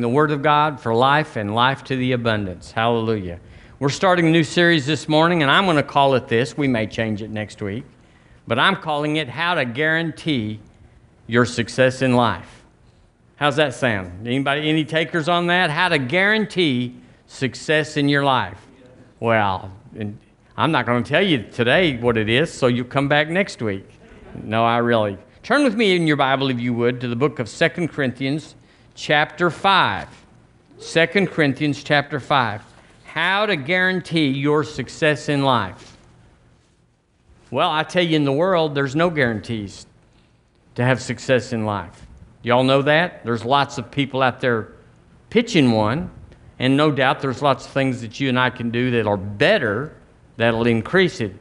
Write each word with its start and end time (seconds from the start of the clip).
the 0.00 0.08
Word 0.08 0.30
of 0.30 0.42
God 0.42 0.80
for 0.80 0.94
life 0.94 1.36
and 1.36 1.54
life 1.54 1.84
to 1.84 1.96
the 1.96 2.12
abundance. 2.12 2.72
Hallelujah. 2.72 3.38
We're 3.78 3.88
starting 3.88 4.26
a 4.26 4.30
new 4.30 4.44
series 4.44 4.86
this 4.86 5.08
morning, 5.08 5.42
and 5.42 5.50
I'm 5.50 5.64
going 5.64 5.76
to 5.76 5.82
call 5.82 6.14
it 6.14 6.28
this. 6.28 6.56
We 6.56 6.68
may 6.68 6.86
change 6.86 7.20
it 7.20 7.30
next 7.30 7.60
week, 7.60 7.84
but 8.46 8.58
I'm 8.58 8.76
calling 8.76 9.16
it 9.16 9.28
How 9.28 9.54
to 9.54 9.64
Guarantee 9.64 10.60
Your 11.26 11.44
Success 11.44 12.00
in 12.00 12.14
Life. 12.14 12.62
How's 13.36 13.56
that 13.56 13.74
sound? 13.74 14.26
Anybody, 14.26 14.68
any 14.68 14.84
takers 14.84 15.28
on 15.28 15.48
that? 15.48 15.68
How 15.68 15.88
to 15.88 15.98
guarantee 15.98 16.94
success 17.26 17.96
in 17.96 18.08
your 18.08 18.24
life. 18.24 18.60
Well, 19.18 19.72
I'm 20.56 20.70
not 20.70 20.86
going 20.86 21.02
to 21.02 21.08
tell 21.10 21.26
you 21.26 21.42
today 21.50 21.96
what 21.96 22.16
it 22.16 22.28
is, 22.28 22.52
so 22.52 22.68
you 22.68 22.84
come 22.84 23.08
back 23.08 23.28
next 23.28 23.60
week. 23.60 23.88
No, 24.42 24.64
I 24.64 24.78
really. 24.78 25.18
Turn 25.42 25.64
with 25.64 25.74
me 25.74 25.96
in 25.96 26.06
your 26.06 26.16
Bible, 26.16 26.50
if 26.50 26.60
you 26.60 26.72
would, 26.72 27.00
to 27.00 27.08
the 27.08 27.16
book 27.16 27.40
of 27.40 27.48
Second 27.48 27.88
Corinthians 27.88 28.54
chapter 28.94 29.50
5. 29.50 30.08
2 30.80 31.06
Corinthians 31.26 31.82
chapter 31.82 32.20
5. 32.20 32.62
How 33.04 33.46
to 33.46 33.56
guarantee 33.56 34.28
your 34.28 34.64
success 34.64 35.28
in 35.28 35.42
life. 35.42 35.96
Well, 37.50 37.70
I 37.70 37.82
tell 37.82 38.02
you, 38.02 38.16
in 38.16 38.24
the 38.24 38.32
world, 38.32 38.74
there's 38.74 38.96
no 38.96 39.10
guarantees 39.10 39.86
to 40.74 40.84
have 40.84 41.02
success 41.02 41.52
in 41.52 41.66
life. 41.66 42.06
Y'all 42.42 42.64
know 42.64 42.82
that? 42.82 43.24
There's 43.24 43.44
lots 43.44 43.78
of 43.78 43.90
people 43.90 44.22
out 44.22 44.40
there 44.40 44.72
pitching 45.28 45.70
one, 45.70 46.10
and 46.58 46.76
no 46.76 46.90
doubt 46.90 47.20
there's 47.20 47.42
lots 47.42 47.66
of 47.66 47.72
things 47.72 48.00
that 48.00 48.18
you 48.18 48.28
and 48.28 48.38
I 48.38 48.50
can 48.50 48.70
do 48.70 48.90
that 48.92 49.06
are 49.06 49.16
better, 49.16 49.94
that'll 50.36 50.66
increase 50.66 51.20
it. 51.20 51.34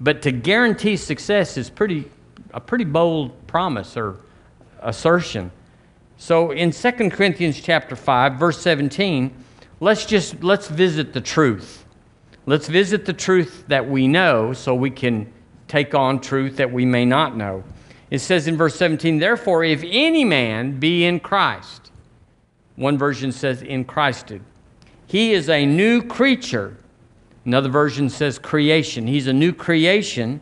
But 0.00 0.22
to 0.22 0.32
guarantee 0.32 0.96
success 0.96 1.56
is 1.56 1.68
pretty, 1.68 2.10
a 2.54 2.60
pretty 2.60 2.84
bold 2.84 3.46
promise 3.46 3.96
or 3.96 4.16
assertion. 4.80 5.50
So 6.20 6.50
in 6.50 6.72
2 6.72 7.10
Corinthians 7.10 7.60
chapter 7.60 7.94
5, 7.94 8.34
verse 8.34 8.60
17, 8.60 9.32
let's 9.78 10.04
just 10.04 10.42
let's 10.42 10.66
visit 10.66 11.12
the 11.12 11.20
truth. 11.20 11.86
Let's 12.44 12.66
visit 12.66 13.06
the 13.06 13.12
truth 13.12 13.64
that 13.68 13.88
we 13.88 14.08
know 14.08 14.52
so 14.52 14.74
we 14.74 14.90
can 14.90 15.32
take 15.68 15.94
on 15.94 16.20
truth 16.20 16.56
that 16.56 16.72
we 16.72 16.84
may 16.84 17.04
not 17.04 17.36
know. 17.36 17.62
It 18.10 18.18
says 18.18 18.48
in 18.48 18.56
verse 18.56 18.74
17, 18.74 19.18
therefore, 19.18 19.62
if 19.62 19.84
any 19.86 20.24
man 20.24 20.80
be 20.80 21.04
in 21.04 21.20
Christ, 21.20 21.92
one 22.74 22.98
version 22.98 23.30
says 23.30 23.62
in 23.62 23.84
Christed, 23.84 24.42
he 25.06 25.32
is 25.32 25.48
a 25.48 25.64
new 25.64 26.02
creature. 26.02 26.76
Another 27.44 27.68
version 27.68 28.10
says 28.10 28.40
creation. 28.40 29.06
He's 29.06 29.28
a 29.28 29.32
new 29.32 29.52
creation. 29.52 30.40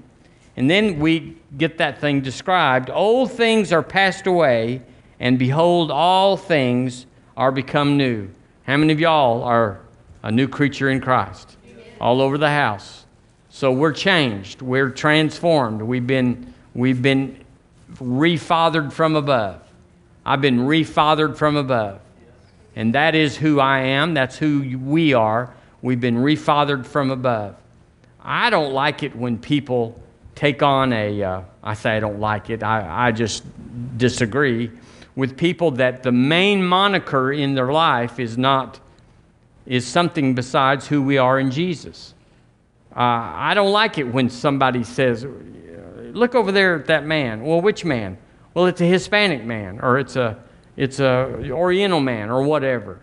And 0.57 0.71
then 0.71 0.99
we 0.99 1.37
get 1.59 1.77
that 1.79 2.01
thing 2.01 2.23
described. 2.23 2.89
Old 2.89 3.31
things 3.33 3.73
are 3.73 3.83
passed 3.83 4.27
away 4.27 4.81
and 5.19 5.39
behold, 5.39 5.91
all 5.91 6.37
things 6.37 7.07
are 7.37 7.51
become 7.51 7.97
new. 7.97 8.29
How 8.65 8.77
many 8.77 8.93
of 8.93 9.01
y'all 9.01 9.43
are 9.43 9.81
a 10.23 10.31
new 10.31 10.49
creature 10.49 10.91
in 10.91 11.01
Christ? 11.01 11.57
All 12.01 12.21
over 12.21 12.37
the 12.37 12.51
house. 12.51 13.07
So 13.49 13.73
we're 13.73 13.93
changed. 13.93 14.61
We're 14.61 14.91
transformed. 14.91 15.81
We've 15.81 16.07
been, 16.07 16.53
we've 16.75 17.01
been 17.01 17.43
refathered 17.95 18.93
from 18.93 19.17
above. 19.17 19.63
I've 20.25 20.41
been 20.41 20.61
refathered 20.61 21.37
from 21.37 21.57
above. 21.57 22.01
And 22.75 22.95
that 22.95 23.15
is 23.15 23.37
who 23.37 23.59
I 23.61 23.79
am. 23.81 24.13
That's 24.13 24.37
who 24.37 24.79
we 24.79 25.15
are. 25.15 25.55
We've 25.81 26.01
been 26.01 26.17
refathered 26.17 26.85
from 26.85 27.11
above. 27.11 27.57
I 28.21 28.51
don't 28.51 28.73
like 28.73 29.03
it 29.03 29.17
when 29.17 29.39
people 29.39 30.03
take 30.35 30.63
on 30.63 30.93
a. 30.93 31.23
Uh, 31.23 31.43
I 31.63 31.75
say 31.75 31.97
I 31.97 32.01
don't 32.01 32.21
like 32.21 32.51
it, 32.51 32.63
I, 32.63 33.07
I 33.07 33.13
just 33.13 33.45
disagree 33.97 34.71
with 35.17 35.37
people 35.37 35.73
that 35.73 36.03
the 36.03 36.13
main 36.13 36.65
moniker 36.65 37.33
in 37.33 37.55
their 37.55 37.73
life 37.73 38.21
is 38.21 38.39
not 38.39 38.79
is 39.65 39.85
something 39.85 40.35
besides 40.35 40.87
who 40.87 41.03
we 41.03 41.19
are 41.19 41.41
in 41.41 41.51
Jesus. 41.51 42.15
Uh, 42.95 43.01
I 43.01 43.53
don't 43.55 43.73
like 43.73 43.99
it 43.99 44.05
when 44.05 44.31
somebody 44.31 44.85
says, 44.85 45.27
"Look 46.13 46.35
over 46.35 46.53
there 46.53 46.77
at 46.77 46.87
that 46.87 47.05
man." 47.05 47.43
Well, 47.43 47.61
which 47.61 47.85
man? 47.85 48.17
Well, 48.55 48.67
it's 48.67 48.81
a 48.81 48.87
Hispanic 48.87 49.45
man, 49.45 49.81
or 49.83 49.99
it's 49.99 50.15
a 50.17 50.39
it's 50.77 51.01
a 51.01 51.51
Oriental 51.51 52.01
man, 52.01 52.31
or 52.31 52.43
whatever. 52.43 53.01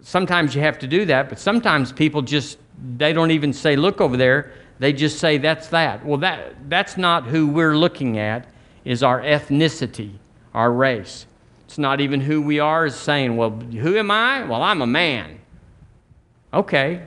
Sometimes 0.00 0.54
you 0.54 0.62
have 0.62 0.78
to 0.80 0.88
do 0.88 1.04
that, 1.04 1.28
but 1.28 1.38
sometimes 1.38 1.92
people 1.92 2.22
just 2.22 2.58
they 2.96 3.12
don't 3.12 3.30
even 3.30 3.52
say, 3.52 3.76
"Look 3.76 4.00
over 4.00 4.16
there." 4.16 4.50
They 4.78 4.92
just 4.92 5.20
say, 5.20 5.38
"That's 5.38 5.68
that." 5.68 6.04
Well, 6.04 6.18
that 6.18 6.68
that's 6.68 6.96
not 6.96 7.24
who 7.24 7.46
we're 7.46 7.76
looking 7.76 8.18
at. 8.18 8.46
Is 8.84 9.02
our 9.02 9.20
ethnicity 9.20 10.12
our 10.54 10.72
race. 10.72 11.26
It's 11.64 11.78
not 11.78 12.00
even 12.00 12.20
who 12.20 12.42
we 12.42 12.58
are, 12.58 12.86
is 12.86 12.94
saying, 12.94 13.36
well, 13.36 13.50
who 13.50 13.96
am 13.96 14.10
I? 14.10 14.44
Well, 14.44 14.62
I'm 14.62 14.82
a 14.82 14.86
man. 14.86 15.38
Okay. 16.52 17.06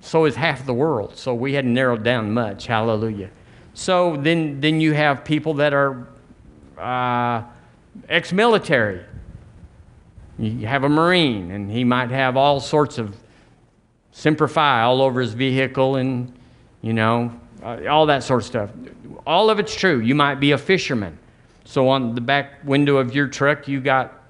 So 0.00 0.26
is 0.26 0.36
half 0.36 0.66
the 0.66 0.74
world. 0.74 1.16
So 1.16 1.34
we 1.34 1.54
hadn't 1.54 1.72
narrowed 1.72 2.02
down 2.02 2.32
much. 2.32 2.66
Hallelujah. 2.66 3.30
So 3.74 4.16
then, 4.16 4.60
then 4.60 4.80
you 4.80 4.92
have 4.92 5.24
people 5.24 5.54
that 5.54 5.72
are 5.72 6.06
uh, 6.76 7.44
ex 8.08 8.32
military. 8.32 9.04
You 10.38 10.66
have 10.66 10.84
a 10.84 10.88
Marine, 10.88 11.50
and 11.50 11.70
he 11.70 11.84
might 11.84 12.10
have 12.10 12.36
all 12.36 12.58
sorts 12.58 12.98
of 12.98 13.16
Semper 14.10 14.48
Fi 14.48 14.82
all 14.82 15.00
over 15.00 15.20
his 15.20 15.32
vehicle 15.34 15.96
and, 15.96 16.34
you 16.82 16.92
know, 16.92 17.32
uh, 17.62 17.86
all 17.88 18.06
that 18.06 18.22
sort 18.22 18.42
of 18.42 18.46
stuff. 18.46 18.70
All 19.26 19.50
of 19.50 19.58
it's 19.58 19.74
true. 19.74 20.00
You 20.00 20.14
might 20.14 20.36
be 20.36 20.52
a 20.52 20.58
fisherman. 20.58 21.18
So 21.64 21.88
on 21.88 22.14
the 22.14 22.20
back 22.20 22.64
window 22.64 22.96
of 22.96 23.14
your 23.14 23.28
truck, 23.28 23.68
you 23.68 23.80
got 23.80 24.20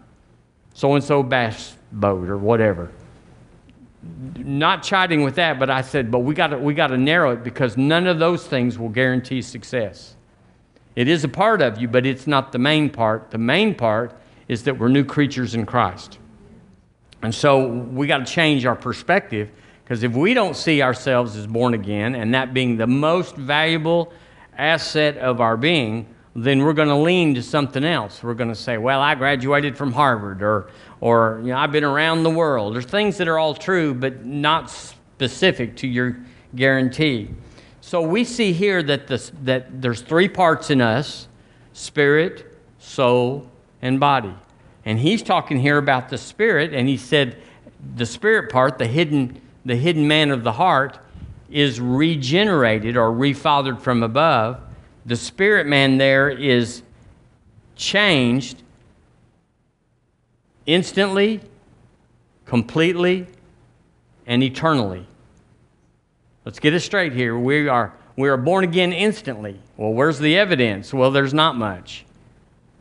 so 0.74 0.94
and 0.94 1.02
so 1.02 1.22
bass 1.22 1.76
boat 1.92 2.28
or 2.28 2.36
whatever. 2.36 2.90
Not 4.36 4.82
chiding 4.82 5.22
with 5.22 5.36
that, 5.36 5.58
but 5.58 5.70
I 5.70 5.82
said, 5.82 6.10
but 6.10 6.20
we 6.20 6.34
got 6.34 6.60
we 6.60 6.74
got 6.74 6.88
to 6.88 6.98
narrow 6.98 7.32
it 7.32 7.44
because 7.44 7.76
none 7.76 8.06
of 8.06 8.18
those 8.18 8.46
things 8.46 8.78
will 8.78 8.88
guarantee 8.88 9.42
success. 9.42 10.16
It 10.96 11.08
is 11.08 11.24
a 11.24 11.28
part 11.28 11.62
of 11.62 11.80
you, 11.80 11.88
but 11.88 12.04
it's 12.04 12.26
not 12.26 12.52
the 12.52 12.58
main 12.58 12.90
part. 12.90 13.30
The 13.30 13.38
main 13.38 13.74
part 13.74 14.14
is 14.48 14.64
that 14.64 14.78
we're 14.78 14.88
new 14.88 15.04
creatures 15.04 15.54
in 15.54 15.64
Christ. 15.64 16.18
And 17.22 17.34
so 17.34 17.66
we 17.66 18.06
got 18.06 18.18
to 18.18 18.30
change 18.30 18.66
our 18.66 18.74
perspective 18.74 19.50
because 19.92 20.04
if 20.04 20.14
we 20.14 20.32
don't 20.32 20.56
see 20.56 20.80
ourselves 20.80 21.36
as 21.36 21.46
born 21.46 21.74
again 21.74 22.14
and 22.14 22.32
that 22.32 22.54
being 22.54 22.78
the 22.78 22.86
most 22.86 23.36
valuable 23.36 24.10
asset 24.56 25.18
of 25.18 25.38
our 25.42 25.54
being, 25.54 26.06
then 26.34 26.62
we're 26.62 26.72
going 26.72 26.88
to 26.88 26.96
lean 26.96 27.34
to 27.34 27.42
something 27.42 27.84
else. 27.84 28.22
We're 28.22 28.32
going 28.32 28.48
to 28.48 28.54
say, 28.54 28.78
well, 28.78 29.02
I 29.02 29.14
graduated 29.14 29.76
from 29.76 29.92
Harvard, 29.92 30.42
or, 30.42 30.70
or 31.02 31.40
you 31.42 31.48
know, 31.48 31.58
I've 31.58 31.72
been 31.72 31.84
around 31.84 32.22
the 32.22 32.30
world. 32.30 32.74
There's 32.74 32.86
things 32.86 33.18
that 33.18 33.28
are 33.28 33.38
all 33.38 33.54
true, 33.54 33.92
but 33.92 34.24
not 34.24 34.70
specific 34.70 35.76
to 35.76 35.86
your 35.86 36.16
guarantee. 36.56 37.28
So 37.82 38.00
we 38.00 38.24
see 38.24 38.54
here 38.54 38.82
that, 38.84 39.08
this, 39.08 39.30
that 39.42 39.82
there's 39.82 40.00
three 40.00 40.30
parts 40.30 40.70
in 40.70 40.80
us 40.80 41.28
spirit, 41.74 42.46
soul, 42.78 43.46
and 43.82 44.00
body. 44.00 44.32
And 44.86 44.98
he's 44.98 45.22
talking 45.22 45.60
here 45.60 45.76
about 45.76 46.08
the 46.08 46.16
spirit, 46.16 46.72
and 46.72 46.88
he 46.88 46.96
said 46.96 47.36
the 47.94 48.06
spirit 48.06 48.50
part, 48.50 48.78
the 48.78 48.86
hidden, 48.86 49.38
the 49.64 49.76
hidden 49.76 50.08
man 50.08 50.30
of 50.30 50.44
the 50.44 50.52
heart, 50.52 50.98
is 51.50 51.80
regenerated 51.80 52.96
or 52.96 53.10
refathered 53.10 53.80
from 53.80 54.02
above 54.02 54.60
the 55.04 55.16
spirit 55.16 55.66
man 55.66 55.98
there 55.98 56.30
is 56.30 56.82
changed 57.74 58.62
instantly, 60.66 61.40
completely, 62.44 63.26
and 64.26 64.42
eternally. 64.42 65.06
Let's 66.44 66.60
get 66.60 66.74
it 66.74 66.80
straight 66.80 67.12
here. 67.12 67.36
We 67.36 67.68
are, 67.68 67.92
we 68.16 68.28
are 68.28 68.36
born 68.36 68.64
again 68.64 68.92
instantly. 68.92 69.58
Well, 69.76 69.92
where's 69.92 70.18
the 70.18 70.36
evidence? 70.36 70.94
Well, 70.94 71.10
there's 71.10 71.34
not 71.34 71.56
much. 71.56 72.04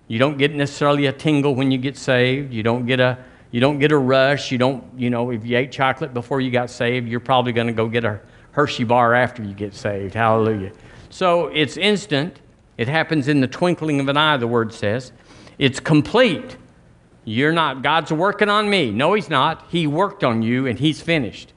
You 0.07 0.19
don't 0.19 0.37
get 0.37 0.53
necessarily 0.53 1.07
a 1.07 1.13
tingle 1.13 1.55
when 1.55 1.71
you 1.71 1.77
get 1.77 1.97
saved. 1.97 2.53
You 2.53 2.61
don't 2.61 2.85
get 2.85 2.99
a, 2.99 3.17
you 3.51 3.59
don't 3.59 3.79
get 3.79 3.91
a 3.91 3.97
rush. 3.97 4.51
You 4.51 4.57
don't, 4.57 4.83
you 4.97 5.09
know, 5.09 5.31
if 5.31 5.45
you 5.45 5.57
ate 5.57 5.71
chocolate 5.71 6.13
before 6.13 6.41
you 6.41 6.51
got 6.51 6.69
saved, 6.69 7.07
you're 7.07 7.19
probably 7.19 7.51
going 7.51 7.67
to 7.67 7.73
go 7.73 7.87
get 7.87 8.05
a 8.05 8.19
Hershey 8.51 8.83
bar 8.83 9.13
after 9.13 9.43
you 9.43 9.53
get 9.53 9.73
saved. 9.73 10.13
Hallelujah. 10.13 10.71
So 11.09 11.47
it's 11.47 11.77
instant. 11.77 12.39
It 12.77 12.87
happens 12.87 13.27
in 13.27 13.41
the 13.41 13.47
twinkling 13.47 13.99
of 13.99 14.07
an 14.07 14.17
eye, 14.17 14.37
the 14.37 14.47
word 14.47 14.73
says. 14.73 15.11
It's 15.59 15.79
complete. 15.79 16.57
You're 17.25 17.51
not, 17.51 17.83
God's 17.83 18.11
working 18.11 18.49
on 18.49 18.69
me. 18.69 18.91
No, 18.91 19.13
He's 19.13 19.29
not. 19.29 19.65
He 19.69 19.85
worked 19.85 20.23
on 20.23 20.41
you 20.41 20.65
and 20.65 20.79
He's 20.79 21.01
finished. 21.01 21.53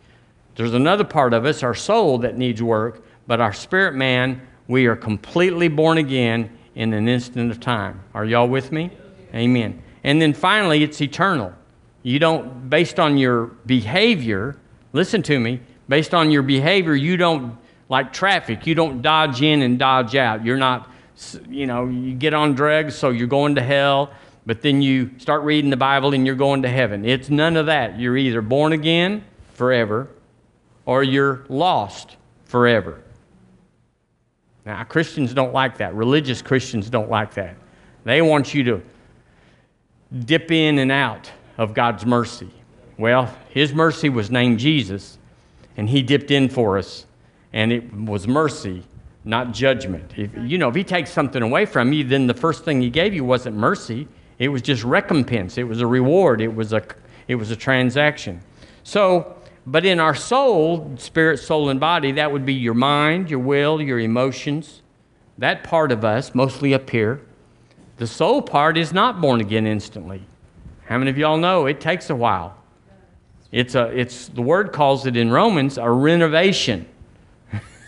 There's 0.57 0.75
another 0.75 1.05
part 1.05 1.33
of 1.33 1.47
us, 1.47 1.63
our 1.63 1.75
soul, 1.75 2.19
that 2.19 2.37
needs 2.37 2.63
work, 2.63 3.05
but 3.27 3.41
our 3.41 3.53
spirit 3.53 3.95
man, 3.95 4.47
we 4.69 4.87
are 4.87 4.97
completely 4.97 5.69
born 5.69 5.99
again 5.99 6.51
in 6.75 6.93
an 6.93 7.09
instant 7.09 7.51
of 7.51 7.61
time. 7.61 8.03
Are 8.13 8.25
y'all 8.25 8.49
with 8.49 8.71
me? 8.73 8.91
Amen. 9.35 9.83
And 10.03 10.21
then 10.21 10.35
finally, 10.35 10.83
it's 10.83 11.01
eternal. 11.01 11.55
You 12.05 12.19
don't, 12.19 12.69
based 12.69 13.01
on 13.01 13.17
your 13.17 13.47
behavior, 13.67 14.57
listen 14.93 15.23
to 15.23 15.41
me, 15.41 15.61
based 15.89 16.13
on 16.13 16.31
your 16.31 16.43
behavior, 16.43 16.95
you 16.95 17.17
don't 17.17 17.57
like 17.89 18.13
traffic. 18.13 18.67
You 18.67 18.75
don't 18.75 19.01
dodge 19.01 19.41
in 19.41 19.63
and 19.63 19.79
dodge 19.79 20.15
out. 20.15 20.45
You're 20.45 20.59
not, 20.59 20.91
you 21.49 21.67
know, 21.67 21.87
you 21.89 22.15
get 22.15 22.35
on 22.35 22.55
drugs, 22.55 22.95
so 22.95 23.09
you're 23.09 23.27
going 23.27 23.55
to 23.55 23.63
hell. 23.63 24.13
but 24.47 24.61
then 24.61 24.83
you 24.83 25.11
start 25.19 25.43
reading 25.43 25.71
the 25.71 25.77
Bible 25.77 26.13
and 26.13 26.27
you're 26.27 26.37
going 26.37 26.63
to 26.63 26.69
heaven. 26.69 27.05
It's 27.05 27.31
none 27.31 27.57
of 27.57 27.67
that. 27.67 27.99
You're 27.99 28.17
either 28.17 28.43
born 28.43 28.73
again 28.73 29.25
forever 29.55 30.09
or 30.85 31.03
you're 31.03 31.45
lost 31.49 32.17
forever. 32.45 33.01
Now, 34.67 34.85
Christians 34.85 35.33
don't 35.33 35.53
like 35.53 35.79
that. 35.79 35.95
Religious 35.95 36.43
Christians 36.43 36.91
don't 36.91 37.11
like 37.11 37.35
that. 37.35 37.57
They 38.05 38.21
want 38.21 38.53
you 38.53 38.65
to 38.65 38.83
dip 40.27 40.51
in 40.51 40.79
and 40.79 40.93
out 40.93 41.31
of 41.59 41.75
God's 41.75 42.05
mercy. 42.05 42.51
Well, 42.99 43.35
His 43.51 43.73
mercy 43.73 44.09
was 44.09 44.31
named 44.31 44.59
Jesus, 44.59 45.19
and 45.77 45.89
He 45.89 46.03
dipped 46.03 46.31
in 46.31 46.49
for 46.49 46.79
us, 46.79 47.07
and 47.53 47.73
it 47.73 47.93
was 47.93 48.27
mercy, 48.29 48.85
not 49.25 49.53
judgment. 49.53 50.13
If, 50.17 50.31
you 50.37 50.59
know, 50.59 50.69
if 50.69 50.75
He 50.75 50.85
takes 50.85 51.11
something 51.11 51.43
away 51.43 51.67
from 51.67 51.93
you, 51.93 52.05
then 52.05 52.27
the 52.27 52.35
first 52.35 52.65
thing 52.65 52.81
He 52.81 52.91
gave 52.91 53.15
you 53.15 53.25
wasn't 53.25 53.57
mercy, 53.57 54.09
it 54.39 54.49
was 54.49 54.63
just 54.63 54.85
recompense. 54.85 55.59
It 55.59 55.65
was 55.65 55.81
a 55.81 55.87
reward. 55.87 56.41
It 56.41 56.55
was 56.55 56.73
a, 56.73 56.83
it 57.29 57.37
was 57.37 57.51
a 57.51 57.57
transaction. 57.57 58.41
So, 58.83 59.37
but 59.67 59.87
in 59.87 60.01
our 60.01 60.15
soul, 60.15 60.93
spirit, 60.99 61.39
soul, 61.39 61.71
and 61.71 61.81
body, 61.81 62.13
that 62.13 62.33
would 62.33 62.45
be 62.45 62.55
your 62.55 62.75
mind, 62.75 63.31
your 63.31 63.39
will, 63.39 63.81
your 63.81 63.99
emotions. 63.99 64.83
That 65.39 65.65
part 65.65 65.91
of 65.91 66.05
us, 66.05 66.35
mostly 66.35 66.75
up 66.75 66.91
here. 66.91 67.21
The 67.97 68.07
soul 68.07 68.43
part 68.43 68.77
is 68.77 68.93
not 68.93 69.21
born 69.21 69.41
again 69.41 69.67
instantly. 69.67 70.25
How 70.87 70.99
many 70.99 71.11
of 71.11 71.19
y'all 71.19 71.39
know 71.39 71.67
it 71.67 71.81
takes 71.81 72.11
a 72.11 72.15
while? 72.15 72.57
It's 73.51 73.75
a, 73.75 73.87
it's, 73.87 74.29
the 74.29 74.43
word 74.43 74.73
calls 74.73 75.07
it 75.07 75.17
in 75.17 75.31
Romans 75.31 75.79
a 75.79 75.89
renovation. 75.89 76.87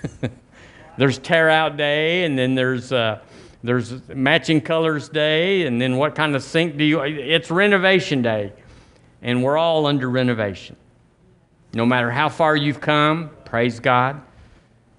there's 0.96 1.18
tear 1.18 1.50
out 1.50 1.76
day, 1.76 2.24
and 2.24 2.38
then 2.38 2.54
there's 2.54 2.92
uh, 2.92 3.20
there's 3.62 4.08
matching 4.08 4.60
colors 4.60 5.08
day, 5.08 5.66
and 5.66 5.80
then 5.80 5.96
what 5.96 6.14
kind 6.14 6.36
of 6.36 6.42
sink 6.42 6.76
do 6.76 6.84
you? 6.84 7.02
It's 7.02 7.50
renovation 7.50 8.22
day, 8.22 8.52
and 9.22 9.42
we're 9.42 9.56
all 9.56 9.86
under 9.86 10.08
renovation. 10.08 10.76
No 11.74 11.84
matter 11.84 12.10
how 12.10 12.28
far 12.28 12.54
you've 12.56 12.80
come, 12.80 13.30
praise 13.44 13.80
God, 13.80 14.22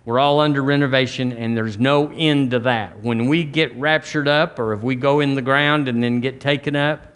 we're 0.05 0.19
all 0.19 0.39
under 0.39 0.61
renovation, 0.61 1.31
and 1.31 1.55
there's 1.55 1.79
no 1.79 2.11
end 2.11 2.51
to 2.51 2.59
that. 2.59 3.01
When 3.01 3.27
we 3.27 3.43
get 3.43 3.75
raptured 3.77 4.27
up, 4.27 4.59
or 4.59 4.73
if 4.73 4.81
we 4.81 4.95
go 4.95 5.21
in 5.21 5.35
the 5.35 5.41
ground 5.41 5.87
and 5.87 6.03
then 6.03 6.19
get 6.19 6.41
taken 6.41 6.75
up, 6.75 7.13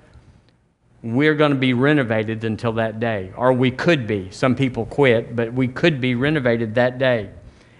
we're 1.03 1.35
going 1.35 1.51
to 1.51 1.57
be 1.57 1.73
renovated 1.73 2.43
until 2.43 2.73
that 2.73 2.99
day, 2.99 3.31
or 3.35 3.53
we 3.53 3.71
could 3.71 4.05
be. 4.05 4.29
Some 4.31 4.55
people 4.55 4.85
quit, 4.85 5.35
but 5.35 5.53
we 5.53 5.67
could 5.67 5.99
be 5.99 6.15
renovated 6.15 6.75
that 6.75 6.99
day. 6.99 7.31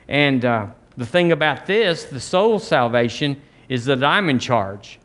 And 0.07 0.43
uh, 0.43 0.67
the 0.97 1.05
thing 1.05 1.31
about 1.31 1.65
this, 1.65 2.05
the 2.05 2.19
soul 2.19 2.57
salvation, 2.59 3.41
is 3.69 3.85
that 3.85 4.03
I'm 4.03 4.29
in 4.29 4.39
charge. 4.39 4.99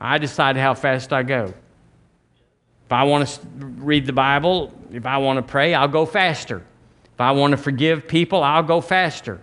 I 0.00 0.18
decide 0.18 0.56
how 0.56 0.74
fast 0.74 1.12
I 1.12 1.22
go. 1.22 1.54
If 2.86 2.92
I 2.92 3.04
want 3.04 3.26
to 3.28 3.66
read 3.66 4.04
the 4.04 4.12
Bible, 4.12 4.72
if 4.92 5.06
I 5.06 5.16
want 5.18 5.38
to 5.38 5.42
pray, 5.42 5.72
I'll 5.72 5.88
go 5.88 6.04
faster. 6.04 6.62
If 7.14 7.20
I 7.20 7.32
want 7.32 7.52
to 7.52 7.56
forgive 7.56 8.06
people, 8.06 8.42
I'll 8.42 8.62
go 8.62 8.80
faster. 8.80 9.40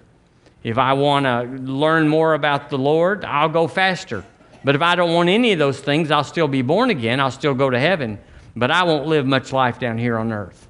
If 0.63 0.77
I 0.77 0.93
want 0.93 1.25
to 1.25 1.43
learn 1.71 2.07
more 2.07 2.35
about 2.35 2.69
the 2.69 2.77
Lord, 2.77 3.25
I'll 3.25 3.49
go 3.49 3.67
faster. 3.67 4.23
But 4.63 4.75
if 4.75 4.81
I 4.81 4.95
don't 4.95 5.13
want 5.13 5.29
any 5.29 5.53
of 5.53 5.59
those 5.59 5.79
things, 5.79 6.11
I'll 6.11 6.23
still 6.23 6.47
be 6.47 6.61
born 6.61 6.89
again. 6.89 7.19
I'll 7.19 7.31
still 7.31 7.53
go 7.53 7.69
to 7.69 7.79
heaven. 7.79 8.19
But 8.55 8.71
I 8.71 8.83
won't 8.83 9.07
live 9.07 9.25
much 9.25 9.53
life 9.53 9.79
down 9.79 9.97
here 9.97 10.17
on 10.17 10.31
earth. 10.31 10.67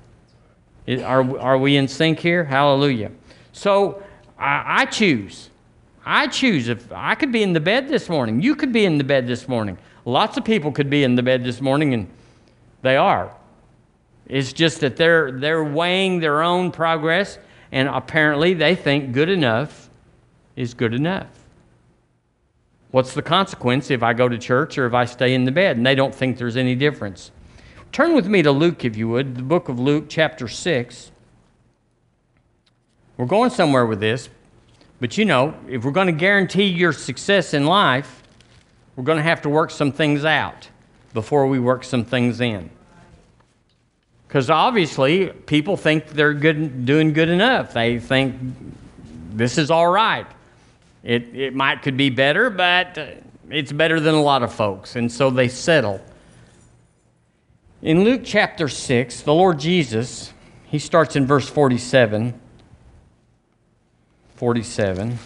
Are, 0.88 1.40
are 1.40 1.58
we 1.58 1.78
in 1.78 1.88
sync 1.88 2.20
here? 2.20 2.44
Hallelujah. 2.44 3.12
So 3.52 4.04
I, 4.38 4.82
I 4.82 4.86
choose. 4.86 5.50
I 6.06 6.28
choose 6.28 6.70
if 6.70 6.92
I 6.92 7.16
could 7.16 7.32
be 7.32 7.44
in 7.44 7.54
the 7.54 7.60
bed 7.60 7.88
this 7.88 8.10
morning. 8.10 8.42
You 8.42 8.56
could 8.56 8.72
be 8.72 8.86
in 8.86 8.98
the 8.98 9.04
bed 9.04 9.28
this 9.28 9.48
morning. 9.48 9.78
Lots 10.06 10.38
of 10.38 10.46
people 10.46 10.72
could 10.72 10.90
be 10.90 11.04
in 11.04 11.16
the 11.16 11.22
bed 11.22 11.44
this 11.44 11.62
morning, 11.62 11.94
and 11.94 12.10
they 12.82 12.98
are. 12.98 13.36
It's 14.26 14.54
just 14.54 14.80
that 14.82 14.96
they're, 14.96 15.32
they're 15.32 15.64
weighing 15.64 16.20
their 16.20 16.42
own 16.42 16.72
progress, 16.72 17.38
and 17.72 17.88
apparently 17.88 18.54
they 18.54 18.76
think 18.76 19.12
good 19.12 19.30
enough 19.30 19.90
is 20.56 20.74
good 20.74 20.94
enough. 20.94 21.28
What's 22.92 23.14
the 23.14 23.22
consequence 23.22 23.92
if 23.92 24.02
I 24.02 24.14
go 24.14 24.28
to 24.28 24.38
church 24.38 24.78
or 24.78 24.86
if 24.86 24.94
I 24.94 25.06
stay 25.06 25.34
in 25.34 25.46
the 25.46 25.52
bed? 25.52 25.78
And 25.78 25.86
they 25.86 25.96
don't 25.96 26.14
think 26.14 26.38
there's 26.38 26.58
any 26.58 26.76
difference. 26.76 27.32
Turn 27.92 28.16
with 28.16 28.28
me 28.28 28.42
to 28.42 28.52
Luke, 28.52 28.86
if 28.86 28.96
you 28.96 29.10
would, 29.10 29.36
the 29.36 29.44
book 29.44 29.70
of 29.70 29.80
Luke, 29.80 30.06
chapter 30.10 30.48
6. 30.48 31.12
We're 33.18 33.26
going 33.26 33.50
somewhere 33.50 33.86
with 33.86 34.00
this, 34.00 34.30
but 35.00 35.18
you 35.18 35.26
know, 35.26 35.54
if 35.68 35.84
we're 35.84 35.92
going 35.92 36.08
to 36.08 36.14
guarantee 36.14 36.66
your 36.66 36.94
success 36.94 37.54
in 37.54 37.66
life, 37.66 38.24
we're 38.96 39.04
going 39.04 39.18
to 39.18 39.24
have 39.24 39.42
to 39.44 39.50
work 39.50 39.72
some 39.72 39.92
things 39.92 40.24
out 40.24 40.70
before 41.14 41.48
we 41.48 41.60
work 41.60 41.84
some 41.84 42.06
things 42.06 42.42
in. 42.42 42.70
Because 44.28 44.50
obviously, 44.50 45.28
people 45.28 45.76
think 45.76 46.08
they're 46.08 46.34
good, 46.34 46.86
doing 46.86 47.14
good 47.14 47.30
enough. 47.30 47.74
They 47.74 48.00
think 48.00 48.36
this 49.32 49.58
is 49.58 49.72
all 49.72 49.90
right. 49.90 50.28
It, 51.04 51.36
it 51.36 51.56
might 51.56 51.82
could 51.82 51.98
be 51.98 52.10
better, 52.10 52.50
but 52.50 52.98
uh, 52.98 53.08
it's 53.50 53.72
better 53.72 54.00
than 54.00 54.16
a 54.16 54.22
lot 54.22 54.44
of 54.44 54.54
folks. 54.54 54.96
And 54.96 55.12
so 55.12 55.30
they 55.30 55.48
settle. 55.48 56.02
In 57.82 58.04
Luke 58.04 58.22
chapter 58.24 58.68
6, 58.68 59.22
the 59.22 59.34
Lord 59.34 59.60
Jesus, 59.60 60.34
he 60.66 60.80
starts 60.80 61.16
in 61.16 61.26
verse 61.26 61.48
47. 61.48 62.40
47. 64.36 65.20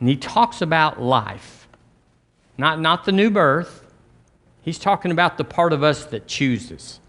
And 0.00 0.08
he 0.08 0.16
talks 0.16 0.60
about 0.60 1.00
life, 1.00 1.68
not, 2.58 2.80
not 2.80 3.04
the 3.04 3.12
new 3.12 3.30
birth. 3.30 3.84
He's 4.62 4.78
talking 4.78 5.10
about 5.10 5.38
the 5.38 5.44
part 5.44 5.72
of 5.72 5.82
us 5.82 6.04
that 6.06 6.26
chooses, 6.26 7.00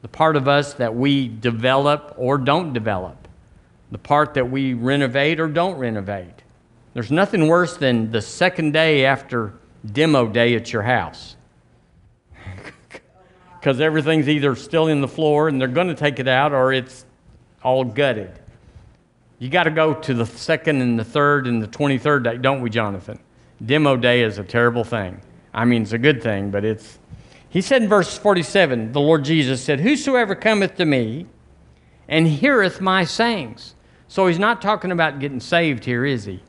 the 0.00 0.08
part 0.08 0.36
of 0.36 0.48
us 0.48 0.74
that 0.74 0.94
we 0.94 1.28
develop 1.28 2.14
or 2.16 2.38
don't 2.38 2.72
develop, 2.72 3.21
the 3.92 3.98
part 3.98 4.34
that 4.34 4.50
we 4.50 4.72
renovate 4.72 5.38
or 5.38 5.46
don't 5.46 5.76
renovate. 5.76 6.42
There's 6.94 7.12
nothing 7.12 7.46
worse 7.46 7.76
than 7.76 8.10
the 8.10 8.22
second 8.22 8.72
day 8.72 9.04
after 9.04 9.52
demo 9.84 10.26
day 10.26 10.54
at 10.54 10.72
your 10.72 10.82
house 10.82 11.36
because 13.60 13.80
everything's 13.80 14.28
either 14.28 14.56
still 14.56 14.88
in 14.88 15.02
the 15.02 15.08
floor 15.08 15.46
and 15.48 15.60
they're 15.60 15.68
going 15.68 15.88
to 15.88 15.94
take 15.94 16.18
it 16.18 16.26
out 16.26 16.52
or 16.52 16.72
it's 16.72 17.04
all 17.62 17.84
gutted. 17.84 18.32
You 19.38 19.50
got 19.50 19.64
to 19.64 19.70
go 19.70 19.92
to 19.92 20.14
the 20.14 20.24
second 20.24 20.80
and 20.80 20.98
the 20.98 21.04
third 21.04 21.46
and 21.46 21.62
the 21.62 21.68
23rd 21.68 22.24
day, 22.24 22.36
don't 22.38 22.62
we, 22.62 22.70
Jonathan? 22.70 23.18
Demo 23.64 23.96
day 23.96 24.22
is 24.22 24.38
a 24.38 24.44
terrible 24.44 24.84
thing. 24.84 25.20
I 25.52 25.66
mean, 25.66 25.82
it's 25.82 25.92
a 25.92 25.98
good 25.98 26.22
thing, 26.22 26.50
but 26.50 26.64
it's. 26.64 26.98
He 27.50 27.60
said 27.60 27.82
in 27.82 27.88
verse 27.88 28.16
47, 28.16 28.92
the 28.92 29.00
Lord 29.00 29.24
Jesus 29.24 29.62
said, 29.62 29.80
Whosoever 29.80 30.34
cometh 30.34 30.76
to 30.76 30.86
me 30.86 31.26
and 32.08 32.26
heareth 32.26 32.80
my 32.80 33.04
sayings. 33.04 33.74
So 34.12 34.26
he's 34.26 34.38
not 34.38 34.60
talking 34.60 34.92
about 34.92 35.20
getting 35.20 35.40
saved 35.40 35.86
here, 35.86 36.04
is 36.04 36.26
he? 36.26 36.42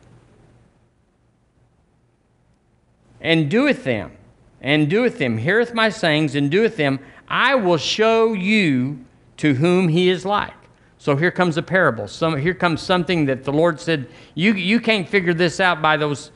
And 3.21 3.49
doeth 3.49 3.85
them 3.85 4.11
and 4.59 4.89
doeth 4.89 5.17
them, 5.17 5.37
heareth 5.37 5.73
my 5.73 5.87
sayings, 5.87 6.35
and 6.35 6.51
doeth 6.51 6.75
them, 6.75 6.99
I 7.29 7.55
will 7.55 7.77
show 7.77 8.33
you 8.33 9.05
to 9.37 9.53
whom 9.53 9.87
he 9.87 10.09
is 10.09 10.25
like. 10.25 10.51
So 10.97 11.15
here 11.15 11.31
comes 11.31 11.55
a 11.55 11.63
parable. 11.63 12.09
Some, 12.09 12.37
here 12.37 12.53
comes 12.53 12.81
something 12.81 13.27
that 13.27 13.45
the 13.45 13.53
Lord 13.53 13.79
said, 13.79 14.09
you, 14.35 14.55
you 14.55 14.81
can't 14.81 15.07
figure 15.07 15.33
this 15.33 15.61
out 15.61 15.81
by 15.81 15.95
those 15.95 16.31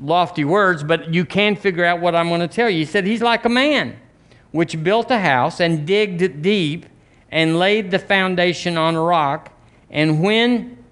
lofty 0.00 0.44
words, 0.44 0.84
but 0.84 1.12
you 1.12 1.24
can 1.24 1.56
figure 1.56 1.84
out 1.84 2.00
what 2.00 2.14
I'm 2.14 2.28
going 2.28 2.42
to 2.42 2.46
tell 2.46 2.70
you. 2.70 2.78
He 2.78 2.84
said, 2.84 3.04
He's 3.04 3.22
like 3.22 3.44
a 3.44 3.48
man 3.48 3.98
which 4.52 4.84
built 4.84 5.10
a 5.10 5.18
house 5.18 5.58
and 5.58 5.84
digged 5.84 6.42
deep 6.42 6.86
and 7.28 7.58
laid 7.58 7.90
the 7.90 7.98
foundation 7.98 8.78
on 8.78 8.94
a 8.94 9.02
rock. 9.02 9.56
And 9.90 10.22
when 10.22 10.84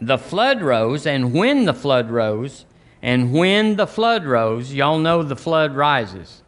the 0.00 0.18
flood 0.18 0.62
rose, 0.62 1.06
and 1.06 1.32
when 1.32 1.64
the 1.64 1.74
flood 1.74 2.10
rose, 2.10 2.66
and 3.02 3.32
when 3.32 3.76
the 3.76 3.86
flood 3.86 4.24
rose, 4.24 4.72
y'all 4.74 4.98
know 4.98 5.22
the 5.22 5.36
flood 5.36 5.74
rises. 5.74 6.42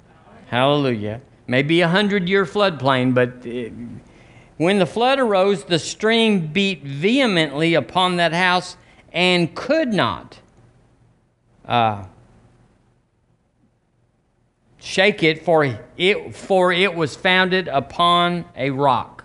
Hallelujah. 0.47 1.23
Maybe 1.47 1.81
a 1.81 1.89
hundred 1.89 2.29
year 2.29 2.45
floodplain, 2.45 3.15
but 3.15 3.45
it, 3.47 3.73
when 4.59 4.79
the 4.79 4.87
flood 4.87 5.19
arose, 5.19 5.65
the 5.65 5.79
stream 5.79 6.47
beat 6.53 6.83
vehemently 6.83 7.75
upon 7.75 8.17
that 8.17 8.33
house 8.33 8.77
and 9.13 9.55
could 9.55 9.93
not 9.93 10.39
uh, 11.65 12.05
shake 14.79 15.23
it 15.23 15.45
for, 15.45 15.79
it, 15.97 16.35
for 16.35 16.73
it 16.73 16.95
was 16.95 17.17
founded 17.17 17.69
upon 17.69 18.45
a 18.57 18.71
rock. 18.71 19.22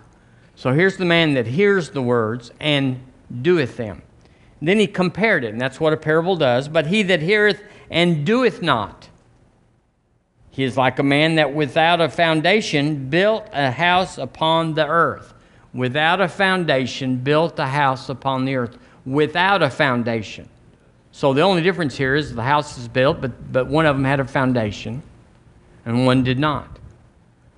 So 0.58 0.72
here's 0.72 0.96
the 0.96 1.04
man 1.04 1.34
that 1.34 1.46
hears 1.46 1.90
the 1.90 2.02
words 2.02 2.50
and 2.58 2.98
doeth 3.42 3.76
them. 3.76 4.02
Then 4.60 4.80
he 4.80 4.88
compared 4.88 5.44
it, 5.44 5.52
and 5.52 5.60
that's 5.60 5.78
what 5.78 5.92
a 5.92 5.96
parable 5.96 6.34
does. 6.34 6.66
But 6.66 6.88
he 6.88 7.04
that 7.04 7.22
heareth 7.22 7.62
and 7.92 8.26
doeth 8.26 8.60
not, 8.60 9.08
he 10.50 10.64
is 10.64 10.76
like 10.76 10.98
a 10.98 11.04
man 11.04 11.36
that 11.36 11.54
without 11.54 12.00
a 12.00 12.08
foundation 12.08 13.08
built 13.08 13.46
a 13.52 13.70
house 13.70 14.18
upon 14.18 14.74
the 14.74 14.84
earth. 14.84 15.32
Without 15.72 16.20
a 16.20 16.26
foundation 16.26 17.18
built 17.18 17.56
a 17.60 17.66
house 17.66 18.08
upon 18.08 18.44
the 18.44 18.56
earth. 18.56 18.78
Without 19.06 19.62
a 19.62 19.70
foundation. 19.70 20.48
So 21.12 21.32
the 21.34 21.42
only 21.42 21.62
difference 21.62 21.96
here 21.96 22.16
is 22.16 22.34
the 22.34 22.42
house 22.42 22.76
is 22.78 22.88
built, 22.88 23.20
but, 23.20 23.52
but 23.52 23.68
one 23.68 23.86
of 23.86 23.94
them 23.94 24.04
had 24.04 24.18
a 24.18 24.24
foundation 24.24 25.04
and 25.84 26.04
one 26.04 26.24
did 26.24 26.40
not. 26.40 26.77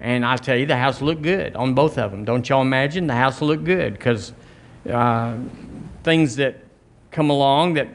And 0.01 0.25
I 0.25 0.37
tell 0.37 0.57
you, 0.57 0.67
the 0.67 0.77
house 0.77 1.03
looked 1.03 1.23
good 1.23 1.55
on 1.57 1.75
both 1.75 1.99
of 1.99 2.11
them. 2.11 2.25
Don't 2.25 2.49
y'all 2.49 2.63
imagine? 2.63 3.07
The 3.07 3.15
house 3.15 3.43
looked 3.43 3.65
good 3.65 3.93
because 3.93 4.33
uh, 4.91 5.37
things 6.03 6.37
that 6.37 6.57
come 7.11 7.29
along 7.29 7.75
that 7.75 7.89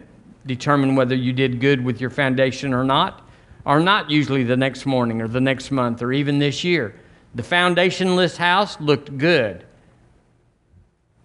determine 0.46 0.96
whether 0.96 1.16
you 1.16 1.34
did 1.34 1.60
good 1.60 1.84
with 1.84 2.00
your 2.00 2.12
foundation 2.12 2.74
or 2.74 2.84
not 2.84 3.28
are 3.66 3.80
not 3.80 4.12
usually 4.12 4.44
the 4.44 4.56
next 4.56 4.86
morning 4.86 5.22
or 5.22 5.28
the 5.28 5.42
next 5.42 5.72
month 5.72 6.04
or 6.04 6.14
even 6.14 6.38
this 6.38 6.64
year. 6.64 6.96
The 7.34 7.44
foundationless 7.44 8.38
house 8.38 8.80
looked 8.80 9.18
good 9.18 9.66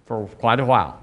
for 0.06 0.26
quite 0.26 0.60
a 0.60 0.64
while. 0.64 1.00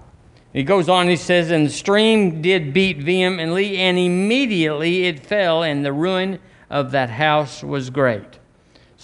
He 0.54 0.64
goes 0.64 0.90
on, 0.90 1.08
he 1.08 1.16
says, 1.16 1.52
And 1.52 1.68
the 1.68 1.72
stream 1.72 2.42
did 2.42 2.74
beat 2.74 2.98
vehemently, 2.98 3.78
and 3.78 3.98
immediately 4.00 5.06
it 5.06 5.20
fell, 5.20 5.62
and 5.62 5.86
the 5.86 5.94
ruin 5.94 6.40
of 6.70 6.92
that 6.92 7.12
house 7.12 7.64
was 7.64 7.92
great. 7.92 8.37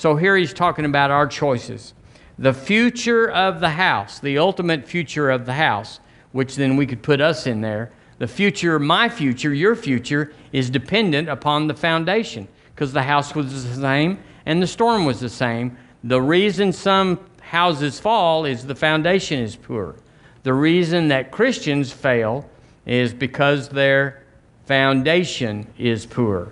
So 0.03 0.17
here 0.17 0.36
he's 0.36 0.51
talking 0.51 0.83
about 0.83 1.12
our 1.12 1.25
choices. 1.27 1.93
The 2.38 2.53
future 2.53 3.31
of 3.31 3.62
the 3.62 3.69
house, 3.69 4.19
the 4.19 4.38
ultimate 4.38 4.86
future 4.86 5.29
of 5.29 5.45
the 5.45 5.53
house, 5.53 6.01
which 6.33 6.57
then 6.57 6.75
we 6.75 6.86
could 6.86 7.01
put 7.01 7.22
us 7.22 7.48
in 7.48 7.62
there. 7.62 7.89
The 8.17 8.27
future, 8.27 8.79
my 8.79 9.07
future, 9.07 9.53
your 9.53 9.77
future, 9.77 10.33
is 10.51 10.69
dependent 10.69 11.29
upon 11.29 11.67
the 11.67 11.74
foundation 11.74 12.50
because 12.75 12.91
the 12.91 13.03
house 13.03 13.33
was 13.33 13.63
the 13.65 13.81
same 13.81 14.19
and 14.45 14.62
the 14.62 14.67
storm 14.67 15.05
was 15.05 15.22
the 15.22 15.29
same. 15.29 15.77
The 16.03 16.22
reason 16.22 16.74
some 16.74 17.17
houses 17.39 17.98
fall 17.98 18.43
is 18.43 18.65
the 18.65 18.75
foundation 18.75 19.39
is 19.39 19.55
poor. 19.55 19.95
The 20.43 20.53
reason 20.53 21.07
that 21.07 21.31
Christians 21.31 21.93
fail 21.93 22.50
is 22.86 23.13
because 23.13 23.69
their 23.69 24.25
foundation 24.65 25.65
is 25.77 26.05
poor. 26.05 26.51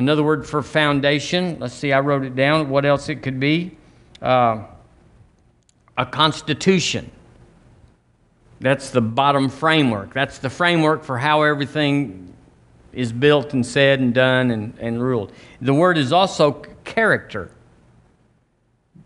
Another 0.00 0.22
word 0.22 0.46
for 0.46 0.62
foundation, 0.62 1.58
let's 1.60 1.74
see, 1.74 1.92
I 1.92 2.00
wrote 2.00 2.24
it 2.24 2.34
down. 2.34 2.70
What 2.70 2.86
else 2.86 3.10
it 3.10 3.16
could 3.16 3.38
be? 3.38 3.76
Uh, 4.22 4.62
a 5.98 6.06
constitution. 6.06 7.10
That's 8.60 8.88
the 8.88 9.02
bottom 9.02 9.50
framework. 9.50 10.14
That's 10.14 10.38
the 10.38 10.48
framework 10.48 11.04
for 11.04 11.18
how 11.18 11.42
everything 11.42 12.32
is 12.94 13.12
built 13.12 13.52
and 13.52 13.64
said 13.64 14.00
and 14.00 14.14
done 14.14 14.50
and, 14.50 14.74
and 14.78 15.02
ruled. 15.02 15.32
The 15.60 15.74
word 15.74 15.98
is 15.98 16.14
also 16.14 16.62
character. 16.84 17.50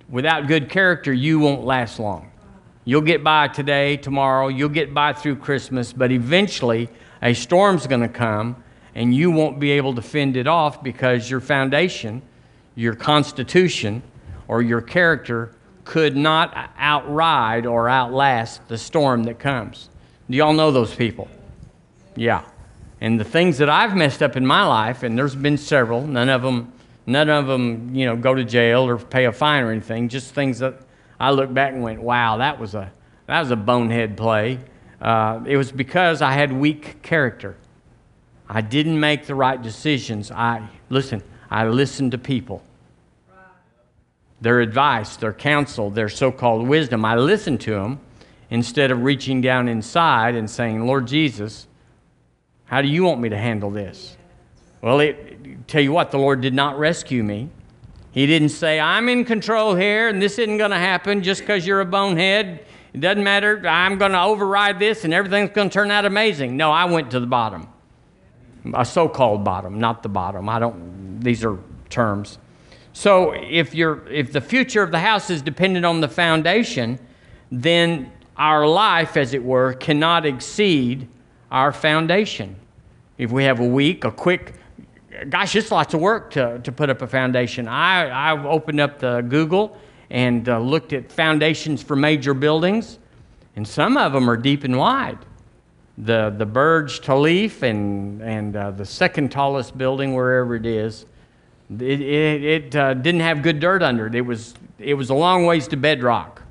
Without 0.08 0.46
good 0.46 0.70
character, 0.70 1.12
you 1.12 1.40
won't 1.40 1.64
last 1.64 1.98
long. 1.98 2.30
You'll 2.84 3.00
get 3.00 3.24
by 3.24 3.48
today, 3.48 3.96
tomorrow, 3.96 4.46
you'll 4.46 4.68
get 4.68 4.94
by 4.94 5.12
through 5.12 5.36
Christmas, 5.36 5.92
but 5.92 6.12
eventually 6.12 6.88
a 7.20 7.34
storm's 7.34 7.88
going 7.88 8.02
to 8.02 8.08
come 8.08 8.62
and 8.94 9.14
you 9.14 9.30
won't 9.30 9.58
be 9.58 9.72
able 9.72 9.94
to 9.94 10.02
fend 10.02 10.36
it 10.36 10.46
off 10.46 10.82
because 10.82 11.28
your 11.28 11.40
foundation, 11.40 12.22
your 12.74 12.94
constitution, 12.94 14.02
or 14.48 14.62
your 14.62 14.80
character 14.80 15.54
could 15.84 16.16
not 16.16 16.70
outride 16.78 17.66
or 17.66 17.88
outlast 17.88 18.66
the 18.68 18.78
storm 18.78 19.24
that 19.24 19.38
comes. 19.38 19.90
Do 20.30 20.36
y'all 20.36 20.52
know 20.52 20.70
those 20.70 20.94
people? 20.94 21.28
Yeah. 22.16 22.44
And 23.00 23.20
the 23.20 23.24
things 23.24 23.58
that 23.58 23.68
I've 23.68 23.94
messed 23.94 24.22
up 24.22 24.36
in 24.36 24.46
my 24.46 24.64
life, 24.64 25.02
and 25.02 25.18
there's 25.18 25.34
been 25.34 25.58
several, 25.58 26.06
none 26.06 26.28
of 26.28 26.42
them, 26.42 26.72
none 27.06 27.28
of 27.28 27.46
them, 27.46 27.94
you 27.94 28.06
know, 28.06 28.16
go 28.16 28.34
to 28.34 28.44
jail 28.44 28.88
or 28.88 28.96
pay 28.96 29.26
a 29.26 29.32
fine 29.32 29.64
or 29.64 29.72
anything. 29.72 30.08
Just 30.08 30.32
things 30.32 30.60
that 30.60 30.80
I 31.20 31.32
look 31.32 31.52
back 31.52 31.72
and 31.74 31.82
went, 31.82 32.00
"Wow, 32.00 32.38
that 32.38 32.58
was 32.58 32.74
a 32.74 32.90
that 33.26 33.40
was 33.40 33.50
a 33.50 33.56
bonehead 33.56 34.16
play." 34.16 34.60
Uh, 35.02 35.40
it 35.44 35.56
was 35.58 35.70
because 35.70 36.22
I 36.22 36.32
had 36.32 36.52
weak 36.52 37.02
character. 37.02 37.56
I 38.48 38.60
didn't 38.60 38.98
make 38.98 39.26
the 39.26 39.34
right 39.34 39.60
decisions. 39.60 40.30
I 40.30 40.68
listen. 40.90 41.22
I 41.50 41.66
listened 41.66 42.12
to 42.12 42.18
people, 42.18 42.62
their 44.40 44.60
advice, 44.60 45.16
their 45.16 45.32
counsel, 45.32 45.90
their 45.90 46.08
so-called 46.08 46.66
wisdom. 46.66 47.04
I 47.04 47.16
listened 47.16 47.60
to 47.62 47.72
them 47.72 48.00
instead 48.50 48.90
of 48.90 49.02
reaching 49.02 49.40
down 49.40 49.68
inside 49.68 50.34
and 50.34 50.48
saying, 50.50 50.86
"Lord 50.86 51.06
Jesus." 51.06 51.66
How 52.66 52.82
do 52.82 52.88
you 52.88 53.04
want 53.04 53.20
me 53.20 53.28
to 53.28 53.36
handle 53.36 53.70
this? 53.70 54.16
Well, 54.80 55.00
it, 55.00 55.68
tell 55.68 55.82
you 55.82 55.92
what, 55.92 56.10
the 56.10 56.18
Lord 56.18 56.40
did 56.40 56.54
not 56.54 56.78
rescue 56.78 57.22
me. 57.22 57.50
He 58.12 58.26
didn't 58.26 58.50
say, 58.50 58.80
I'm 58.80 59.08
in 59.08 59.24
control 59.24 59.74
here 59.74 60.08
and 60.08 60.20
this 60.20 60.38
isn't 60.38 60.58
going 60.58 60.70
to 60.70 60.78
happen 60.78 61.22
just 61.22 61.40
because 61.40 61.66
you're 61.66 61.80
a 61.80 61.86
bonehead. 61.86 62.64
It 62.92 63.00
doesn't 63.00 63.24
matter. 63.24 63.62
I'm 63.66 63.98
going 63.98 64.12
to 64.12 64.22
override 64.22 64.78
this 64.78 65.04
and 65.04 65.12
everything's 65.12 65.50
going 65.50 65.68
to 65.68 65.72
turn 65.72 65.90
out 65.90 66.04
amazing. 66.04 66.56
No, 66.56 66.70
I 66.70 66.84
went 66.84 67.10
to 67.10 67.20
the 67.20 67.26
bottom. 67.26 67.68
A 68.72 68.84
so 68.84 69.08
called 69.08 69.44
bottom, 69.44 69.78
not 69.78 70.02
the 70.02 70.08
bottom. 70.08 70.48
I 70.48 70.58
don't, 70.58 71.20
these 71.20 71.44
are 71.44 71.58
terms. 71.90 72.38
So 72.94 73.32
if, 73.32 73.74
you're, 73.74 74.06
if 74.08 74.32
the 74.32 74.40
future 74.40 74.82
of 74.82 74.90
the 74.90 75.00
house 75.00 75.28
is 75.28 75.42
dependent 75.42 75.84
on 75.84 76.00
the 76.00 76.08
foundation, 76.08 76.98
then 77.50 78.10
our 78.36 78.66
life, 78.66 79.16
as 79.16 79.34
it 79.34 79.42
were, 79.42 79.74
cannot 79.74 80.24
exceed 80.24 81.08
our 81.50 81.72
foundation. 81.72 82.56
If 83.18 83.30
we 83.30 83.44
have 83.44 83.60
a 83.60 83.66
week, 83.66 84.04
a 84.04 84.10
quick, 84.10 84.54
gosh, 85.28 85.54
it's 85.56 85.70
lots 85.70 85.92
of 85.92 86.00
work 86.00 86.30
to, 86.32 86.58
to 86.60 86.72
put 86.72 86.88
up 86.88 87.02
a 87.02 87.06
foundation. 87.06 87.68
I, 87.68 88.32
I've 88.32 88.46
opened 88.46 88.80
up 88.80 88.98
the 88.98 89.20
Google 89.20 89.78
and 90.10 90.48
uh, 90.48 90.58
looked 90.58 90.92
at 90.92 91.10
foundations 91.10 91.82
for 91.82 91.96
major 91.96 92.34
buildings, 92.34 92.98
and 93.56 93.66
some 93.66 93.96
of 93.96 94.12
them 94.12 94.28
are 94.28 94.36
deep 94.36 94.64
and 94.64 94.78
wide. 94.78 95.18
The, 95.96 96.34
the 96.36 96.46
Burj 96.46 97.02
Khalifa 97.02 97.66
and, 97.66 98.20
and 98.20 98.56
uh, 98.56 98.70
the 98.72 98.84
second 98.84 99.30
tallest 99.30 99.78
building, 99.78 100.14
wherever 100.14 100.56
it 100.56 100.66
is, 100.66 101.06
it, 101.70 102.00
it, 102.00 102.44
it 102.44 102.76
uh, 102.76 102.94
didn't 102.94 103.20
have 103.20 103.42
good 103.42 103.60
dirt 103.60 103.82
under 103.82 104.06
it. 104.06 104.14
It 104.14 104.22
was, 104.22 104.54
it 104.78 104.94
was 104.94 105.10
a 105.10 105.14
long 105.14 105.46
ways 105.46 105.68
to 105.68 105.76
bedrock. 105.76 106.42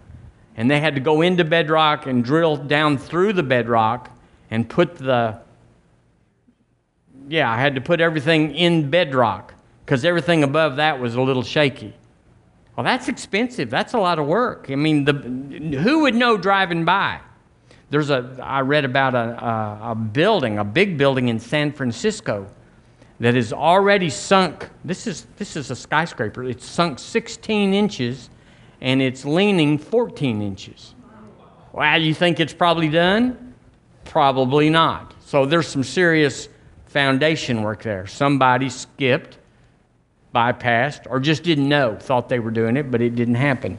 And 0.56 0.70
they 0.72 0.80
had 0.80 0.96
to 0.96 1.02
go 1.02 1.22
into 1.22 1.44
bedrock 1.44 2.06
and 2.06 2.24
drill 2.24 2.56
down 2.56 2.98
through 2.98 3.34
the 3.34 3.44
bedrock 3.44 4.10
and 4.50 4.70
put 4.70 4.96
the, 4.96 5.40
yeah, 7.28 7.52
I 7.52 7.60
had 7.60 7.76
to 7.76 7.82
put 7.82 8.00
everything 8.00 8.56
in 8.56 8.90
bedrock 8.90 9.56
because 9.86 10.06
everything 10.06 10.44
above 10.44 10.78
that 10.78 11.00
was 11.00 11.16
a 11.16 11.22
little 11.22 11.44
shaky. 11.44 11.94
Well, 12.76 12.84
that's 12.84 13.08
expensive. 13.08 13.70
That's 13.70 13.94
a 13.94 14.00
lot 14.00 14.20
of 14.20 14.26
work. 14.26 14.68
I 14.70 14.76
mean, 14.76 15.06
the, 15.06 15.14
who 15.80 16.02
would 16.02 16.16
know 16.16 16.38
driving 16.38 16.86
by? 16.86 17.20
There's 17.94 18.10
a, 18.10 18.40
I 18.42 18.62
read 18.62 18.86
about 18.86 19.14
a, 19.14 19.20
a, 19.20 19.92
a 19.92 19.96
building, 19.96 20.58
a 20.58 20.64
big 20.64 20.98
building 20.98 21.28
in 21.30 21.40
San 21.40 21.72
Francisco 21.72 22.48
that 23.20 23.36
is 23.36 23.54
already 23.54 24.10
sunk. 24.10 24.68
This 24.84 25.06
is, 25.06 25.28
this 25.38 25.56
is 25.56 25.70
a 25.70 25.76
skyscraper. 25.76 26.44
It's 26.44 26.66
sunk 26.66 26.98
16 26.98 27.76
inches 27.76 28.32
and 28.82 29.00
it's 29.00 29.26
leaning 29.26 29.78
14 29.78 30.42
inches. 30.42 30.96
Well, 31.72 32.02
you 32.02 32.16
think 32.16 32.40
it's 32.40 32.52
probably 32.52 32.90
done? 32.90 33.54
Probably 34.06 34.72
not. 34.72 35.14
So 35.28 35.46
there's 35.46 35.68
some 35.68 35.84
serious 35.84 36.50
foundation 36.88 37.62
work 37.62 37.84
there. 37.84 38.08
Somebody 38.08 38.70
skipped, 38.70 39.38
bypassed, 40.34 41.06
or 41.12 41.20
just 41.20 41.44
didn't 41.44 41.70
know, 41.70 41.96
thought 42.00 42.28
they 42.28 42.40
were 42.40 42.50
doing 42.50 42.76
it, 42.76 42.90
but 42.90 43.04
it 43.04 43.14
didn't 43.14 43.36
happen. 43.36 43.78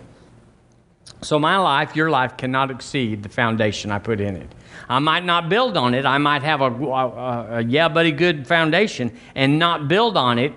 So 1.25 1.39
my 1.39 1.57
life, 1.57 1.97
your 1.97 2.11
life, 2.11 2.37
cannot 2.37 2.71
exceed 2.71 3.23
the 3.23 3.29
foundation 3.29 3.91
I 3.91 3.99
put 3.99 4.21
in 4.21 4.37
it. 4.37 4.55
I 4.89 4.99
might 4.99 5.25
not 5.25 5.49
build 5.49 5.77
on 5.77 5.95
it. 5.95 6.05
I 6.05 6.19
might 6.19 6.43
have 6.43 6.61
a, 6.61 6.67
a, 6.67 7.47
a 7.59 7.65
yeah, 7.65 7.89
buddy, 7.89 8.13
good 8.13 8.47
foundation 8.47 9.11
and 9.35 9.59
not 9.59 9.89
build 9.89 10.19
on 10.19 10.39
it, 10.39 10.53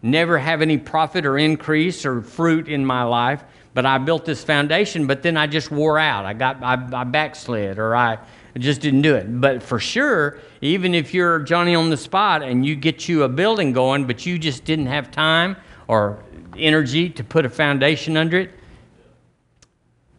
never 0.00 0.38
have 0.38 0.62
any 0.62 0.78
profit 0.78 1.26
or 1.26 1.36
increase 1.36 2.06
or 2.06 2.22
fruit 2.22 2.68
in 2.68 2.86
my 2.86 3.02
life. 3.02 3.44
But 3.74 3.84
I 3.84 3.98
built 3.98 4.24
this 4.24 4.42
foundation, 4.42 5.06
but 5.06 5.22
then 5.22 5.36
I 5.36 5.46
just 5.46 5.70
wore 5.70 5.98
out. 5.98 6.24
I 6.24 6.32
got 6.32 6.62
I, 6.62 7.00
I 7.00 7.04
backslid 7.04 7.78
or 7.78 7.94
I 7.94 8.14
I 8.14 8.58
just 8.58 8.80
didn't 8.80 9.02
do 9.02 9.14
it. 9.14 9.40
But 9.40 9.62
for 9.62 9.78
sure, 9.78 10.38
even 10.62 10.94
if 10.94 11.12
you're 11.12 11.40
Johnny 11.40 11.74
on 11.74 11.90
the 11.90 11.96
spot 11.96 12.42
and 12.42 12.64
you 12.64 12.74
get 12.74 13.08
you 13.08 13.24
a 13.24 13.28
building 13.28 13.72
going, 13.72 14.06
but 14.06 14.24
you 14.24 14.38
just 14.38 14.64
didn't 14.64 14.86
have 14.86 15.10
time 15.10 15.56
or 15.86 16.24
energy 16.56 17.10
to 17.10 17.22
put 17.22 17.44
a 17.44 17.50
foundation 17.50 18.16
under 18.16 18.38
it, 18.38 18.50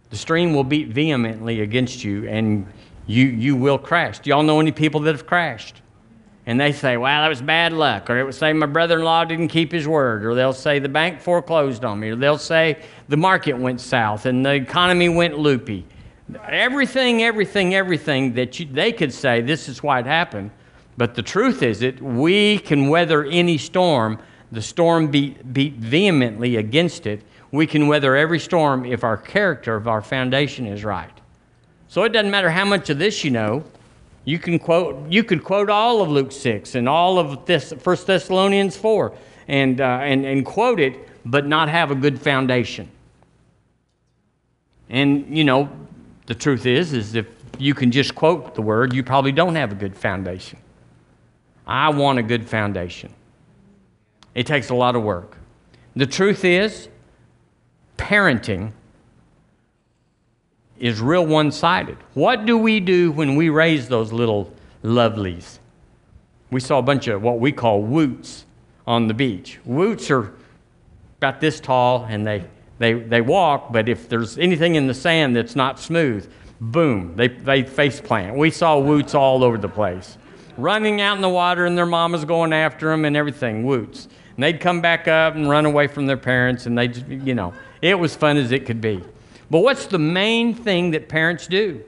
the 0.09 0.17
stream 0.17 0.53
will 0.53 0.63
beat 0.63 0.89
vehemently 0.89 1.61
against 1.61 2.03
you 2.03 2.27
and 2.27 2.65
you, 3.05 3.25
you 3.25 3.55
will 3.55 3.77
crash. 3.77 4.19
Do 4.19 4.29
y'all 4.29 4.43
know 4.43 4.59
any 4.59 4.71
people 4.71 5.01
that 5.01 5.15
have 5.15 5.25
crashed? 5.25 5.81
And 6.45 6.59
they 6.59 6.71
say, 6.71 6.97
well, 6.97 7.21
that 7.21 7.27
was 7.27 7.41
bad 7.41 7.73
luck. 7.73 8.09
Or 8.09 8.17
it 8.17 8.23
would 8.23 8.33
say, 8.33 8.53
my 8.53 8.65
brother 8.65 8.97
in 8.97 9.05
law 9.05 9.23
didn't 9.23 9.49
keep 9.49 9.71
his 9.71 9.87
word. 9.87 10.25
Or 10.25 10.33
they'll 10.33 10.53
say, 10.53 10.79
the 10.79 10.89
bank 10.89 11.21
foreclosed 11.21 11.85
on 11.85 11.99
me. 11.99 12.09
Or 12.09 12.15
they'll 12.15 12.39
say, 12.39 12.81
the 13.07 13.17
market 13.17 13.53
went 13.53 13.81
south 13.81 14.25
and 14.25 14.43
the 14.43 14.53
economy 14.53 15.09
went 15.09 15.37
loopy. 15.37 15.85
Everything, 16.47 17.21
everything, 17.23 17.75
everything 17.75 18.33
that 18.33 18.59
you, 18.59 18.65
they 18.65 18.91
could 18.91 19.13
say, 19.13 19.41
this 19.41 19.69
is 19.69 19.83
why 19.83 19.99
it 19.99 20.05
happened. 20.05 20.51
But 20.97 21.15
the 21.15 21.21
truth 21.21 21.61
is 21.61 21.79
that 21.81 22.01
we 22.01 22.59
can 22.59 22.89
weather 22.89 23.25
any 23.25 23.57
storm. 23.57 24.19
The 24.51 24.61
storm 24.61 25.07
beat, 25.07 25.53
beat 25.53 25.75
vehemently 25.75 26.55
against 26.55 27.05
it. 27.05 27.21
We 27.51 27.65
can 27.65 27.87
weather 27.87 28.15
every 28.15 28.39
storm 28.39 28.85
if 28.85 29.03
our 29.03 29.17
character 29.17 29.77
if 29.77 29.87
our 29.87 30.01
foundation 30.01 30.65
is 30.65 30.83
right. 30.83 31.11
So 31.87 32.03
it 32.03 32.09
doesn't 32.09 32.29
matter 32.29 32.49
how 32.49 32.65
much 32.65 32.89
of 32.89 32.99
this 32.99 33.23
you 33.23 33.31
know. 33.31 33.63
You 34.25 34.37
can 34.37 34.59
quote, 34.59 35.09
you 35.09 35.23
could 35.23 35.43
quote 35.43 35.69
all 35.69 36.01
of 36.01 36.09
Luke 36.09 36.31
6 36.31 36.75
and 36.75 36.87
all 36.87 37.17
of 37.17 37.45
this, 37.45 37.71
1 37.71 37.97
Thessalonians 38.05 38.77
4 38.77 39.13
and, 39.47 39.81
uh, 39.81 39.99
and, 40.03 40.25
and 40.25 40.45
quote 40.45 40.79
it, 40.79 41.09
but 41.25 41.47
not 41.47 41.67
have 41.69 41.89
a 41.89 41.95
good 41.95 42.21
foundation. 42.21 42.89
And, 44.89 45.35
you 45.35 45.43
know, 45.43 45.69
the 46.27 46.35
truth 46.35 46.67
is, 46.67 46.93
is 46.93 47.15
if 47.15 47.27
you 47.57 47.73
can 47.73 47.91
just 47.91 48.13
quote 48.13 48.53
the 48.53 48.61
word, 48.61 48.93
you 48.93 49.03
probably 49.03 49.31
don't 49.31 49.55
have 49.55 49.71
a 49.71 49.75
good 49.75 49.95
foundation. 49.95 50.59
I 51.65 51.89
want 51.89 52.19
a 52.19 52.23
good 52.23 52.47
foundation. 52.47 53.13
It 54.35 54.45
takes 54.45 54.69
a 54.69 54.75
lot 54.75 54.95
of 54.95 55.03
work. 55.03 55.37
The 55.95 56.05
truth 56.05 56.45
is, 56.45 56.87
parenting 57.99 58.71
is 60.79 61.01
real 61.01 61.25
one 61.25 61.51
sided. 61.51 61.97
What 62.13 62.45
do 62.45 62.57
we 62.57 62.79
do 62.79 63.11
when 63.11 63.35
we 63.35 63.49
raise 63.49 63.89
those 63.89 64.11
little 64.11 64.51
lovelies? 64.83 65.59
We 66.49 66.61
saw 66.61 66.79
a 66.79 66.81
bunch 66.81 67.07
of 67.07 67.21
what 67.21 67.39
we 67.39 67.51
call 67.51 67.81
woots 67.81 68.45
on 68.87 69.07
the 69.07 69.13
beach. 69.13 69.59
Woots 69.65 70.09
are 70.09 70.33
about 71.17 71.41
this 71.41 71.59
tall 71.59 72.07
and 72.09 72.25
they, 72.25 72.45
they, 72.79 72.93
they 72.93 73.21
walk, 73.21 73.71
but 73.71 73.89
if 73.89 74.07
there's 74.07 74.37
anything 74.37 74.75
in 74.75 74.87
the 74.87 74.93
sand 74.93 75.35
that's 75.35 75.55
not 75.55 75.79
smooth, 75.79 76.31
boom, 76.61 77.15
they, 77.15 77.27
they 77.27 77.63
face 77.63 77.99
plant. 77.99 78.37
We 78.37 78.49
saw 78.49 78.79
woots 78.79 79.13
all 79.13 79.43
over 79.43 79.57
the 79.57 79.69
place, 79.69 80.17
running 80.57 81.01
out 81.01 81.17
in 81.17 81.21
the 81.21 81.29
water 81.29 81.65
and 81.65 81.77
their 81.77 81.85
mama's 81.85 82.25
going 82.25 82.53
after 82.53 82.89
them 82.89 83.03
and 83.05 83.17
everything, 83.17 83.65
woots. 83.65 84.07
And 84.39 84.43
they'd 84.45 84.61
come 84.61 84.79
back 84.79 85.09
up 85.09 85.35
and 85.35 85.49
run 85.49 85.65
away 85.65 85.87
from 85.87 86.05
their 86.05 86.15
parents 86.15 86.65
and 86.65 86.77
they 86.77 86.87
you 87.09 87.35
know, 87.35 87.53
it 87.81 87.99
was 87.99 88.15
fun 88.15 88.37
as 88.37 88.53
it 88.53 88.65
could 88.65 88.79
be. 88.79 89.03
But 89.51 89.59
what's 89.59 89.87
the 89.87 89.99
main 89.99 90.53
thing 90.53 90.91
that 90.91 91.09
parents 91.09 91.45
do? 91.45 91.83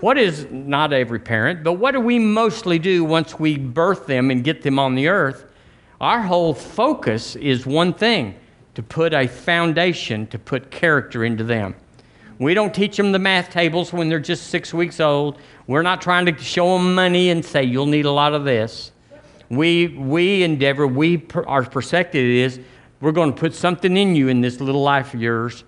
What 0.00 0.18
is 0.18 0.48
not 0.50 0.92
every 0.92 1.20
parent, 1.20 1.62
but 1.62 1.74
what 1.74 1.92
do 1.92 2.00
we 2.00 2.18
mostly 2.18 2.80
do 2.80 3.04
once 3.04 3.38
we 3.38 3.56
birth 3.56 4.08
them 4.08 4.32
and 4.32 4.42
get 4.42 4.62
them 4.62 4.80
on 4.80 4.96
the 4.96 5.06
earth? 5.06 5.44
Our 6.00 6.20
whole 6.20 6.54
focus 6.54 7.36
is 7.36 7.66
one 7.66 7.94
thing 7.94 8.34
to 8.74 8.82
put 8.82 9.14
a 9.14 9.28
foundation, 9.28 10.26
to 10.26 10.40
put 10.40 10.72
character 10.72 11.24
into 11.24 11.44
them. 11.44 11.76
We 12.40 12.52
don't 12.52 12.74
teach 12.74 12.96
them 12.96 13.12
the 13.12 13.20
math 13.20 13.50
tables 13.50 13.92
when 13.92 14.08
they're 14.08 14.18
just 14.18 14.48
six 14.48 14.74
weeks 14.74 14.98
old. 14.98 15.38
We're 15.68 15.82
not 15.82 16.02
trying 16.02 16.26
to 16.26 16.36
show 16.36 16.76
them 16.76 16.96
money 16.96 17.30
and 17.30 17.44
say, 17.44 17.62
you'll 17.62 17.86
need 17.86 18.06
a 18.06 18.10
lot 18.10 18.34
of 18.34 18.42
this. 18.42 18.90
We, 19.50 19.88
we 19.88 20.44
endeavor, 20.44 20.86
we, 20.86 21.26
our 21.46 21.64
perspective 21.64 22.24
is, 22.24 22.60
we're 23.00 23.12
going 23.12 23.34
to 23.34 23.38
put 23.38 23.52
something 23.52 23.96
in 23.96 24.14
you 24.14 24.28
in 24.28 24.40
this 24.40 24.60
little 24.60 24.82
life 24.82 25.12
of 25.12 25.20
yours 25.20 25.64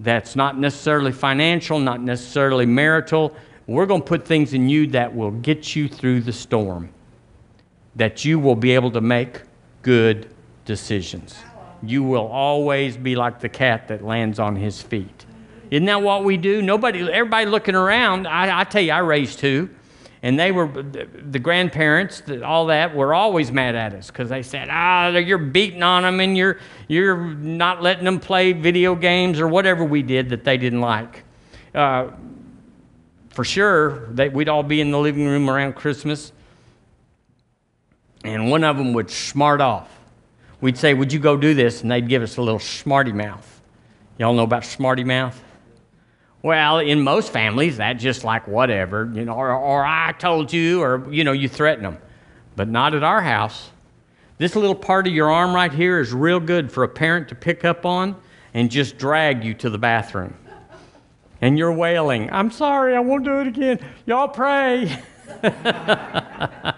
that's 0.00 0.34
not 0.34 0.58
necessarily 0.58 1.12
financial, 1.12 1.78
not 1.78 2.00
necessarily 2.00 2.66
marital. 2.66 3.34
We're 3.66 3.86
going 3.86 4.00
to 4.00 4.06
put 4.06 4.26
things 4.26 4.52
in 4.52 4.68
you 4.68 4.88
that 4.88 5.14
will 5.14 5.30
get 5.30 5.76
you 5.76 5.88
through 5.88 6.22
the 6.22 6.32
storm, 6.32 6.90
that 7.94 8.24
you 8.24 8.40
will 8.40 8.56
be 8.56 8.72
able 8.72 8.90
to 8.92 9.00
make 9.00 9.42
good 9.82 10.34
decisions. 10.64 11.36
You 11.82 12.02
will 12.02 12.26
always 12.26 12.96
be 12.96 13.14
like 13.14 13.38
the 13.38 13.48
cat 13.48 13.88
that 13.88 14.04
lands 14.04 14.40
on 14.40 14.56
his 14.56 14.82
feet. 14.82 15.26
Isn't 15.70 15.86
that 15.86 16.02
what 16.02 16.24
we 16.24 16.36
do? 16.36 16.62
Nobody, 16.62 17.00
everybody 17.12 17.46
looking 17.46 17.76
around. 17.76 18.26
I, 18.26 18.60
I 18.60 18.64
tell 18.64 18.82
you, 18.82 18.90
I 18.90 18.98
raised 18.98 19.38
two 19.38 19.70
and 20.22 20.38
they 20.38 20.52
were 20.52 20.66
the 20.66 21.38
grandparents 21.38 22.22
all 22.44 22.66
that 22.66 22.94
were 22.94 23.14
always 23.14 23.50
mad 23.50 23.74
at 23.74 23.94
us 23.94 24.08
because 24.08 24.28
they 24.28 24.42
said 24.42 24.68
ah 24.70 25.08
you're 25.08 25.38
beating 25.38 25.82
on 25.82 26.02
them 26.02 26.20
and 26.20 26.36
you're 26.36 26.58
you're 26.88 27.16
not 27.16 27.82
letting 27.82 28.04
them 28.04 28.20
play 28.20 28.52
video 28.52 28.94
games 28.94 29.40
or 29.40 29.48
whatever 29.48 29.84
we 29.84 30.02
did 30.02 30.28
that 30.30 30.44
they 30.44 30.56
didn't 30.56 30.80
like. 30.80 31.24
Uh, 31.74 32.10
for 33.30 33.44
sure 33.44 34.06
they, 34.08 34.28
we'd 34.28 34.48
all 34.48 34.62
be 34.62 34.80
in 34.80 34.90
the 34.90 34.98
living 34.98 35.26
room 35.26 35.48
around 35.48 35.74
christmas 35.74 36.32
and 38.24 38.50
one 38.50 38.64
of 38.64 38.76
them 38.76 38.92
would 38.92 39.10
smart 39.10 39.60
off. 39.60 39.88
We'd 40.60 40.76
say 40.76 40.92
would 40.92 41.12
you 41.12 41.18
go 41.18 41.36
do 41.36 41.54
this? 41.54 41.80
And 41.80 41.90
they'd 41.90 42.06
give 42.08 42.22
us 42.22 42.36
a 42.36 42.42
little 42.42 42.58
smarty 42.58 43.12
mouth. 43.12 43.62
Y'all 44.18 44.34
know 44.34 44.42
about 44.42 44.64
smarty 44.64 45.04
mouth 45.04 45.42
well, 46.42 46.78
in 46.78 47.02
most 47.02 47.32
families, 47.32 47.76
that's 47.76 48.02
just 48.02 48.24
like 48.24 48.48
whatever, 48.48 49.10
you 49.12 49.24
know, 49.24 49.34
or, 49.34 49.52
or 49.52 49.84
I 49.84 50.12
told 50.12 50.52
you, 50.52 50.82
or, 50.82 51.12
you 51.12 51.22
know, 51.22 51.32
you 51.32 51.48
threaten 51.48 51.84
them. 51.84 51.98
But 52.56 52.68
not 52.68 52.94
at 52.94 53.02
our 53.02 53.20
house. 53.20 53.70
This 54.38 54.56
little 54.56 54.74
part 54.74 55.06
of 55.06 55.12
your 55.12 55.30
arm 55.30 55.54
right 55.54 55.72
here 55.72 56.00
is 56.00 56.14
real 56.14 56.40
good 56.40 56.72
for 56.72 56.82
a 56.82 56.88
parent 56.88 57.28
to 57.28 57.34
pick 57.34 57.64
up 57.64 57.84
on 57.84 58.16
and 58.54 58.70
just 58.70 58.96
drag 58.96 59.44
you 59.44 59.52
to 59.54 59.68
the 59.68 59.76
bathroom. 59.76 60.34
And 61.42 61.58
you're 61.58 61.72
wailing, 61.72 62.30
I'm 62.32 62.50
sorry, 62.50 62.94
I 62.96 63.00
won't 63.00 63.24
do 63.24 63.40
it 63.40 63.46
again. 63.46 63.80
Y'all 64.06 64.28
pray. 64.28 64.98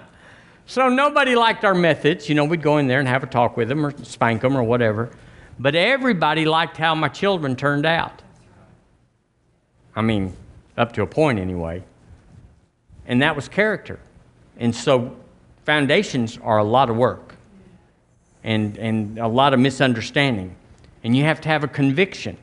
so 0.66 0.88
nobody 0.88 1.36
liked 1.36 1.64
our 1.64 1.74
methods. 1.74 2.28
You 2.28 2.34
know, 2.34 2.44
we'd 2.44 2.62
go 2.62 2.78
in 2.78 2.88
there 2.88 2.98
and 2.98 3.08
have 3.08 3.22
a 3.22 3.28
talk 3.28 3.56
with 3.56 3.68
them 3.68 3.86
or 3.86 3.92
spank 4.04 4.42
them 4.42 4.56
or 4.56 4.62
whatever. 4.62 5.10
But 5.58 5.76
everybody 5.76 6.44
liked 6.44 6.76
how 6.76 6.94
my 6.96 7.08
children 7.08 7.54
turned 7.54 7.86
out. 7.86 8.22
I 9.94 10.02
mean, 10.02 10.34
up 10.76 10.92
to 10.94 11.02
a 11.02 11.06
point 11.06 11.38
anyway. 11.38 11.82
And 13.06 13.22
that 13.22 13.36
was 13.36 13.48
character. 13.48 13.98
And 14.58 14.74
so 14.74 15.16
foundations 15.64 16.38
are 16.42 16.58
a 16.58 16.64
lot 16.64 16.90
of 16.90 16.96
work 16.96 17.34
and, 18.44 18.76
and 18.78 19.18
a 19.18 19.28
lot 19.28 19.54
of 19.54 19.60
misunderstanding. 19.60 20.54
And 21.04 21.16
you 21.16 21.24
have 21.24 21.40
to 21.42 21.48
have 21.48 21.64
a 21.64 21.68
conviction. 21.68 22.36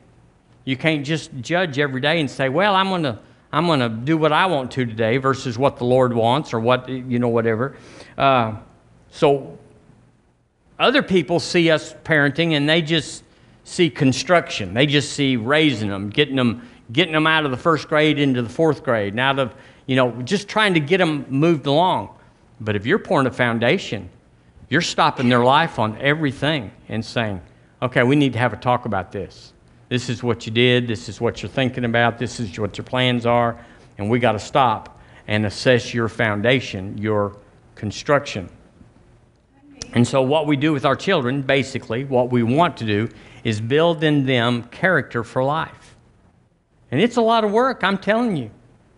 You 0.64 0.76
can't 0.76 1.04
just 1.04 1.30
judge 1.40 1.78
every 1.78 2.00
day 2.00 2.20
and 2.20 2.30
say, 2.30 2.48
well, 2.48 2.74
I'm 2.74 2.88
going 2.88 3.04
to. 3.04 3.18
I'm 3.52 3.66
going 3.66 3.80
to 3.80 3.88
do 3.88 4.16
what 4.16 4.30
I 4.30 4.46
want 4.46 4.70
to 4.72 4.86
today 4.86 5.16
versus 5.16 5.58
what 5.58 5.76
the 5.76 5.84
Lord 5.84 6.12
wants 6.12 6.54
or 6.54 6.60
what, 6.60 6.88
you 6.88 7.18
know, 7.18 7.26
whatever. 7.26 7.74
Uh, 8.16 8.58
so 9.10 9.58
other 10.78 11.02
people 11.02 11.40
see 11.40 11.68
us 11.68 11.92
parenting 12.04 12.52
and 12.52 12.68
they 12.68 12.80
just 12.80 13.24
see 13.64 13.90
construction. 13.90 14.72
They 14.72 14.86
just 14.86 15.14
see 15.14 15.36
raising 15.36 15.88
them, 15.88 16.10
getting 16.10 16.36
them, 16.36 16.68
getting 16.92 17.12
them 17.12 17.26
out 17.26 17.44
of 17.44 17.50
the 17.50 17.56
first 17.56 17.88
grade 17.88 18.18
into 18.18 18.42
the 18.42 18.48
fourth 18.48 18.82
grade, 18.82 19.12
and 19.12 19.20
out 19.20 19.38
of, 19.38 19.54
you 19.86 19.96
know, 19.96 20.10
just 20.22 20.48
trying 20.48 20.74
to 20.74 20.80
get 20.80 20.98
them 20.98 21.26
moved 21.28 21.66
along. 21.66 22.10
But 22.60 22.76
if 22.76 22.86
you're 22.86 22.98
pouring 22.98 23.26
a 23.26 23.30
foundation, 23.30 24.10
you're 24.68 24.80
stopping 24.80 25.28
their 25.28 25.44
life 25.44 25.78
on 25.78 25.96
everything 25.98 26.70
and 26.88 27.04
saying, 27.04 27.40
okay, 27.82 28.02
we 28.02 28.16
need 28.16 28.32
to 28.34 28.38
have 28.38 28.52
a 28.52 28.56
talk 28.56 28.84
about 28.84 29.12
this. 29.12 29.52
This 29.88 30.08
is 30.08 30.22
what 30.22 30.46
you 30.46 30.52
did. 30.52 30.86
This 30.86 31.08
is 31.08 31.20
what 31.20 31.42
you're 31.42 31.50
thinking 31.50 31.84
about. 31.84 32.18
This 32.18 32.38
is 32.38 32.58
what 32.58 32.78
your 32.78 32.84
plans 32.84 33.26
are. 33.26 33.58
And 33.98 34.08
we 34.08 34.20
got 34.20 34.32
to 34.32 34.38
stop 34.38 35.00
and 35.26 35.44
assess 35.46 35.92
your 35.92 36.08
foundation, 36.08 36.96
your 36.96 37.36
construction. 37.74 38.48
And 39.92 40.06
so, 40.06 40.22
what 40.22 40.46
we 40.46 40.56
do 40.56 40.72
with 40.72 40.84
our 40.84 40.94
children, 40.94 41.42
basically, 41.42 42.04
what 42.04 42.30
we 42.30 42.44
want 42.44 42.76
to 42.76 42.84
do 42.84 43.08
is 43.42 43.60
build 43.60 44.04
in 44.04 44.26
them 44.26 44.62
character 44.64 45.24
for 45.24 45.42
life. 45.42 45.79
And 46.90 47.00
it's 47.00 47.16
a 47.16 47.22
lot 47.22 47.44
of 47.44 47.52
work, 47.52 47.84
I'm 47.84 47.98
telling 47.98 48.36
you. 48.36 48.50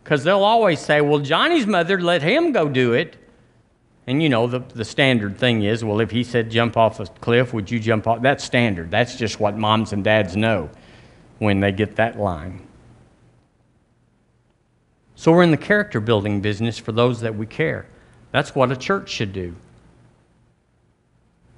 Because 0.02 0.24
they'll 0.24 0.44
always 0.44 0.80
say, 0.80 1.00
well, 1.00 1.20
Johnny's 1.20 1.66
mother 1.66 2.00
let 2.00 2.22
him 2.22 2.52
go 2.52 2.68
do 2.68 2.92
it. 2.92 3.16
And 4.06 4.22
you 4.22 4.28
know, 4.28 4.46
the, 4.46 4.58
the 4.58 4.84
standard 4.84 5.38
thing 5.38 5.62
is, 5.62 5.84
well, 5.84 6.00
if 6.00 6.10
he 6.10 6.24
said 6.24 6.50
jump 6.50 6.76
off 6.76 6.98
a 6.98 7.06
cliff, 7.06 7.54
would 7.54 7.70
you 7.70 7.78
jump 7.78 8.06
off? 8.06 8.20
That's 8.20 8.42
standard. 8.42 8.90
That's 8.90 9.16
just 9.16 9.38
what 9.38 9.56
moms 9.56 9.92
and 9.92 10.02
dads 10.02 10.36
know 10.36 10.70
when 11.38 11.60
they 11.60 11.70
get 11.70 11.96
that 11.96 12.18
line. 12.18 12.66
So 15.14 15.30
we're 15.30 15.44
in 15.44 15.52
the 15.52 15.56
character 15.56 16.00
building 16.00 16.40
business 16.40 16.78
for 16.78 16.90
those 16.90 17.20
that 17.20 17.36
we 17.36 17.46
care. 17.46 17.86
That's 18.32 18.56
what 18.56 18.72
a 18.72 18.76
church 18.76 19.08
should 19.08 19.32
do. 19.32 19.54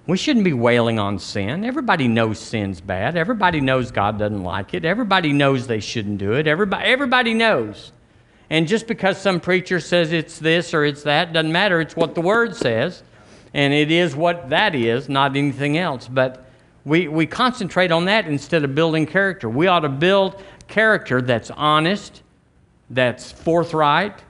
We 0.06 0.18
shouldn't 0.18 0.44
be 0.44 0.52
wailing 0.52 0.98
on 0.98 1.18
sin. 1.18 1.64
Everybody 1.64 2.08
knows 2.08 2.38
sin's 2.38 2.80
bad. 2.80 3.16
Everybody 3.16 3.62
knows 3.62 3.90
God 3.90 4.18
doesn't 4.18 4.42
like 4.42 4.74
it. 4.74 4.84
Everybody 4.84 5.32
knows 5.32 5.66
they 5.66 5.80
shouldn't 5.80 6.18
do 6.18 6.34
it. 6.34 6.46
Everybody, 6.46 6.84
everybody 6.84 7.32
knows. 7.32 7.92
And 8.50 8.68
just 8.68 8.86
because 8.86 9.18
some 9.18 9.40
preacher 9.40 9.80
says 9.80 10.12
it's 10.12 10.38
this 10.38 10.74
or 10.74 10.84
it's 10.84 11.04
that, 11.04 11.32
doesn't 11.32 11.50
matter. 11.50 11.80
It's 11.80 11.96
what 11.96 12.14
the 12.14 12.20
Word 12.20 12.54
says. 12.54 13.02
And 13.54 13.72
it 13.72 13.90
is 13.90 14.14
what 14.14 14.50
that 14.50 14.74
is, 14.74 15.08
not 15.08 15.36
anything 15.36 15.78
else. 15.78 16.06
But 16.06 16.44
we, 16.84 17.08
we 17.08 17.24
concentrate 17.24 17.90
on 17.90 18.04
that 18.04 18.26
instead 18.26 18.62
of 18.62 18.74
building 18.74 19.06
character. 19.06 19.48
We 19.48 19.68
ought 19.68 19.80
to 19.80 19.88
build 19.88 20.42
character 20.68 21.22
that's 21.22 21.50
honest, 21.50 22.22
that's 22.90 23.32
forthright, 23.32 24.22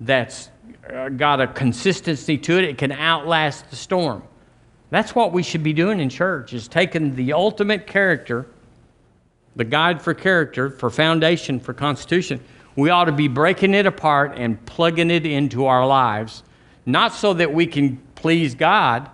that's 0.00 0.50
uh, 0.92 1.08
got 1.08 1.40
a 1.40 1.48
consistency 1.48 2.38
to 2.38 2.58
it. 2.58 2.64
It 2.64 2.78
can 2.78 2.92
outlast 2.92 3.70
the 3.70 3.76
storm. 3.76 4.22
That's 4.90 5.14
what 5.14 5.32
we 5.32 5.42
should 5.42 5.62
be 5.62 5.72
doing 5.72 6.00
in 6.00 6.08
church 6.08 6.52
is 6.52 6.68
taking 6.68 7.16
the 7.16 7.32
ultimate 7.32 7.86
character, 7.86 8.46
the 9.56 9.64
guide 9.64 10.02
for 10.02 10.14
character, 10.14 10.70
for 10.70 10.90
foundation, 10.90 11.58
for 11.58 11.74
constitution. 11.74 12.40
We 12.76 12.90
ought 12.90 13.04
to 13.04 13.12
be 13.12 13.28
breaking 13.28 13.74
it 13.74 13.86
apart 13.86 14.34
and 14.36 14.64
plugging 14.66 15.10
it 15.10 15.26
into 15.26 15.66
our 15.66 15.86
lives, 15.86 16.42
not 16.86 17.12
so 17.12 17.34
that 17.34 17.52
we 17.52 17.66
can 17.66 17.96
please 18.14 18.54
God. 18.54 19.10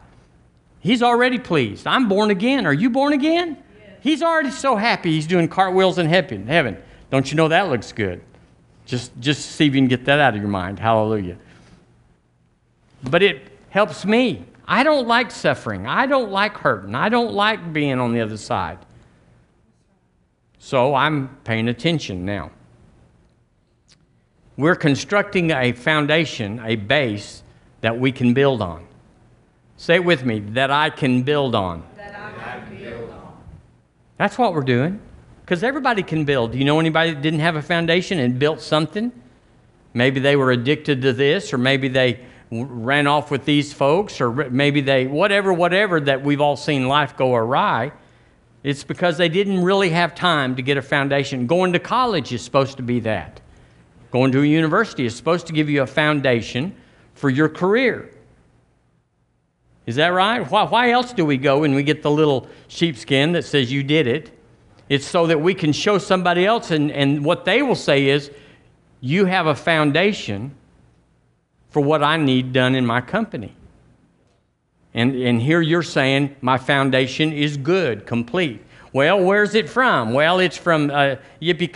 He's 0.81 1.03
already 1.03 1.39
pleased. 1.39 1.87
I'm 1.87 2.09
born 2.09 2.31
again. 2.31 2.67
Are 2.67 2.73
you 2.73 2.91
born 2.91 3.13
again? 3.13 3.57
Yes. 3.79 3.89
He's 4.03 4.23
already 4.23 4.51
so 4.51 4.77
happy 4.77 5.13
he's 5.13 5.27
doing 5.27 5.49
cartwheels 5.49 5.99
in 5.99 6.07
heaven. 6.07 6.47
Heaven. 6.47 6.79
Don't 7.11 7.31
you 7.31 7.37
know 7.37 7.49
that 7.49 7.69
looks 7.69 7.93
good? 7.93 8.23
Just, 8.87 9.13
just 9.21 9.45
see 9.53 9.67
if 9.67 9.75
you 9.75 9.81
can 9.81 9.89
get 9.89 10.07
that 10.07 10.21
out 10.21 10.35
of 10.35 10.41
your 10.41 10.49
mind. 10.49 10.79
Hallelujah. 10.79 11.37
But 13.03 13.23
it 13.23 13.43
helps 13.69 14.05
me. 14.05 14.45
I 14.71 14.85
don't 14.85 15.09
like 15.09 15.33
suffering. 15.33 15.89
I 15.89 16.07
don't 16.07 16.31
like 16.31 16.57
hurting. 16.57 16.95
I 16.95 17.09
don't 17.09 17.33
like 17.33 17.73
being 17.73 17.99
on 17.99 18.13
the 18.13 18.21
other 18.21 18.37
side. 18.37 18.79
So 20.61 20.95
I'm 20.95 21.37
paying 21.43 21.67
attention 21.67 22.25
now. 22.25 22.53
We're 24.57 24.77
constructing 24.77 25.51
a 25.51 25.73
foundation, 25.73 26.61
a 26.65 26.77
base 26.77 27.43
that 27.81 27.99
we 27.99 28.13
can 28.13 28.33
build 28.33 28.63
on. 28.63 28.87
Say 29.77 29.97
it 29.97 30.05
with 30.05 30.25
me 30.25 30.39
that 30.51 30.71
I 30.71 30.91
can 30.91 31.25
build 31.25 31.57
on. 31.57 31.83
That 31.97 32.15
I 32.15 32.61
can 32.61 32.79
build 32.79 33.11
on. 33.11 33.43
That's 34.19 34.39
what 34.39 34.55
we're 34.55 34.63
doing. 34.63 35.01
Because 35.41 35.65
everybody 35.65 36.05
can 36.05 36.25
build. 36.25 36.53
Do 36.53 36.59
you 36.59 36.65
know 36.65 36.79
anybody 36.79 37.13
that 37.13 37.23
didn't 37.23 37.41
have 37.41 37.57
a 37.57 37.63
foundation 37.63 38.21
and 38.21 38.39
built 38.39 38.61
something? 38.61 39.11
Maybe 39.95 40.21
they 40.21 40.37
were 40.37 40.53
addicted 40.53 41.03
to 41.03 41.13
this, 41.13 41.53
or 41.53 41.59
maybe 41.59 41.89
they 41.89 42.21
ran 42.51 43.07
off 43.07 43.31
with 43.31 43.45
these 43.45 43.73
folks, 43.73 44.21
or 44.21 44.33
maybe 44.51 44.81
they, 44.81 45.07
whatever, 45.07 45.53
whatever, 45.53 46.01
that 46.01 46.23
we've 46.23 46.41
all 46.41 46.57
seen 46.57 46.89
life 46.89 47.17
go 47.17 47.35
awry. 47.35 47.93
It's 48.63 48.85
because 48.85 49.17
they 49.17 49.29
didn't 49.29 49.63
really 49.63 49.91
have 49.91 50.15
time 50.15 50.57
to 50.57 50.63
get 50.63 50.77
a 50.77 50.83
foundation. 50.83 51.47
Going 51.47 51.73
to 51.73 51.79
college 51.79 52.33
is 52.33 52.43
supposed 52.43 52.77
to 52.79 52.83
be 52.83 53.01
that. 53.01 53.41
Going 54.11 54.33
to 54.33 54.43
a 54.43 54.47
university 54.47 55.07
is 55.07 55.15
supposed 55.15 55.47
to 55.47 55.53
give 55.53 55.71
you 55.71 55.83
a 55.83 55.87
foundation 55.87 56.75
for 57.15 57.31
your 57.31 57.49
career. 57.49 58.11
Is 59.87 59.97
that 59.97 60.09
right? 60.09 60.41
Why, 60.51 60.65
why 60.65 60.91
else 60.91 61.13
do 61.13 61.25
we 61.25 61.37
go 61.37 61.65
and 61.65 61.75
we 61.75 61.83
get 61.83 62.03
the 62.03 62.11
little 62.11 62.49
sheepskin 62.69 63.33
that 63.33 63.45
says 63.45 63.73
you 63.73 63.83
did 63.83 64.07
it? 64.07 64.31
It's 64.89 65.07
so 65.07 65.29
that 65.29 65.41
we 65.41 65.55
can 65.55 65.73
show 65.73 65.99
somebody 65.99 66.45
else, 66.45 66.73
and, 66.73 66.91
and 66.91 67.25
what 67.25 67.45
they 67.45 67.63
will 67.63 67.77
say 67.77 68.09
is, 68.09 68.31
you 69.01 69.25
have 69.25 69.47
a 69.47 69.55
foundation 69.55 70.55
for 71.71 71.81
what 71.81 72.03
I 72.03 72.17
need 72.17 72.53
done 72.53 72.75
in 72.75 72.85
my 72.85 73.01
company. 73.01 73.55
And, 74.93 75.15
and 75.15 75.41
here 75.41 75.61
you're 75.61 75.83
saying 75.83 76.37
my 76.41 76.59
foundation 76.59 77.33
is 77.33 77.57
good, 77.57 78.07
complete. 78.07 78.61
Well, 78.93 79.21
where's 79.21 79.55
it 79.55 79.69
from? 79.69 80.13
Well, 80.13 80.41
it's 80.41 80.57
from 80.57 80.91
uh, 80.91 81.17
Yippee 81.41 81.73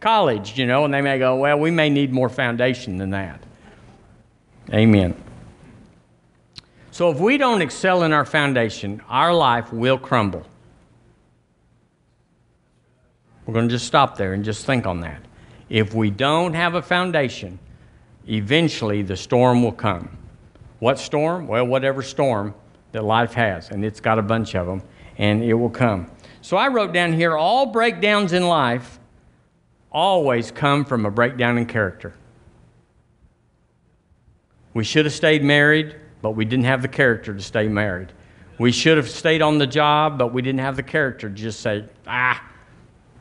College, 0.00 0.58
you 0.58 0.66
know, 0.66 0.84
and 0.84 0.92
they 0.92 1.00
may 1.00 1.18
go, 1.18 1.36
well, 1.36 1.58
we 1.58 1.70
may 1.70 1.88
need 1.88 2.12
more 2.12 2.28
foundation 2.28 2.98
than 2.98 3.10
that. 3.10 3.42
Amen. 4.72 5.14
So 6.90 7.10
if 7.10 7.18
we 7.18 7.38
don't 7.38 7.62
excel 7.62 8.02
in 8.02 8.12
our 8.12 8.26
foundation, 8.26 9.00
our 9.08 9.32
life 9.32 9.72
will 9.72 9.96
crumble. 9.98 10.46
We're 13.46 13.54
going 13.54 13.68
to 13.68 13.74
just 13.74 13.86
stop 13.86 14.16
there 14.16 14.34
and 14.34 14.44
just 14.44 14.66
think 14.66 14.86
on 14.86 15.00
that. 15.00 15.22
If 15.70 15.94
we 15.94 16.10
don't 16.10 16.52
have 16.52 16.74
a 16.74 16.82
foundation, 16.82 17.58
eventually 18.28 19.02
the 19.02 19.16
storm 19.16 19.62
will 19.62 19.72
come. 19.72 20.16
What 20.78 20.98
storm? 20.98 21.46
Well, 21.46 21.66
whatever 21.66 22.02
storm 22.02 22.54
that 22.92 23.04
life 23.04 23.34
has, 23.34 23.70
and 23.70 23.84
it's 23.84 24.00
got 24.00 24.18
a 24.18 24.22
bunch 24.22 24.54
of 24.54 24.66
them, 24.66 24.82
and 25.18 25.42
it 25.42 25.54
will 25.54 25.70
come. 25.70 26.10
So 26.42 26.56
I 26.56 26.68
wrote 26.68 26.92
down 26.92 27.12
here 27.12 27.36
all 27.36 27.66
breakdowns 27.66 28.32
in 28.32 28.46
life 28.46 28.98
always 29.92 30.50
come 30.50 30.84
from 30.84 31.04
a 31.04 31.10
breakdown 31.10 31.58
in 31.58 31.66
character. 31.66 32.14
We 34.72 34.84
should 34.84 35.04
have 35.04 35.14
stayed 35.14 35.42
married, 35.42 35.96
but 36.22 36.32
we 36.32 36.44
didn't 36.44 36.64
have 36.64 36.82
the 36.82 36.88
character 36.88 37.34
to 37.34 37.42
stay 37.42 37.68
married. 37.68 38.12
We 38.58 38.72
should 38.72 38.96
have 38.98 39.08
stayed 39.08 39.42
on 39.42 39.58
the 39.58 39.66
job, 39.66 40.18
but 40.18 40.32
we 40.32 40.42
didn't 40.42 40.60
have 40.60 40.76
the 40.76 40.82
character 40.82 41.28
to 41.28 41.34
just 41.34 41.60
say, 41.60 41.84
ah, 42.06 42.42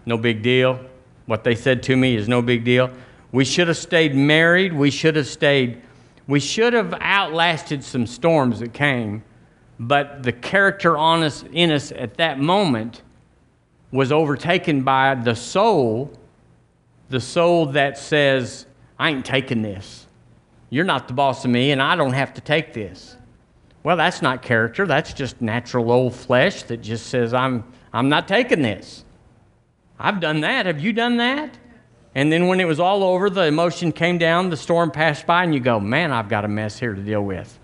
no 0.05 0.17
big 0.17 0.41
deal. 0.41 0.79
What 1.25 1.43
they 1.43 1.55
said 1.55 1.81
to 1.83 1.95
me 1.95 2.15
is 2.15 2.27
no 2.27 2.41
big 2.41 2.63
deal. 2.63 2.91
We 3.31 3.45
should 3.45 3.67
have 3.67 3.77
stayed 3.77 4.15
married. 4.15 4.73
We 4.73 4.91
should 4.91 5.15
have 5.15 5.27
stayed 5.27 5.81
we 6.29 6.39
should 6.39 6.73
have 6.73 6.93
outlasted 7.01 7.83
some 7.83 8.05
storms 8.05 8.59
that 8.59 8.71
came, 8.71 9.23
but 9.79 10.21
the 10.21 10.31
character 10.31 10.95
on 10.95 11.23
us, 11.23 11.43
in 11.51 11.71
us 11.71 11.91
at 11.91 12.17
that 12.17 12.37
moment 12.37 13.01
was 13.91 14.11
overtaken 14.11 14.83
by 14.83 15.15
the 15.15 15.33
soul, 15.33 16.13
the 17.09 17.19
soul 17.19 17.65
that 17.71 17.97
says, 17.97 18.67
I 18.99 19.09
ain't 19.09 19.25
taking 19.25 19.63
this. 19.63 20.05
You're 20.69 20.85
not 20.85 21.07
the 21.07 21.15
boss 21.15 21.43
of 21.45 21.49
me, 21.49 21.71
and 21.71 21.81
I 21.81 21.95
don't 21.95 22.13
have 22.13 22.35
to 22.35 22.41
take 22.41 22.73
this. 22.73 23.17
Well, 23.81 23.97
that's 23.97 24.21
not 24.21 24.43
character. 24.43 24.85
That's 24.85 25.13
just 25.13 25.41
natural 25.41 25.91
old 25.91 26.13
flesh 26.13 26.61
that 26.63 26.77
just 26.77 27.07
says, 27.07 27.33
I'm, 27.33 27.63
I'm 27.91 28.07
not 28.07 28.27
taking 28.27 28.61
this. 28.61 29.03
I've 29.97 30.19
done 30.19 30.41
that. 30.41 30.67
Have 30.67 30.79
you 30.79 30.93
done 30.93 31.17
that? 31.17 31.57
And 32.15 32.31
then 32.31 32.47
when 32.47 32.59
it 32.59 32.65
was 32.65 32.79
all 32.79 33.03
over, 33.03 33.29
the 33.29 33.45
emotion 33.45 33.91
came 33.91 34.17
down, 34.17 34.49
the 34.49 34.57
storm 34.57 34.91
passed 34.91 35.25
by, 35.27 35.43
and 35.43 35.53
you 35.53 35.59
go, 35.59 35.79
man, 35.79 36.11
I've 36.11 36.29
got 36.29 36.43
a 36.43 36.47
mess 36.47 36.79
here 36.79 36.93
to 36.93 37.01
deal 37.01 37.21
with. 37.21 37.57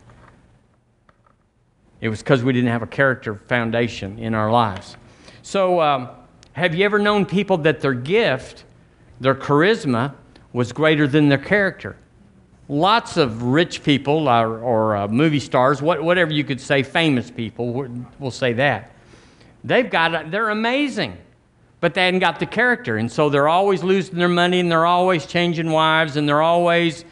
It 1.99 2.09
was 2.09 2.19
because 2.19 2.43
we 2.43 2.53
didn't 2.53 2.69
have 2.69 2.83
a 2.83 2.87
character 2.87 3.35
foundation 3.47 4.19
in 4.19 4.35
our 4.35 4.51
lives. 4.51 4.97
So, 5.41 5.81
um, 5.81 6.09
have 6.53 6.75
you 6.75 6.85
ever 6.85 6.99
known 6.99 7.25
people 7.25 7.57
that 7.59 7.81
their 7.81 7.93
gift, 7.93 8.65
their 9.19 9.35
charisma, 9.35 10.13
was 10.53 10.71
greater 10.71 11.07
than 11.07 11.29
their 11.29 11.37
character? 11.37 11.97
Lots 12.69 13.17
of 13.17 13.43
rich 13.43 13.83
people 13.83 14.29
or, 14.29 14.59
or 14.59 14.95
uh, 14.95 15.07
movie 15.07 15.39
stars, 15.39 15.81
what, 15.81 16.03
whatever 16.03 16.31
you 16.31 16.43
could 16.43 16.61
say, 16.61 16.83
famous 16.83 17.31
people, 17.31 17.87
we'll 18.19 18.31
say 18.31 18.53
that. 18.53 18.91
They've 19.63 19.89
got, 19.89 20.29
they're 20.31 20.49
amazing 20.49 21.17
but 21.85 21.93
they 21.93 22.05
hadn't 22.05 22.19
got 22.19 22.39
the 22.39 22.47
character. 22.47 22.97
And 22.97 23.11
so 23.11 23.29
they're 23.29 23.47
always 23.47 23.83
losing 23.83 24.17
their 24.17 24.27
money 24.27 24.59
and 24.59 24.71
they're 24.71 24.87
always 24.87 25.27
changing 25.27 25.69
wives 25.69 26.17
and 26.17 26.27
they're 26.27 26.41
always, 26.41 27.05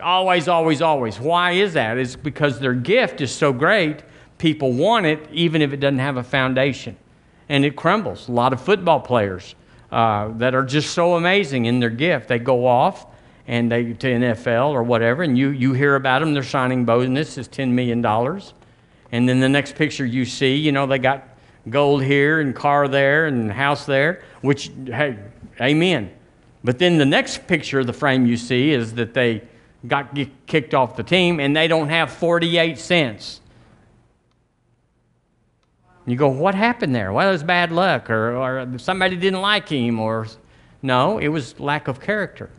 always, 0.00 0.46
always, 0.46 0.80
always. 0.80 1.18
Why 1.18 1.50
is 1.54 1.72
that? 1.72 1.98
It's 1.98 2.14
because 2.14 2.60
their 2.60 2.72
gift 2.72 3.20
is 3.20 3.32
so 3.32 3.52
great, 3.52 4.04
people 4.38 4.72
want 4.72 5.06
it 5.06 5.28
even 5.32 5.60
if 5.60 5.72
it 5.72 5.78
doesn't 5.78 5.98
have 5.98 6.18
a 6.18 6.22
foundation. 6.22 6.96
And 7.48 7.64
it 7.64 7.74
crumbles. 7.74 8.28
A 8.28 8.30
lot 8.30 8.52
of 8.52 8.60
football 8.60 9.00
players 9.00 9.56
uh, 9.90 10.28
that 10.34 10.54
are 10.54 10.62
just 10.62 10.92
so 10.92 11.16
amazing 11.16 11.64
in 11.64 11.80
their 11.80 11.90
gift, 11.90 12.28
they 12.28 12.38
go 12.38 12.68
off 12.68 13.06
and 13.48 13.72
they 13.72 13.92
to 13.94 14.06
NFL 14.06 14.68
or 14.68 14.84
whatever, 14.84 15.24
and 15.24 15.36
you, 15.36 15.48
you 15.48 15.72
hear 15.72 15.96
about 15.96 16.20
them, 16.20 16.32
they're 16.32 16.44
signing 16.44 16.84
bonus 16.84 17.36
is 17.36 17.48
$10 17.48 17.72
million. 17.72 18.06
And 19.10 19.28
then 19.28 19.40
the 19.40 19.48
next 19.48 19.74
picture 19.74 20.06
you 20.06 20.24
see, 20.24 20.54
you 20.54 20.70
know, 20.70 20.86
they 20.86 21.00
got 21.00 21.29
gold 21.68 22.02
here 22.02 22.40
and 22.40 22.54
car 22.54 22.88
there 22.88 23.26
and 23.26 23.50
house 23.52 23.84
there, 23.86 24.22
which, 24.40 24.70
hey, 24.86 25.18
amen. 25.60 26.10
But 26.64 26.78
then 26.78 26.98
the 26.98 27.06
next 27.06 27.46
picture 27.46 27.80
of 27.80 27.86
the 27.86 27.92
frame 27.92 28.26
you 28.26 28.36
see 28.36 28.70
is 28.70 28.94
that 28.94 29.14
they 29.14 29.42
got 29.86 30.16
kicked 30.46 30.74
off 30.74 30.96
the 30.96 31.02
team 31.02 31.40
and 31.40 31.56
they 31.56 31.68
don't 31.68 31.88
have 31.88 32.12
48 32.12 32.78
cents. 32.78 33.40
You 36.06 36.16
go, 36.16 36.28
what 36.28 36.54
happened 36.54 36.94
there? 36.94 37.12
Well, 37.12 37.28
it 37.28 37.32
was 37.32 37.44
bad 37.44 37.70
luck, 37.70 38.10
or, 38.10 38.36
or 38.36 38.78
somebody 38.78 39.16
didn't 39.16 39.42
like 39.42 39.68
him, 39.68 40.00
or 40.00 40.26
no, 40.82 41.18
it 41.18 41.28
was 41.28 41.60
lack 41.60 41.88
of 41.88 42.00
character. 42.00 42.50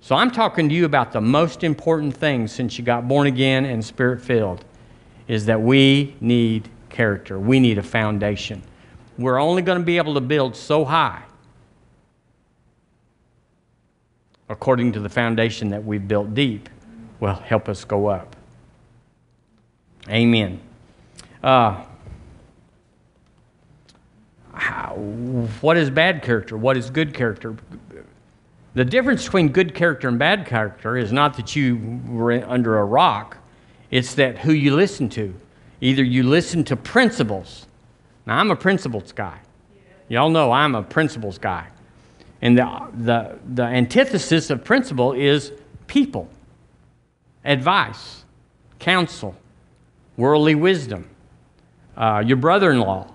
So 0.00 0.14
I'm 0.14 0.30
talking 0.30 0.68
to 0.68 0.74
you 0.74 0.84
about 0.84 1.12
the 1.12 1.20
most 1.20 1.64
important 1.64 2.16
thing 2.16 2.48
since 2.48 2.78
you 2.78 2.84
got 2.84 3.06
born 3.08 3.26
again 3.26 3.64
and 3.64 3.84
spirit 3.84 4.20
filled 4.20 4.64
is 5.28 5.46
that 5.46 5.60
we 5.60 6.16
need 6.20 6.68
character. 6.96 7.38
We 7.38 7.60
need 7.60 7.76
a 7.76 7.82
foundation. 7.82 8.62
We're 9.18 9.38
only 9.38 9.60
going 9.60 9.78
to 9.78 9.84
be 9.84 9.98
able 9.98 10.14
to 10.14 10.20
build 10.22 10.56
so 10.56 10.82
high 10.82 11.22
according 14.48 14.92
to 14.92 15.00
the 15.00 15.08
foundation 15.08 15.68
that 15.70 15.84
we've 15.84 16.08
built 16.08 16.32
deep 16.32 16.70
will 17.20 17.34
help 17.34 17.68
us 17.68 17.84
go 17.84 18.06
up. 18.06 18.34
Amen. 20.08 20.58
Uh, 21.42 21.84
how, 24.54 24.94
what 25.60 25.76
is 25.76 25.90
bad 25.90 26.22
character? 26.22 26.56
What 26.56 26.78
is 26.78 26.88
good 26.88 27.12
character? 27.12 27.56
The 28.72 28.84
difference 28.84 29.24
between 29.24 29.48
good 29.48 29.74
character 29.74 30.08
and 30.08 30.18
bad 30.18 30.46
character 30.46 30.96
is 30.96 31.12
not 31.12 31.36
that 31.36 31.54
you 31.56 32.00
were 32.06 32.32
under 32.48 32.78
a 32.78 32.84
rock, 32.84 33.36
it's 33.90 34.14
that 34.14 34.38
who 34.38 34.52
you 34.52 34.74
listen 34.74 35.10
to. 35.10 35.34
Either 35.80 36.02
you 36.02 36.22
listen 36.22 36.64
to 36.64 36.76
principles. 36.76 37.66
Now, 38.26 38.38
I'm 38.38 38.50
a 38.50 38.56
principles 38.56 39.12
guy. 39.12 39.38
Y'all 40.08 40.30
know 40.30 40.52
I'm 40.52 40.74
a 40.74 40.82
principles 40.82 41.38
guy. 41.38 41.68
And 42.42 42.56
the, 42.56 42.88
the, 42.94 43.38
the 43.54 43.62
antithesis 43.62 44.50
of 44.50 44.64
principle 44.64 45.12
is 45.12 45.52
people, 45.86 46.28
advice, 47.44 48.24
counsel, 48.78 49.34
worldly 50.16 50.54
wisdom. 50.54 51.08
Uh, 51.96 52.22
your 52.24 52.36
brother 52.36 52.70
in 52.70 52.80
law. 52.80 53.10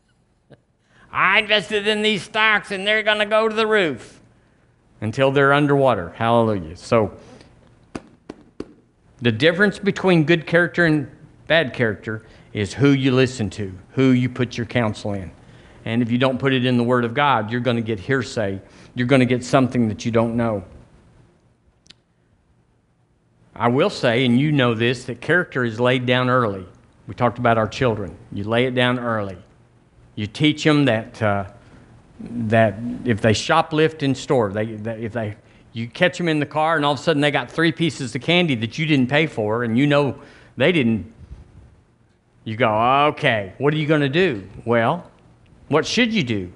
I 1.12 1.40
invested 1.40 1.86
in 1.86 2.02
these 2.02 2.22
stocks 2.22 2.70
and 2.70 2.86
they're 2.86 3.02
going 3.02 3.18
to 3.18 3.26
go 3.26 3.48
to 3.48 3.54
the 3.54 3.66
roof 3.66 4.20
until 5.00 5.30
they're 5.30 5.52
underwater. 5.52 6.10
Hallelujah. 6.16 6.76
So, 6.76 7.12
the 9.20 9.32
difference 9.32 9.78
between 9.78 10.24
good 10.24 10.46
character 10.46 10.86
and 10.86 11.10
Bad 11.46 11.74
character 11.74 12.24
is 12.52 12.74
who 12.74 12.90
you 12.90 13.12
listen 13.12 13.50
to, 13.50 13.72
who 13.90 14.10
you 14.10 14.28
put 14.28 14.56
your 14.56 14.66
counsel 14.66 15.12
in. 15.12 15.30
And 15.84 16.00
if 16.00 16.10
you 16.10 16.18
don't 16.18 16.38
put 16.38 16.54
it 16.54 16.64
in 16.64 16.78
the 16.78 16.84
Word 16.84 17.04
of 17.04 17.12
God, 17.12 17.50
you're 17.50 17.60
going 17.60 17.76
to 17.76 17.82
get 17.82 18.00
hearsay. 18.00 18.60
You're 18.94 19.06
going 19.06 19.20
to 19.20 19.26
get 19.26 19.44
something 19.44 19.88
that 19.88 20.04
you 20.04 20.10
don't 20.10 20.36
know. 20.36 20.64
I 23.54 23.68
will 23.68 23.90
say, 23.90 24.24
and 24.24 24.40
you 24.40 24.50
know 24.50 24.74
this, 24.74 25.04
that 25.04 25.20
character 25.20 25.64
is 25.64 25.78
laid 25.78 26.06
down 26.06 26.28
early. 26.28 26.66
We 27.06 27.14
talked 27.14 27.38
about 27.38 27.58
our 27.58 27.68
children. 27.68 28.16
You 28.32 28.44
lay 28.44 28.64
it 28.64 28.74
down 28.74 28.98
early. 28.98 29.36
You 30.16 30.26
teach 30.26 30.64
them 30.64 30.86
that, 30.86 31.20
uh, 31.20 31.44
that 32.20 32.76
if 33.04 33.20
they 33.20 33.32
shoplift 33.32 34.02
in 34.02 34.14
store, 34.14 34.52
they, 34.52 34.66
that 34.76 34.98
if 35.00 35.12
they, 35.12 35.36
you 35.72 35.86
catch 35.86 36.18
them 36.18 36.28
in 36.28 36.40
the 36.40 36.46
car 36.46 36.76
and 36.76 36.84
all 36.84 36.94
of 36.94 36.98
a 36.98 37.02
sudden 37.02 37.20
they 37.20 37.30
got 37.30 37.50
three 37.50 37.72
pieces 37.72 38.14
of 38.14 38.22
candy 38.22 38.54
that 38.56 38.78
you 38.78 38.86
didn't 38.86 39.08
pay 39.08 39.26
for 39.26 39.64
and 39.64 39.76
you 39.76 39.86
know 39.86 40.18
they 40.56 40.72
didn't, 40.72 41.12
you 42.44 42.56
go, 42.56 43.06
okay, 43.08 43.54
what 43.58 43.72
are 43.74 43.76
you 43.76 43.86
going 43.86 44.02
to 44.02 44.08
do? 44.08 44.46
Well, 44.64 45.10
what 45.68 45.86
should 45.86 46.12
you 46.12 46.22
do? 46.22 46.52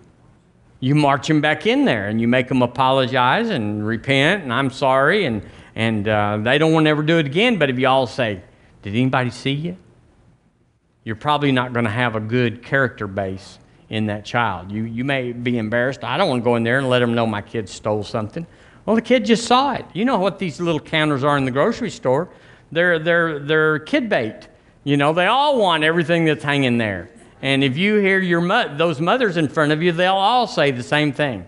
You 0.80 0.94
march 0.94 1.26
them 1.26 1.40
back 1.40 1.66
in 1.66 1.84
there 1.84 2.08
and 2.08 2.20
you 2.20 2.28
make 2.28 2.48
them 2.48 2.62
apologize 2.62 3.48
and 3.48 3.84
repent 3.84 4.44
and 4.44 4.52
I'm 4.52 4.70
sorry 4.70 5.24
and, 5.24 5.42
and 5.74 6.06
uh, 6.06 6.38
they 6.42 6.58
don't 6.58 6.72
want 6.72 6.86
to 6.86 6.90
ever 6.90 7.02
do 7.02 7.18
it 7.18 7.26
again. 7.26 7.58
But 7.58 7.70
if 7.70 7.78
you 7.78 7.88
all 7.88 8.06
say, 8.06 8.42
did 8.82 8.94
anybody 8.94 9.30
see 9.30 9.52
you? 9.52 9.76
You're 11.04 11.16
probably 11.16 11.52
not 11.52 11.72
going 11.72 11.86
to 11.86 11.90
have 11.90 12.14
a 12.16 12.20
good 12.20 12.62
character 12.62 13.06
base 13.06 13.58
in 13.88 14.06
that 14.06 14.24
child. 14.24 14.70
You, 14.70 14.84
you 14.84 15.04
may 15.04 15.32
be 15.32 15.56
embarrassed. 15.56 16.04
I 16.04 16.18
don't 16.18 16.28
want 16.28 16.42
to 16.42 16.44
go 16.44 16.56
in 16.56 16.62
there 16.62 16.78
and 16.78 16.88
let 16.88 16.98
them 16.98 17.14
know 17.14 17.26
my 17.26 17.40
kid 17.40 17.68
stole 17.68 18.04
something. 18.04 18.46
Well, 18.84 18.94
the 18.94 19.02
kid 19.02 19.24
just 19.24 19.46
saw 19.46 19.72
it. 19.72 19.86
You 19.94 20.04
know 20.04 20.18
what 20.18 20.38
these 20.38 20.60
little 20.60 20.80
counters 20.80 21.24
are 21.24 21.36
in 21.38 21.44
the 21.44 21.50
grocery 21.50 21.90
store? 21.90 22.28
They're, 22.70 22.98
they're, 22.98 23.38
they're 23.38 23.78
kid 23.80 24.08
bait. 24.08 24.48
You 24.88 24.96
know, 24.96 25.12
they 25.12 25.26
all 25.26 25.58
want 25.58 25.84
everything 25.84 26.24
that's 26.24 26.42
hanging 26.42 26.78
there. 26.78 27.10
And 27.42 27.62
if 27.62 27.76
you 27.76 27.96
hear 27.96 28.20
your 28.20 28.40
mo- 28.40 28.74
those 28.74 29.02
mothers 29.02 29.36
in 29.36 29.46
front 29.46 29.70
of 29.70 29.82
you, 29.82 29.92
they'll 29.92 30.14
all 30.14 30.46
say 30.46 30.70
the 30.70 30.82
same 30.82 31.12
thing. 31.12 31.44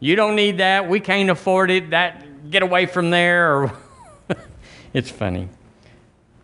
You 0.00 0.16
don't 0.16 0.34
need 0.34 0.58
that. 0.58 0.88
We 0.88 0.98
can't 0.98 1.30
afford 1.30 1.70
it. 1.70 1.90
That 1.90 2.50
get 2.50 2.64
away 2.64 2.86
from 2.86 3.10
there. 3.10 3.54
Or 3.54 3.72
it's 4.92 5.08
funny. 5.08 5.48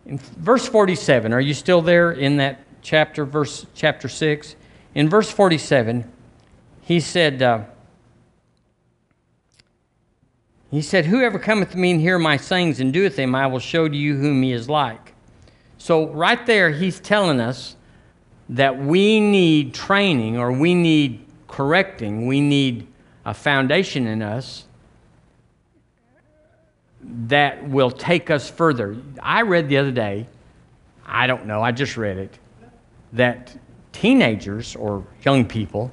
In 0.05 0.17
verse 0.17 0.65
47, 0.65 1.33
are 1.33 1.41
you 1.41 1.53
still 1.53 1.81
there 1.81 2.13
in 2.13 2.37
that 2.37 2.61
chapter, 2.81 3.25
verse 3.25 3.65
chapter 3.75 4.07
6? 4.07 4.55
In 4.93 5.09
verse 5.09 5.29
47, 5.29 6.09
he 6.79 7.01
said, 7.01 7.41
uh, 7.41 7.65
he 10.71 10.81
said, 10.81 11.07
Whoever 11.07 11.39
cometh 11.39 11.71
to 11.71 11.77
me 11.77 11.91
and 11.91 11.99
hear 11.99 12.17
my 12.17 12.37
sayings 12.37 12.79
and 12.79 12.93
doeth 12.93 13.17
them, 13.17 13.35
I 13.35 13.47
will 13.47 13.59
show 13.59 13.89
to 13.89 13.97
you 13.97 14.15
whom 14.15 14.43
he 14.43 14.53
is 14.53 14.69
like. 14.69 15.04
So, 15.85 16.07
right 16.07 16.43
there, 16.47 16.71
he's 16.71 16.99
telling 16.99 17.39
us 17.39 17.75
that 18.49 18.75
we 18.75 19.19
need 19.19 19.75
training 19.75 20.35
or 20.35 20.51
we 20.51 20.73
need 20.73 21.23
correcting, 21.47 22.25
we 22.25 22.41
need 22.41 22.87
a 23.23 23.35
foundation 23.35 24.07
in 24.07 24.23
us 24.23 24.65
that 27.03 27.69
will 27.69 27.91
take 27.91 28.31
us 28.31 28.49
further. 28.49 28.97
I 29.21 29.43
read 29.43 29.69
the 29.69 29.77
other 29.77 29.91
day, 29.91 30.25
I 31.05 31.27
don't 31.27 31.45
know, 31.45 31.61
I 31.61 31.71
just 31.71 31.97
read 31.97 32.17
it, 32.17 32.39
that 33.13 33.55
teenagers 33.91 34.75
or 34.75 35.05
young 35.23 35.45
people, 35.45 35.91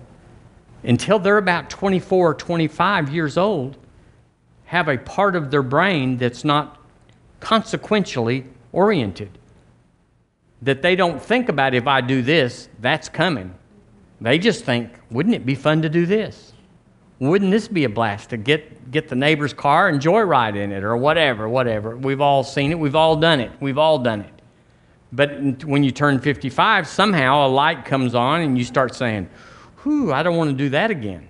until 0.85 1.18
they're 1.18 1.37
about 1.37 1.68
24 1.68 2.31
or 2.31 2.33
25 2.33 3.11
years 3.11 3.37
old, 3.37 3.76
have 4.64 4.88
a 4.88 4.96
part 4.96 5.37
of 5.37 5.50
their 5.50 5.62
brain 5.62 6.16
that's 6.16 6.44
not 6.44 6.81
consequentially 7.40 8.46
oriented. 8.72 9.37
That 10.62 10.83
they 10.83 10.96
don't 10.96 11.20
think 11.20 11.48
about 11.48 11.75
if 11.75 11.87
I 11.87 12.01
do 12.01 12.22
this, 12.22 12.68
that's 12.81 13.09
coming. 13.09 13.55
They 14.20 14.38
just 14.38 14.64
think, 14.64 14.92
wouldn't 15.11 15.35
it 15.35 15.44
be 15.44 15.55
fun 15.55 15.83
to 15.83 15.88
do 15.88 16.07
this? 16.07 16.53
Wouldn't 17.18 17.51
this 17.51 17.68
be 17.68 17.85
a 17.85 17.88
blast 17.88 18.31
to 18.31 18.37
get, 18.37 18.90
get 18.90 19.09
the 19.09 19.14
neighbor's 19.14 19.53
car 19.53 19.88
and 19.88 20.01
joyride 20.01 20.57
in 20.57 20.72
it 20.72 20.83
or 20.83 20.96
whatever, 20.96 21.48
whatever? 21.48 21.96
We've 21.96 22.20
all 22.20 22.42
seen 22.42 22.70
it, 22.70 22.79
we've 22.79 22.96
all 22.96 23.16
done 23.16 23.40
it, 23.40 23.53
we've 23.61 23.79
all 23.79 23.98
done 23.98 24.22
it. 24.22 24.33
But 25.12 25.64
when 25.64 25.85
you 25.85 25.90
turn 25.90 26.18
55, 26.18 26.88
somehow 26.88 27.46
a 27.46 27.48
light 27.48 27.85
comes 27.85 28.14
on 28.14 28.40
and 28.40 28.57
you 28.57 28.64
start 28.64 28.94
saying, 28.94 29.29
whew, 29.83 30.12
I 30.12 30.22
don't 30.22 30.37
want 30.37 30.51
to 30.51 30.57
do 30.57 30.70
that 30.70 30.90
again. 30.90 31.29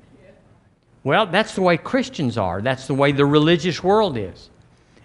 Well, 1.05 1.27
that's 1.27 1.55
the 1.55 1.63
way 1.63 1.77
Christians 1.77 2.39
are. 2.39 2.63
That's 2.63 2.87
the 2.87 2.95
way 2.95 3.13
the 3.13 3.27
religious 3.27 3.83
world 3.83 4.17
is. 4.17 4.51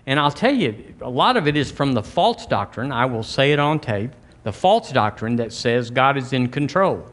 And 0.08 0.20
I'll 0.20 0.32
tell 0.32 0.56
you, 0.56 0.96
a 1.02 1.10
lot 1.10 1.38
of 1.38 1.48
it 1.48 1.56
is 1.56 1.70
from 1.70 1.94
the 1.94 2.02
false 2.02 2.48
doctrine. 2.48 2.92
I 2.92 3.06
will 3.06 3.24
say 3.24 3.52
it 3.52 3.60
on 3.60 3.80
tape 3.80 4.12
the 4.44 4.54
false 4.54 4.94
doctrine 4.94 5.36
that 5.36 5.52
says 5.52 5.90
God 5.90 6.16
is 6.16 6.32
in 6.32 6.48
control. 6.48 7.06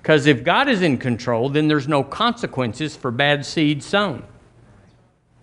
Because 0.00 0.26
if 0.26 0.44
God 0.44 0.68
is 0.68 0.80
in 0.80 0.96
control, 0.96 1.48
then 1.48 1.66
there's 1.66 1.88
no 1.88 2.04
consequences 2.04 2.94
for 2.94 3.10
bad 3.10 3.44
seed 3.44 3.82
sown. 3.82 4.22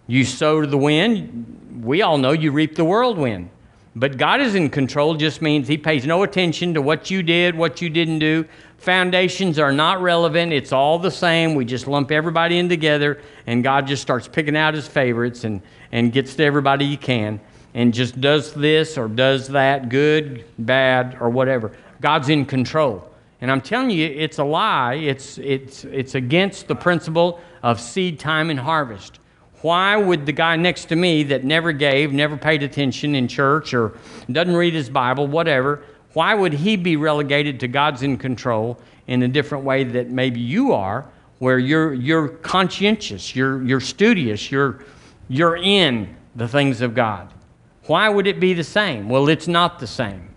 You 0.08 0.24
sow 0.24 0.62
to 0.62 0.68
the 0.68 0.78
wind, 0.78 1.82
we 1.84 2.02
all 2.02 2.18
know 2.18 2.32
you 2.32 2.54
reap 2.54 2.76
the 2.76 2.86
whirlwind. 2.86 3.50
But 3.96 4.18
God 4.18 4.42
is 4.42 4.56
in 4.56 4.70
control 4.70 5.16
just 5.16 5.42
means 5.42 5.68
He 5.68 5.78
pays 5.78 6.06
no 6.06 6.24
attention 6.24 6.74
to 6.74 6.82
what 6.82 7.12
you 7.12 7.22
did, 7.22 7.56
what 7.56 7.82
you 7.82 7.90
didn't 7.90 8.20
do. 8.20 8.46
Foundations 8.78 9.60
are 9.60 9.72
not 9.72 10.02
relevant. 10.02 10.52
It's 10.52 10.72
all 10.72 11.00
the 11.00 11.12
same. 11.12 11.56
We 11.56 11.64
just 11.64 11.88
lump 11.88 12.12
everybody 12.12 12.58
in 12.58 12.68
together, 12.70 13.22
and 13.46 13.64
God 13.64 13.88
just 13.88 14.02
starts 14.02 14.28
picking 14.28 14.58
out 14.58 14.74
His 14.74 14.88
favorites 14.88 15.44
and, 15.44 15.62
and 15.92 16.12
gets 16.12 16.36
to 16.36 16.44
everybody 16.44 16.88
He 16.88 16.98
can 16.98 17.40
and 17.74 17.94
just 17.94 18.20
does 18.22 18.54
this 18.54 18.98
or 18.98 19.08
does 19.08 19.48
that, 19.50 19.90
good, 19.90 20.44
bad, 20.60 21.18
or 21.20 21.30
whatever. 21.30 21.72
God's 22.02 22.30
in 22.30 22.46
control. 22.46 23.10
And 23.42 23.52
I'm 23.52 23.62
telling 23.62 23.90
you, 23.90 24.06
it's 24.06 24.38
a 24.38 24.44
lie. 24.44 24.96
It's, 24.96 25.38
it's, 25.38 25.84
it's 25.86 26.16
against 26.16 26.68
the 26.68 26.76
principle 26.76 27.42
of 27.62 27.80
seed 27.80 28.20
time 28.20 28.50
and 28.50 28.60
harvest. 28.60 29.20
Why 29.64 29.96
would 29.96 30.26
the 30.26 30.34
guy 30.34 30.58
next 30.58 30.86
to 30.90 30.98
me 30.98 31.24
that 31.24 31.46
never 31.46 31.72
gave, 31.72 32.12
never 32.12 32.36
paid 32.36 32.64
attention 32.64 33.16
in 33.16 33.30
church, 33.30 33.74
or 33.74 33.98
doesn't 34.30 34.58
read 34.58 34.74
his 34.74 34.90
Bible, 34.90 35.26
whatever, 35.26 35.82
why 36.12 36.36
would 36.36 36.52
he 36.52 36.76
be 36.76 36.98
relegated 36.98 37.62
to 37.62 37.70
God's 37.70 38.04
in 38.04 38.18
control 38.18 38.78
in 39.08 39.24
a 39.24 39.28
different 39.30 39.64
way 39.64 39.86
that 39.86 40.10
maybe 40.10 40.42
you 40.42 40.74
are, 40.74 41.06
where 41.40 41.58
you're, 41.58 41.94
you're 41.94 42.28
conscientious, 42.28 43.38
you're, 43.38 43.64
you're 43.64 43.80
studious, 43.80 44.52
you're, 44.52 44.84
you're 45.30 45.56
in 45.56 46.14
the 46.36 46.48
things 46.50 46.82
of 46.82 46.94
God? 46.94 47.34
Why 47.86 48.10
would 48.10 48.28
it 48.28 48.42
be 48.42 48.54
the 48.54 48.66
same? 48.66 49.08
Well, 49.08 49.30
it's 49.30 49.48
not 49.48 49.80
the 49.80 49.88
same. 49.88 50.28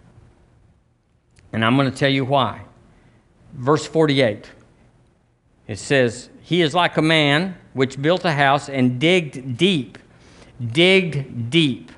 And 1.53 1.65
I'm 1.65 1.77
going 1.77 1.91
to 1.91 1.97
tell 1.97 2.11
you 2.11 2.25
why. 2.25 2.63
Verse 3.55 3.87
48 3.87 4.53
it 5.67 5.81
says, 5.81 6.29
He 6.47 6.63
is 6.63 6.75
like 6.75 6.97
a 6.97 7.03
man 7.03 7.57
which 7.73 8.01
built 8.01 8.25
a 8.25 8.31
house 8.31 8.69
and 8.69 9.01
digged 9.01 9.57
deep. 9.57 9.99
Digged 10.65 11.51
deep. 11.51 11.91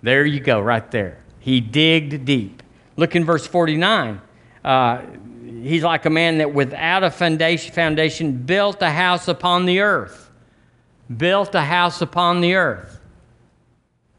There 0.00 0.24
you 0.24 0.40
go, 0.40 0.58
right 0.58 0.90
there. 0.90 1.18
He 1.38 1.60
digged 1.60 2.24
deep. 2.24 2.62
Look 2.96 3.14
in 3.14 3.26
verse 3.26 3.46
49. 3.46 4.22
Uh, 4.64 5.02
he's 5.44 5.82
like 5.82 6.06
a 6.06 6.10
man 6.10 6.38
that 6.38 6.54
without 6.54 7.04
a 7.04 7.10
foundation, 7.10 7.74
foundation 7.74 8.32
built 8.32 8.80
a 8.80 8.88
house 8.88 9.28
upon 9.28 9.66
the 9.66 9.80
earth. 9.80 10.30
Built 11.14 11.54
a 11.54 11.60
house 11.60 12.00
upon 12.00 12.40
the 12.40 12.54
earth. 12.54 13.02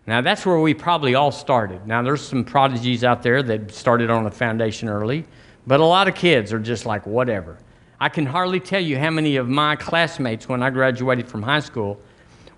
Now, 0.06 0.22
that's 0.22 0.46
where 0.46 0.60
we 0.60 0.76
probably 0.76 1.16
all 1.16 1.32
started. 1.32 1.88
Now, 1.88 2.04
there's 2.04 2.22
some 2.22 2.44
prodigies 2.44 3.04
out 3.04 3.24
there 3.24 3.42
that 3.42 3.72
started 3.72 4.12
on 4.12 4.28
a 4.28 4.32
foundation 4.32 4.90
early, 4.90 5.26
but 5.66 5.80
a 5.80 5.86
lot 5.86 6.08
of 6.08 6.14
kids 6.14 6.54
are 6.54 6.60
just 6.60 6.86
like, 6.86 7.08
whatever. 7.08 7.58
I 8.02 8.10
can 8.10 8.26
hardly 8.26 8.60
tell 8.60 8.80
you 8.80 8.98
how 8.98 9.10
many 9.10 9.36
of 9.36 9.50
my 9.50 9.76
classmates 9.76 10.48
when 10.48 10.64
I 10.64 10.70
graduated 10.70 11.28
from 11.28 11.44
high 11.44 11.60
school 11.60 12.00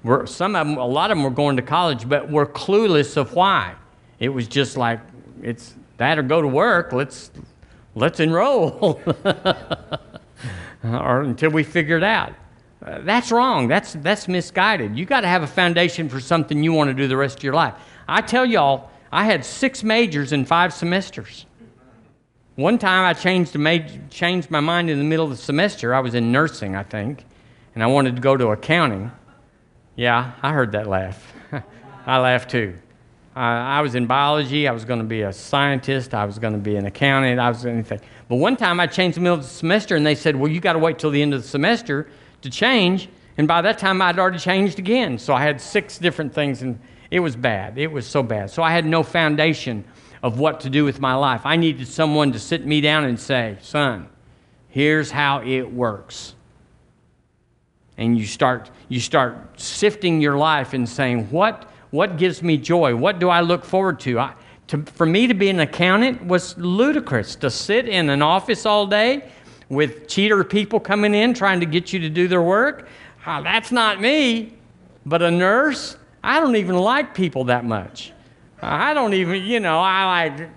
were, 0.04 0.28
some 0.28 0.56
of 0.56 0.68
them, 0.68 0.78
a 0.78 0.86
lot 0.86 1.10
of 1.12 1.18
them 1.18 1.24
were 1.24 1.32
going 1.32 1.56
to 1.56 1.62
college, 1.62 2.08
but 2.08 2.30
were 2.30 2.46
clueless 2.46 3.18
of 3.18 3.34
why. 3.34 3.74
It 4.20 4.30
was 4.30 4.48
just 4.48 4.78
like, 4.78 5.00
it's 5.42 5.74
that 5.98 6.20
or 6.20 6.24
go 6.24 6.42
to 6.42 6.48
work. 6.48 6.94
Let's, 6.94 7.32
let's 7.96 8.20
enroll. 8.20 9.02
or 10.84 11.22
until 11.22 11.50
we 11.52 11.64
figure 11.64 11.98
it 11.98 12.04
out. 12.04 12.34
Uh, 12.84 13.00
that's 13.02 13.32
wrong. 13.32 13.68
That's, 13.68 13.94
that's 13.94 14.28
misguided. 14.28 14.98
You 14.98 15.06
got 15.06 15.22
to 15.22 15.28
have 15.28 15.44
a 15.44 15.48
foundation 15.48 16.10
for 16.10 16.20
something 16.20 16.64
you 16.64 16.74
want 16.74 16.90
to 16.90 16.94
do 16.94 17.08
the 17.08 17.18
rest 17.18 17.38
of 17.38 17.44
your 17.44 17.54
life. 17.54 17.76
I 18.08 18.22
tell 18.22 18.46
y'all, 18.46 18.90
I 19.12 19.26
had 19.26 19.46
six 19.46 19.84
majors 19.84 20.32
in 20.34 20.46
five 20.46 20.74
semesters. 20.74 21.46
One 22.62 22.78
time 22.78 23.06
I 23.06 23.14
changed, 23.14 23.58
changed 24.12 24.52
my 24.52 24.60
mind 24.60 24.92
in 24.92 25.00
the 25.00 25.04
middle 25.04 25.26
of 25.26 25.32
the 25.32 25.38
semester. 25.38 25.96
I 25.96 26.00
was 26.00 26.14
in 26.14 26.32
nursing, 26.32 26.76
I 26.76 26.84
think, 26.84 27.26
and 27.74 27.84
I 27.84 27.88
wanted 27.88 28.16
to 28.18 28.22
go 28.22 28.38
to 28.38 28.50
accounting. 28.50 29.12
Yeah, 29.96 30.34
I 30.44 30.54
heard 30.54 30.74
that 30.74 30.86
laugh. 30.86 31.34
I 32.06 32.20
laughed 32.20 32.52
too. 32.52 32.76
I 33.36 33.82
was 33.82 33.96
in 33.96 34.06
biology. 34.06 34.68
I 34.68 34.74
was 34.74 34.86
going 34.86 35.00
to 35.00 35.06
be 35.06 35.22
a 35.24 35.34
scientist. 35.34 36.14
I 36.14 36.26
was 36.26 36.38
going 36.38 36.54
to 36.54 36.60
be 36.60 36.76
an 36.76 36.86
accountant. 36.86 37.40
I 37.40 37.50
was 37.50 37.66
anything. 37.66 38.00
But 38.30 38.36
one 38.36 38.56
time 38.56 38.80
I 38.80 38.86
changed 38.86 39.18
the 39.18 39.22
middle 39.22 39.38
of 39.38 39.44
the 39.44 39.50
semester, 39.50 39.96
and 39.96 40.06
they 40.06 40.14
said, 40.14 40.36
"Well, 40.36 40.52
you 40.52 40.60
got 40.60 40.74
to 40.74 40.80
wait 40.80 41.00
till 41.00 41.10
the 41.10 41.22
end 41.22 41.34
of 41.34 41.42
the 41.42 41.48
semester 41.48 42.10
to 42.42 42.50
change." 42.52 43.10
And 43.38 43.48
by 43.48 43.64
that 43.64 43.80
time, 43.80 44.04
I'd 44.04 44.20
already 44.20 44.38
changed 44.38 44.78
again. 44.78 45.18
So 45.18 45.34
I 45.34 45.42
had 45.42 45.60
six 45.60 45.98
different 45.98 46.32
things, 46.32 46.62
and 46.62 46.78
it 47.10 47.22
was 47.22 47.36
bad. 47.36 47.80
It 47.80 47.92
was 47.92 48.06
so 48.06 48.22
bad. 48.22 48.52
So 48.52 48.62
I 48.62 48.72
had 48.72 48.86
no 48.86 49.02
foundation 49.02 49.84
of 50.24 50.40
what 50.40 50.62
to 50.62 50.70
do 50.70 50.86
with 50.86 51.00
my 51.00 51.16
life. 51.16 51.42
I 51.46 51.56
needed 51.56 51.88
someone 51.88 52.32
to 52.34 52.40
sit 52.40 52.66
me 52.66 52.82
down 52.82 53.06
and 53.06 53.20
say, 53.20 53.58
son, 53.62 54.08
Here's 54.72 55.12
how 55.12 55.42
it 55.42 55.72
works. 55.72 56.34
And 57.98 58.18
you 58.18 58.26
start, 58.26 58.72
you 58.88 59.02
start 59.02 59.60
sifting 59.60 60.22
your 60.22 60.38
life 60.38 60.74
and 60.74 60.88
saying, 60.88 61.30
what, 61.30 61.70
what 61.92 62.18
gives 62.18 62.42
me 62.42 62.58
joy? 62.58 62.96
What 62.96 63.20
do 63.20 63.30
I 63.30 63.42
look 63.42 63.66
forward 63.66 64.00
to? 64.02 64.20
I, 64.20 64.34
to? 64.68 64.82
For 64.84 65.06
me 65.06 65.28
to 65.28 65.34
be 65.34 65.50
an 65.50 65.60
accountant 65.60 66.26
was 66.26 66.58
ludicrous. 66.58 67.36
To 67.36 67.50
sit 67.50 67.90
in 67.90 68.10
an 68.10 68.22
office 68.22 68.66
all 68.66 68.88
day 68.88 69.30
with 69.68 70.08
cheater 70.08 70.42
people 70.46 70.80
coming 70.80 71.14
in 71.14 71.34
trying 71.34 71.60
to 71.60 71.66
get 71.66 71.92
you 71.92 72.00
to 72.00 72.10
do 72.10 72.30
their 72.30 72.42
work, 72.42 72.88
oh, 73.28 73.44
that's 73.44 73.74
not 73.74 74.00
me. 74.00 74.54
But 75.06 75.22
a 75.22 75.30
nurse, 75.30 75.98
I 76.24 76.40
don't 76.40 76.56
even 76.56 76.78
like 76.78 77.14
people 77.14 77.44
that 77.46 77.66
much. 77.66 78.14
I 78.62 78.94
don't 78.94 79.14
even, 79.14 79.44
you 79.44 79.60
know, 79.60 79.80
I 79.80 80.30
like, 80.30 80.50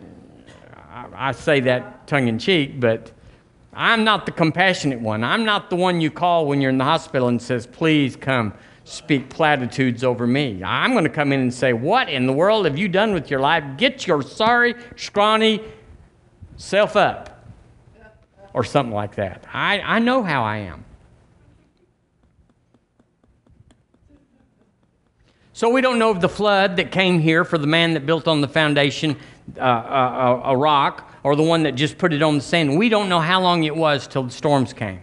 I 1.15 1.33
say 1.33 1.61
that 1.61 2.07
tongue 2.07 2.29
in 2.29 2.39
cheek, 2.39 2.81
but 2.81 3.11
I'm 3.73 4.05
not 4.05 4.27
the 4.27 4.33
compassionate 4.33 5.01
one. 5.01 5.25
I'm 5.25 5.45
not 5.45 5.71
the 5.71 5.77
one 5.77 6.01
you 6.01 6.11
call 6.11 6.47
when 6.47 6.61
you're 6.61 6.71
in 6.71 6.79
the 6.79 6.85
hospital 6.85 7.29
and 7.29 7.41
says, 7.41 7.67
please 7.67 8.15
come 8.17 8.55
speak 8.85 9.31
platitudes 9.31 10.05
over 10.05 10.27
me. 10.27 10.63
I'm 10.63 10.93
going 10.93 11.05
to 11.05 11.11
come 11.11 11.33
in 11.33 11.41
and 11.41 11.53
say, 11.53 11.73
What 11.73 12.09
in 12.09 12.27
the 12.27 12.33
world 12.33 12.67
have 12.67 12.79
you 12.79 12.89
done 12.89 13.13
with 13.13 13.31
your 13.31 13.41
life? 13.41 13.65
Get 13.77 14.07
your 14.07 14.23
sorry, 14.23 14.75
scrawny 14.97 15.61
self 16.57 16.97
up. 16.97 17.31
Or 18.53 18.63
something 18.63 18.95
like 18.95 19.17
that. 19.17 19.45
I, 19.53 19.81
I 19.81 19.99
know 19.99 20.23
how 20.23 20.45
I 20.45 20.59
am. 20.59 20.85
So 25.57 25.71
we 25.71 25.83
don't 25.83 26.01
know 26.01 26.11
of 26.11 26.21
the 26.21 26.29
flood 26.29 26.79
that 26.79 26.91
came 26.91 27.21
here 27.21 27.45
for 27.45 27.59
the 27.59 27.69
man 27.69 27.95
that 27.95 28.05
built 28.05 28.27
on 28.27 28.41
the 28.41 28.49
foundation 28.49 29.17
uh, 29.57 29.61
a, 29.61 29.63
uh, 29.63 29.67
uh, 29.67 30.43
a 30.47 30.57
rock 30.57 31.13
or 31.23 31.37
the 31.37 31.45
one 31.45 31.63
that 31.63 31.77
just 31.77 31.97
put 31.97 32.13
it 32.13 32.23
on 32.23 32.35
the 32.35 32.41
sand. 32.41 32.77
We 32.77 32.89
don't 32.89 33.09
know 33.09 33.21
how 33.21 33.41
long 33.41 33.63
it 33.63 33.77
was 33.77 34.09
till 34.09 34.25
the 34.25 34.33
storms 34.33 34.73
came. 34.73 35.03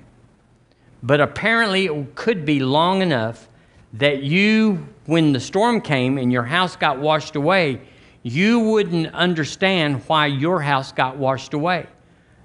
But 1.02 1.22
apparently 1.22 1.86
it 1.86 2.16
could 2.16 2.44
be 2.44 2.60
long 2.60 3.02
enough 3.02 3.48
that 3.94 4.24
you, 4.24 4.90
when 5.06 5.32
the 5.32 5.40
storm 5.40 5.80
came 5.80 6.18
and 6.18 6.34
your 6.34 6.44
house 6.44 6.76
got 6.76 7.00
washed 7.00 7.38
away, 7.38 7.80
you 8.22 8.60
wouldn't 8.60 9.16
understand 9.16 10.04
why 10.08 10.26
your 10.26 10.60
house 10.60 10.92
got 10.92 11.16
washed 11.16 11.54
away. 11.54 11.88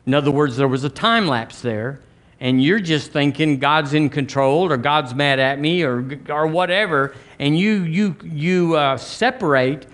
In 0.07 0.15
other 0.15 0.31
words, 0.31 0.57
there 0.57 0.69
was 0.69 0.85
a 0.85 0.89
time 0.89 1.27
lapse 1.27 1.61
there, 1.61 1.99
and 2.39 2.63
you're 2.63 2.79
just 2.79 3.11
thinking 3.11 3.59
God's 3.59 3.95
in 3.95 4.11
control 4.11 4.71
or 4.71 4.77
God's 4.77 5.13
mad 5.13 5.41
at 5.41 5.59
me 5.59 5.83
or, 5.83 6.21
or 6.29 6.47
whatever, 6.47 7.13
and 7.39 7.59
you, 7.59 7.83
you, 7.83 8.17
you 8.25 8.77
uh, 8.77 8.97
separate 8.97 9.87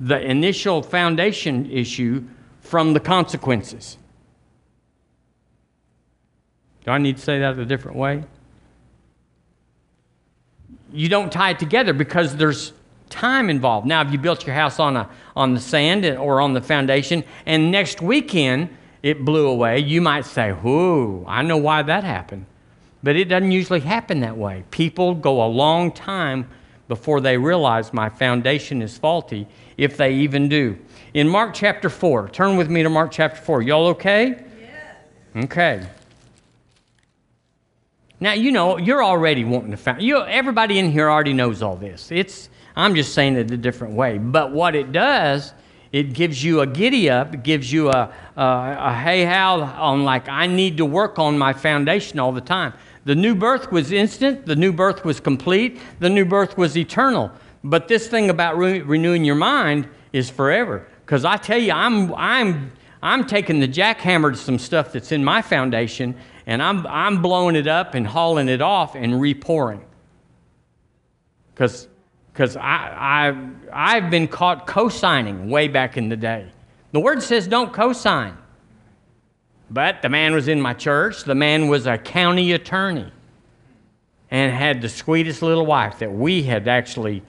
the 0.00 0.20
initial 0.20 0.82
foundation 0.82 1.70
issue 1.70 2.24
from 2.60 2.92
the 2.92 3.00
consequences. 3.00 3.98
Do 6.84 6.92
I 6.92 6.98
need 6.98 7.16
to 7.16 7.22
say 7.22 7.38
that 7.40 7.58
a 7.58 7.64
different 7.64 7.96
way? 7.96 8.24
You 10.92 11.08
don't 11.08 11.30
tie 11.30 11.50
it 11.50 11.58
together 11.58 11.92
because 11.92 12.36
there's 12.36 12.72
time 13.10 13.50
involved. 13.50 13.86
Now, 13.86 14.02
if 14.02 14.12
you 14.12 14.18
built 14.18 14.46
your 14.46 14.54
house 14.54 14.78
on, 14.78 14.96
a, 14.96 15.08
on 15.36 15.54
the 15.54 15.60
sand 15.60 16.04
or 16.04 16.40
on 16.40 16.54
the 16.54 16.60
foundation, 16.60 17.24
and 17.46 17.70
next 17.70 18.00
weekend 18.00 18.70
it 19.02 19.24
blew 19.24 19.48
away, 19.48 19.80
you 19.80 20.00
might 20.00 20.24
say, 20.24 20.52
Whoo, 20.52 21.24
I 21.26 21.42
know 21.42 21.56
why 21.56 21.82
that 21.82 22.04
happened. 22.04 22.46
But 23.02 23.16
it 23.16 23.26
doesn't 23.26 23.52
usually 23.52 23.80
happen 23.80 24.20
that 24.20 24.36
way. 24.36 24.64
People 24.70 25.14
go 25.14 25.44
a 25.44 25.46
long 25.46 25.92
time 25.92 26.48
before 26.88 27.20
they 27.20 27.36
realize 27.36 27.92
my 27.92 28.08
foundation 28.08 28.82
is 28.82 28.96
faulty, 28.96 29.46
if 29.76 29.96
they 29.96 30.14
even 30.14 30.48
do. 30.48 30.76
In 31.14 31.28
Mark 31.28 31.54
chapter 31.54 31.88
4, 31.88 32.30
turn 32.30 32.56
with 32.56 32.68
me 32.68 32.82
to 32.82 32.88
Mark 32.88 33.12
chapter 33.12 33.40
4. 33.40 33.62
Y'all 33.62 33.88
okay? 33.88 34.42
Yes. 34.60 35.44
Okay. 35.44 35.86
Now, 38.20 38.32
you 38.32 38.50
know, 38.50 38.78
you're 38.78 39.04
already 39.04 39.44
wanting 39.44 39.70
to 39.70 39.76
find, 39.76 40.02
you, 40.02 40.22
everybody 40.24 40.78
in 40.78 40.90
here 40.90 41.08
already 41.08 41.34
knows 41.34 41.62
all 41.62 41.76
this. 41.76 42.10
It's, 42.10 42.48
I'm 42.74 42.94
just 42.94 43.14
saying 43.14 43.36
it 43.36 43.50
a 43.50 43.56
different 43.56 43.94
way. 43.94 44.18
But 44.18 44.50
what 44.50 44.74
it 44.74 44.90
does, 44.90 45.52
it 45.92 46.14
gives 46.14 46.42
you 46.42 46.60
a 46.60 46.66
giddy 46.66 47.08
up, 47.08 47.34
it 47.34 47.42
gives 47.44 47.72
you 47.72 47.90
a, 47.90 48.12
a, 48.36 48.76
a 48.80 48.94
hey 48.94 49.24
how 49.24 49.60
on 49.60 50.04
like, 50.04 50.28
I 50.28 50.46
need 50.46 50.78
to 50.78 50.84
work 50.84 51.18
on 51.18 51.38
my 51.38 51.52
foundation 51.52 52.18
all 52.18 52.32
the 52.32 52.40
time. 52.40 52.72
The 53.08 53.14
new 53.14 53.34
birth 53.34 53.72
was 53.72 53.90
instant, 53.90 54.44
the 54.44 54.54
new 54.54 54.70
birth 54.70 55.02
was 55.02 55.18
complete, 55.18 55.80
the 55.98 56.10
new 56.10 56.26
birth 56.26 56.58
was 56.58 56.76
eternal. 56.76 57.32
But 57.64 57.88
this 57.88 58.06
thing 58.06 58.28
about 58.28 58.58
re- 58.58 58.82
renewing 58.82 59.24
your 59.24 59.34
mind 59.34 59.88
is 60.12 60.28
forever. 60.28 60.86
Because 61.06 61.24
I 61.24 61.38
tell 61.38 61.56
you, 61.56 61.72
I'm, 61.72 62.12
I'm, 62.16 62.70
I'm 63.02 63.26
taking 63.26 63.60
the 63.60 63.66
jackhammer 63.66 64.32
to 64.32 64.36
some 64.36 64.58
stuff 64.58 64.92
that's 64.92 65.10
in 65.10 65.24
my 65.24 65.40
foundation 65.40 66.16
and 66.44 66.62
I'm, 66.62 66.86
I'm 66.86 67.22
blowing 67.22 67.56
it 67.56 67.66
up 67.66 67.94
and 67.94 68.06
hauling 68.06 68.50
it 68.50 68.60
off 68.60 68.94
and 68.94 69.18
repouring. 69.18 69.82
Because 71.54 71.88
because 72.34 72.56
I, 72.56 73.30
I, 73.32 73.50
I've 73.72 74.10
been 74.10 74.28
caught 74.28 74.66
co 74.66 74.90
signing 74.90 75.48
way 75.48 75.68
back 75.68 75.96
in 75.96 76.10
the 76.10 76.16
day. 76.16 76.52
The 76.92 77.00
word 77.00 77.22
says 77.22 77.48
don't 77.48 77.72
co 77.72 77.94
sign. 77.94 78.36
But 79.70 80.02
the 80.02 80.08
man 80.08 80.34
was 80.34 80.48
in 80.48 80.60
my 80.60 80.72
church. 80.72 81.24
The 81.24 81.34
man 81.34 81.68
was 81.68 81.86
a 81.86 81.98
county 81.98 82.52
attorney 82.52 83.12
and 84.30 84.52
had 84.52 84.80
the 84.82 84.88
sweetest 84.88 85.42
little 85.42 85.66
wife 85.66 85.98
that 85.98 86.12
we 86.12 86.42
had 86.42 86.68
actually 86.68 87.22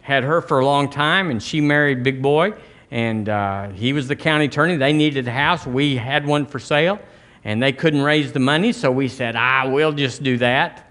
had 0.00 0.24
her 0.24 0.40
for 0.40 0.58
a 0.58 0.64
long 0.64 0.90
time, 0.90 1.30
and 1.30 1.42
she 1.42 1.60
married 1.60 2.02
Big 2.02 2.20
Boy, 2.20 2.52
and 2.90 3.28
uh, 3.28 3.68
he 3.70 3.92
was 3.92 4.08
the 4.08 4.16
county 4.16 4.46
attorney. 4.46 4.76
They 4.76 4.92
needed 4.92 5.26
a 5.28 5.32
house. 5.32 5.64
We 5.64 5.96
had 5.96 6.26
one 6.26 6.46
for 6.46 6.58
sale, 6.58 6.98
and 7.44 7.62
they 7.62 7.72
couldn't 7.72 8.02
raise 8.02 8.32
the 8.32 8.40
money, 8.40 8.72
so 8.72 8.90
we 8.90 9.08
said, 9.08 9.36
"Ah, 9.36 9.68
we'll 9.68 9.92
just 9.92 10.22
do 10.22 10.36
that." 10.38 10.90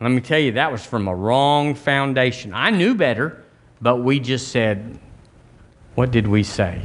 Let 0.00 0.10
me 0.10 0.20
tell 0.20 0.38
you, 0.38 0.52
that 0.52 0.72
was 0.72 0.84
from 0.84 1.08
a 1.08 1.14
wrong 1.14 1.74
foundation. 1.74 2.52
I 2.54 2.70
knew 2.70 2.94
better, 2.94 3.44
but 3.80 3.96
we 3.98 4.18
just 4.18 4.48
said, 4.48 4.98
"What 5.94 6.10
did 6.10 6.26
we 6.26 6.42
say?" 6.42 6.82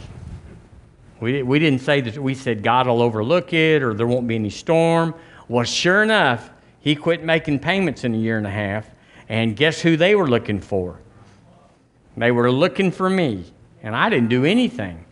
We, 1.19 1.43
we 1.43 1.59
didn't 1.59 1.79
say 1.81 2.01
that, 2.01 2.17
we 2.17 2.35
said 2.35 2.61
God 2.61 2.87
will 2.87 3.01
overlook 3.01 3.53
it 3.53 3.81
or 3.81 3.93
there 3.93 4.07
won't 4.07 4.27
be 4.27 4.35
any 4.35 4.49
storm. 4.49 5.15
Well, 5.47 5.63
sure 5.63 6.03
enough, 6.03 6.49
he 6.79 6.95
quit 6.95 7.23
making 7.23 7.59
payments 7.59 8.03
in 8.03 8.13
a 8.13 8.17
year 8.17 8.37
and 8.37 8.45
a 8.45 8.51
half. 8.51 8.89
And 9.29 9.55
guess 9.55 9.81
who 9.81 9.97
they 9.97 10.13
were 10.15 10.27
looking 10.27 10.59
for? 10.59 10.99
They 12.17 12.31
were 12.31 12.51
looking 12.51 12.91
for 12.91 13.09
me. 13.09 13.45
And 13.81 13.95
I 13.95 14.09
didn't 14.09 14.29
do 14.29 14.45
anything. 14.45 15.05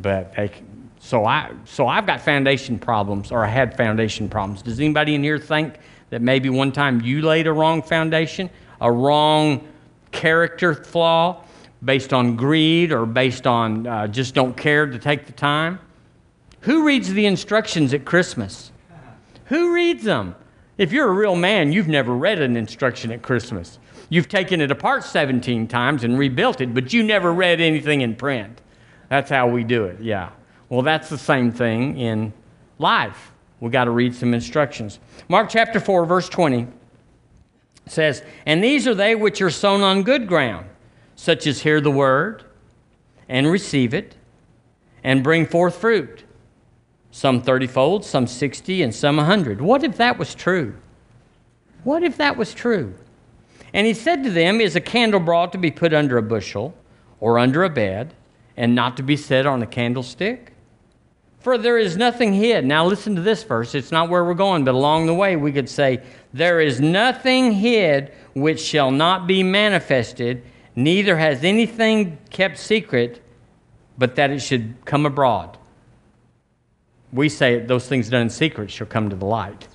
But 0.00 0.34
they, 0.34 0.50
so, 0.98 1.24
I, 1.24 1.52
so 1.64 1.86
I've 1.86 2.06
got 2.06 2.20
foundation 2.20 2.78
problems, 2.78 3.32
or 3.32 3.44
I 3.44 3.48
had 3.48 3.76
foundation 3.76 4.28
problems. 4.28 4.62
Does 4.62 4.80
anybody 4.80 5.14
in 5.14 5.22
here 5.22 5.38
think 5.38 5.78
that 6.10 6.22
maybe 6.22 6.50
one 6.50 6.72
time 6.72 7.00
you 7.00 7.22
laid 7.22 7.46
a 7.46 7.52
wrong 7.52 7.82
foundation, 7.82 8.50
a 8.80 8.90
wrong 8.90 9.66
character 10.12 10.74
flaw? 10.74 11.42
Based 11.84 12.12
on 12.12 12.36
greed 12.36 12.92
or 12.92 13.06
based 13.06 13.46
on 13.46 13.86
uh, 13.86 14.06
just 14.06 14.34
don't 14.34 14.56
care 14.56 14.86
to 14.86 14.98
take 14.98 15.26
the 15.26 15.32
time? 15.32 15.78
Who 16.60 16.84
reads 16.84 17.12
the 17.12 17.26
instructions 17.26 17.94
at 17.94 18.04
Christmas? 18.04 18.70
Who 19.46 19.74
reads 19.74 20.04
them? 20.04 20.34
If 20.78 20.92
you're 20.92 21.08
a 21.08 21.12
real 21.12 21.36
man, 21.36 21.72
you've 21.72 21.88
never 21.88 22.14
read 22.14 22.40
an 22.40 22.56
instruction 22.56 23.12
at 23.12 23.22
Christmas. 23.22 23.78
You've 24.08 24.28
taken 24.28 24.60
it 24.60 24.70
apart 24.70 25.04
17 25.04 25.68
times 25.68 26.04
and 26.04 26.18
rebuilt 26.18 26.60
it, 26.60 26.74
but 26.74 26.92
you 26.92 27.02
never 27.02 27.32
read 27.32 27.60
anything 27.60 28.00
in 28.00 28.16
print. 28.16 28.60
That's 29.08 29.30
how 29.30 29.48
we 29.48 29.64
do 29.64 29.84
it, 29.84 30.00
yeah. 30.00 30.30
Well, 30.68 30.82
that's 30.82 31.08
the 31.08 31.18
same 31.18 31.52
thing 31.52 31.98
in 31.98 32.32
life. 32.78 33.32
We've 33.60 33.72
got 33.72 33.84
to 33.84 33.90
read 33.90 34.14
some 34.14 34.32
instructions. 34.32 34.98
Mark 35.28 35.50
chapter 35.50 35.80
4, 35.80 36.06
verse 36.06 36.28
20 36.28 36.66
says, 37.86 38.22
And 38.46 38.62
these 38.62 38.86
are 38.86 38.94
they 38.94 39.14
which 39.14 39.42
are 39.42 39.50
sown 39.50 39.82
on 39.82 40.02
good 40.02 40.26
ground 40.26 40.66
such 41.20 41.46
as 41.46 41.60
hear 41.60 41.82
the 41.82 41.90
word 41.90 42.42
and 43.28 43.46
receive 43.46 43.92
it 43.92 44.16
and 45.04 45.22
bring 45.22 45.44
forth 45.44 45.76
fruit, 45.76 46.24
some 47.10 47.42
30 47.42 47.66
fold, 47.66 48.06
some 48.06 48.26
60, 48.26 48.82
and 48.82 48.94
some 48.94 49.18
100. 49.18 49.60
What 49.60 49.84
if 49.84 49.98
that 49.98 50.16
was 50.16 50.34
true? 50.34 50.74
What 51.84 52.02
if 52.02 52.16
that 52.16 52.38
was 52.38 52.54
true? 52.54 52.94
And 53.74 53.86
he 53.86 53.92
said 53.92 54.24
to 54.24 54.30
them, 54.30 54.62
Is 54.62 54.76
a 54.76 54.80
candle 54.80 55.20
brought 55.20 55.52
to 55.52 55.58
be 55.58 55.70
put 55.70 55.92
under 55.92 56.16
a 56.16 56.22
bushel 56.22 56.74
or 57.20 57.38
under 57.38 57.64
a 57.64 57.70
bed, 57.70 58.14
and 58.56 58.74
not 58.74 58.96
to 58.96 59.02
be 59.02 59.18
set 59.18 59.44
on 59.44 59.62
a 59.62 59.66
candlestick? 59.66 60.54
For 61.40 61.58
there 61.58 61.76
is 61.76 61.98
nothing 61.98 62.32
hid. 62.32 62.64
Now 62.64 62.86
listen 62.86 63.14
to 63.16 63.20
this 63.20 63.42
verse. 63.42 63.74
It's 63.74 63.92
not 63.92 64.08
where 64.08 64.24
we're 64.24 64.32
going, 64.32 64.64
but 64.64 64.74
along 64.74 65.04
the 65.04 65.14
way 65.14 65.36
we 65.36 65.52
could 65.52 65.68
say, 65.68 66.02
There 66.32 66.62
is 66.62 66.80
nothing 66.80 67.52
hid 67.52 68.10
which 68.32 68.60
shall 68.60 68.90
not 68.90 69.26
be 69.26 69.42
manifested, 69.42 70.44
Neither 70.76 71.16
has 71.16 71.44
anything 71.44 72.18
kept 72.30 72.58
secret, 72.58 73.22
but 73.98 74.16
that 74.16 74.30
it 74.30 74.40
should 74.40 74.74
come 74.84 75.04
abroad. 75.04 75.58
We 77.12 77.28
say 77.28 77.58
those 77.58 77.88
things 77.88 78.08
done 78.08 78.22
in 78.22 78.30
secret 78.30 78.70
shall 78.70 78.86
come 78.86 79.10
to 79.10 79.16
the 79.16 79.26
light. 79.26 79.66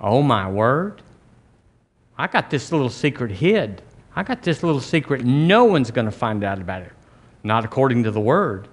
Oh 0.00 0.22
my 0.22 0.48
word. 0.50 1.02
I 2.16 2.26
got 2.26 2.50
this 2.50 2.72
little 2.72 2.88
secret 2.88 3.30
hid. 3.30 3.82
I 4.16 4.22
got 4.22 4.42
this 4.42 4.62
little 4.62 4.80
secret. 4.80 5.24
No 5.24 5.64
one's 5.64 5.90
going 5.90 6.06
to 6.06 6.12
find 6.12 6.42
out 6.42 6.60
about 6.60 6.82
it. 6.82 6.92
Not 7.44 7.64
according 7.64 8.04
to 8.04 8.10
the 8.10 8.20
word. 8.20 8.68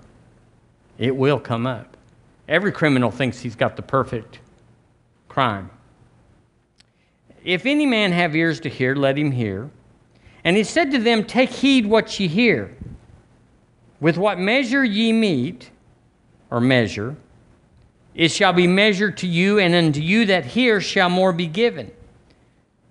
It 0.97 1.15
will 1.15 1.39
come 1.39 1.67
up. 1.67 1.95
Every 2.47 2.71
criminal 2.71 3.11
thinks 3.11 3.39
he's 3.39 3.55
got 3.55 3.75
the 3.75 3.81
perfect 3.81 4.39
crime. 5.27 5.69
If 7.43 7.65
any 7.65 7.85
man 7.85 8.11
have 8.11 8.35
ears 8.35 8.59
to 8.61 8.69
hear, 8.69 8.95
let 8.95 9.17
him 9.17 9.31
hear. 9.31 9.69
And 10.47 10.55
he 10.55 10.63
said 10.63 10.91
to 10.91 10.97
them, 10.97 11.25
Take 11.25 11.49
heed 11.49 11.85
what 11.85 12.17
ye 12.21 12.29
hear. 12.29 12.73
With 13.99 14.17
what 14.17 14.39
measure 14.39 14.81
ye 14.81 15.11
meet, 15.11 15.71
or 16.49 16.61
measure, 16.61 17.17
it 18.15 18.31
shall 18.31 18.53
be 18.53 18.65
measured 18.65 19.17
to 19.17 19.27
you, 19.27 19.59
and 19.59 19.75
unto 19.75 19.99
you 19.99 20.27
that 20.27 20.45
hear 20.45 20.79
shall 20.79 21.09
more 21.09 21.33
be 21.33 21.47
given. 21.47 21.91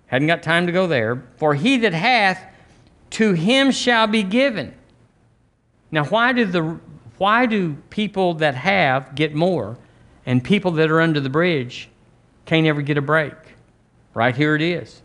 Hadn't 0.09 0.29
got 0.29 0.43
time 0.43 0.67
to 0.67 0.73
go 0.73 0.87
there. 0.87 1.25
For 1.39 1.55
he 1.55 1.79
that 1.79 1.95
hath, 1.95 2.45
to 3.13 3.33
him 3.33 3.71
shall 3.71 4.07
be 4.07 4.23
given. 4.23 4.75
Now, 5.91 6.05
why 6.05 6.35
do, 6.35 6.45
the, 6.45 6.79
why 7.17 7.47
do 7.47 7.79
people 7.89 8.35
that 8.35 8.55
have 8.55 9.15
get 9.15 9.35
more, 9.35 9.79
and 10.27 10.45
people 10.45 10.73
that 10.73 10.91
are 10.91 11.01
under 11.01 11.21
the 11.21 11.31
bridge 11.31 11.89
can't 12.45 12.67
ever 12.67 12.83
get 12.83 12.99
a 12.99 13.03
break? 13.03 13.33
Right 14.13 14.37
here 14.37 14.55
it 14.55 14.61
is. 14.61 15.01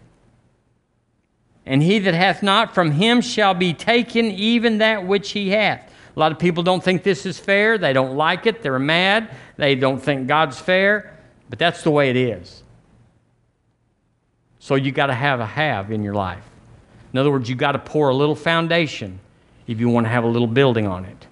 And 1.65 1.81
he 1.83 1.99
that 1.99 2.13
hath 2.13 2.41
not 2.41 2.73
from 2.73 2.91
him 2.91 3.21
shall 3.21 3.53
be 3.53 3.73
taken 3.73 4.25
even 4.25 4.79
that 4.79 5.05
which 5.05 5.31
he 5.31 5.49
hath. 5.49 5.91
A 6.15 6.19
lot 6.19 6.31
of 6.31 6.39
people 6.39 6.63
don't 6.63 6.83
think 6.83 7.03
this 7.03 7.25
is 7.25 7.39
fair. 7.39 7.77
They 7.77 7.93
don't 7.93 8.17
like 8.17 8.45
it. 8.45 8.61
They're 8.61 8.79
mad. 8.79 9.29
They 9.57 9.75
don't 9.75 9.99
think 9.99 10.27
God's 10.27 10.59
fair. 10.59 11.17
But 11.49 11.59
that's 11.59 11.83
the 11.83 11.91
way 11.91 12.09
it 12.09 12.17
is. 12.17 12.63
So 14.59 14.75
you 14.75 14.91
got 14.91 15.07
to 15.07 15.13
have 15.13 15.39
a 15.39 15.45
have 15.45 15.91
in 15.91 16.03
your 16.03 16.13
life. 16.13 16.43
In 17.13 17.19
other 17.19 17.31
words, 17.31 17.49
you 17.49 17.55
got 17.55 17.73
to 17.73 17.79
pour 17.79 18.09
a 18.09 18.13
little 18.13 18.35
foundation 18.35 19.19
if 19.67 19.79
you 19.79 19.89
want 19.89 20.05
to 20.05 20.09
have 20.09 20.23
a 20.23 20.27
little 20.27 20.47
building 20.47 20.87
on 20.87 21.05
it. 21.05 21.27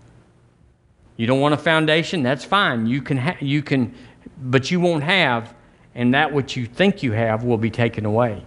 You 1.18 1.28
don't 1.28 1.42
want 1.42 1.54
a 1.54 1.58
foundation? 1.58 2.24
That's 2.24 2.46
fine. 2.46 2.88
You 2.88 3.02
can, 3.02 3.18
ha- 3.18 3.38
you 3.42 3.62
can, 3.62 3.94
but 4.42 4.72
you 4.72 4.80
won't 4.80 5.04
have, 5.04 5.54
and 5.94 6.14
that 6.14 6.32
which 6.32 6.56
you 6.56 6.66
think 6.66 7.04
you 7.04 7.12
have 7.12 7.44
will 7.44 7.58
be 7.58 7.70
taken 7.70 8.06
away. 8.06 8.44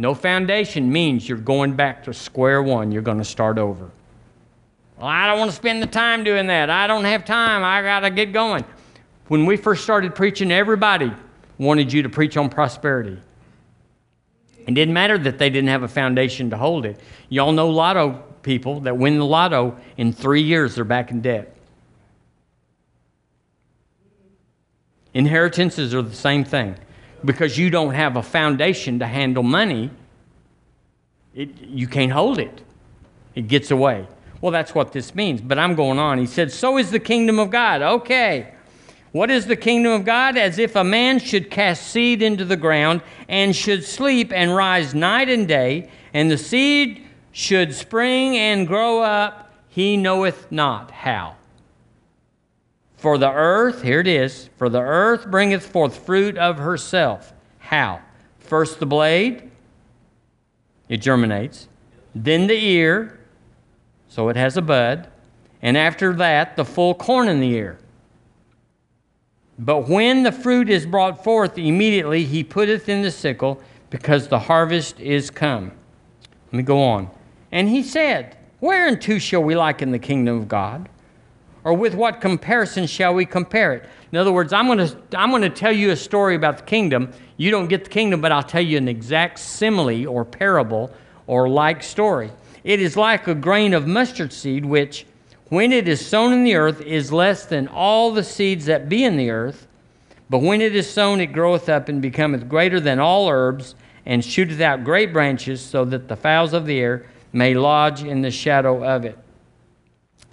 No 0.00 0.14
foundation 0.14 0.90
means 0.90 1.28
you're 1.28 1.36
going 1.36 1.74
back 1.74 2.04
to 2.04 2.14
square 2.14 2.62
one. 2.62 2.90
You're 2.90 3.02
going 3.02 3.18
to 3.18 3.24
start 3.24 3.58
over. 3.58 3.90
Well, 4.96 5.06
I 5.06 5.26
don't 5.26 5.38
want 5.38 5.50
to 5.50 5.56
spend 5.56 5.82
the 5.82 5.86
time 5.86 6.24
doing 6.24 6.46
that. 6.46 6.70
I 6.70 6.86
don't 6.86 7.04
have 7.04 7.26
time. 7.26 7.62
I 7.62 7.82
got 7.82 8.00
to 8.00 8.10
get 8.10 8.32
going. 8.32 8.64
When 9.28 9.44
we 9.44 9.58
first 9.58 9.84
started 9.84 10.14
preaching, 10.14 10.50
everybody 10.50 11.12
wanted 11.58 11.92
you 11.92 12.02
to 12.02 12.08
preach 12.08 12.38
on 12.38 12.48
prosperity. 12.48 13.18
It 14.66 14.72
didn't 14.72 14.94
matter 14.94 15.18
that 15.18 15.38
they 15.38 15.50
didn't 15.50 15.68
have 15.68 15.82
a 15.82 15.88
foundation 15.88 16.48
to 16.48 16.56
hold 16.56 16.86
it. 16.86 16.98
Y'all 17.28 17.52
know 17.52 17.68
lotto 17.68 18.24
people 18.40 18.80
that 18.80 18.96
win 18.96 19.18
the 19.18 19.26
lotto 19.26 19.76
in 19.98 20.14
three 20.14 20.42
years, 20.42 20.76
they're 20.76 20.84
back 20.84 21.10
in 21.10 21.20
debt. 21.20 21.54
Inheritances 25.12 25.94
are 25.94 26.00
the 26.00 26.16
same 26.16 26.42
thing. 26.42 26.74
Because 27.24 27.58
you 27.58 27.70
don't 27.70 27.94
have 27.94 28.16
a 28.16 28.22
foundation 28.22 28.98
to 29.00 29.06
handle 29.06 29.42
money, 29.42 29.90
it, 31.34 31.60
you 31.60 31.86
can't 31.86 32.12
hold 32.12 32.38
it. 32.38 32.62
It 33.34 33.48
gets 33.48 33.70
away. 33.70 34.06
Well, 34.40 34.52
that's 34.52 34.74
what 34.74 34.92
this 34.92 35.14
means. 35.14 35.40
But 35.40 35.58
I'm 35.58 35.74
going 35.74 35.98
on. 35.98 36.18
He 36.18 36.26
said, 36.26 36.50
So 36.50 36.78
is 36.78 36.90
the 36.90 37.00
kingdom 37.00 37.38
of 37.38 37.50
God. 37.50 37.82
Okay. 37.82 38.54
What 39.12 39.30
is 39.30 39.46
the 39.46 39.56
kingdom 39.56 39.92
of 39.92 40.04
God? 40.04 40.36
As 40.36 40.58
if 40.58 40.76
a 40.76 40.84
man 40.84 41.18
should 41.18 41.50
cast 41.50 41.88
seed 41.88 42.22
into 42.22 42.44
the 42.44 42.56
ground 42.56 43.02
and 43.28 43.54
should 43.54 43.84
sleep 43.84 44.32
and 44.32 44.54
rise 44.54 44.94
night 44.94 45.28
and 45.28 45.48
day, 45.48 45.90
and 46.14 46.30
the 46.30 46.38
seed 46.38 47.06
should 47.32 47.74
spring 47.74 48.36
and 48.36 48.66
grow 48.66 49.02
up, 49.02 49.52
he 49.68 49.96
knoweth 49.96 50.50
not 50.50 50.90
how. 50.90 51.36
For 53.00 53.16
the 53.16 53.32
earth, 53.32 53.82
here 53.82 54.00
it 54.00 54.06
is, 54.06 54.50
for 54.58 54.68
the 54.68 54.82
earth 54.82 55.30
bringeth 55.30 55.64
forth 55.64 56.04
fruit 56.04 56.36
of 56.36 56.58
herself. 56.58 57.32
How? 57.58 58.02
First 58.38 58.78
the 58.78 58.84
blade, 58.84 59.50
it 60.86 60.98
germinates, 60.98 61.68
then 62.14 62.46
the 62.46 62.62
ear, 62.62 63.18
so 64.08 64.28
it 64.28 64.36
has 64.36 64.58
a 64.58 64.62
bud, 64.62 65.08
and 65.62 65.78
after 65.78 66.12
that, 66.16 66.56
the 66.56 66.64
full 66.66 66.94
corn 66.94 67.28
in 67.28 67.40
the 67.40 67.48
ear. 67.48 67.78
But 69.58 69.88
when 69.88 70.22
the 70.22 70.32
fruit 70.32 70.68
is 70.68 70.84
brought 70.84 71.24
forth, 71.24 71.56
immediately 71.56 72.24
he 72.24 72.44
putteth 72.44 72.86
in 72.86 73.00
the 73.00 73.10
sickle, 73.10 73.62
because 73.88 74.28
the 74.28 74.40
harvest 74.40 75.00
is 75.00 75.30
come. 75.30 75.72
Let 76.48 76.52
me 76.52 76.62
go 76.62 76.82
on. 76.82 77.08
And 77.50 77.66
he 77.70 77.82
said, 77.82 78.36
Whereunto 78.60 79.16
shall 79.16 79.42
we 79.42 79.56
liken 79.56 79.90
the 79.90 79.98
kingdom 79.98 80.36
of 80.36 80.48
God? 80.48 80.90
Or 81.64 81.74
with 81.74 81.94
what 81.94 82.20
comparison 82.20 82.86
shall 82.86 83.14
we 83.14 83.26
compare 83.26 83.74
it? 83.74 83.88
In 84.12 84.18
other 84.18 84.32
words, 84.32 84.52
I'm 84.52 84.66
going 84.66 84.78
to 84.78 84.96
I'm 85.16 85.30
going 85.30 85.42
to 85.42 85.50
tell 85.50 85.72
you 85.72 85.90
a 85.90 85.96
story 85.96 86.34
about 86.34 86.58
the 86.58 86.64
kingdom. 86.64 87.12
You 87.36 87.50
don't 87.50 87.68
get 87.68 87.84
the 87.84 87.90
kingdom, 87.90 88.20
but 88.20 88.32
I'll 88.32 88.42
tell 88.42 88.62
you 88.62 88.78
an 88.78 88.88
exact 88.88 89.38
simile 89.38 90.08
or 90.08 90.24
parable 90.24 90.92
or 91.26 91.48
like 91.48 91.82
story. 91.82 92.30
It 92.64 92.80
is 92.80 92.96
like 92.96 93.26
a 93.28 93.34
grain 93.34 93.72
of 93.72 93.86
mustard 93.86 94.32
seed, 94.32 94.64
which, 94.64 95.06
when 95.48 95.72
it 95.72 95.88
is 95.88 96.04
sown 96.04 96.32
in 96.32 96.44
the 96.44 96.54
earth, 96.54 96.80
is 96.80 97.12
less 97.12 97.46
than 97.46 97.68
all 97.68 98.12
the 98.12 98.24
seeds 98.24 98.66
that 98.66 98.88
be 98.88 99.04
in 99.04 99.16
the 99.16 99.30
earth. 99.30 99.66
But 100.28 100.42
when 100.42 100.60
it 100.60 100.76
is 100.76 100.88
sown, 100.88 101.20
it 101.20 101.28
groweth 101.28 101.68
up 101.68 101.88
and 101.88 102.02
becometh 102.02 102.48
greater 102.48 102.80
than 102.80 102.98
all 102.98 103.28
herbs, 103.28 103.74
and 104.06 104.24
shooteth 104.24 104.60
out 104.60 104.84
great 104.84 105.12
branches, 105.12 105.60
so 105.60 105.84
that 105.86 106.08
the 106.08 106.16
fowls 106.16 106.52
of 106.52 106.66
the 106.66 106.78
air 106.78 107.06
may 107.32 107.54
lodge 107.54 108.02
in 108.02 108.22
the 108.22 108.30
shadow 108.30 108.84
of 108.84 109.04
it. 109.04 109.18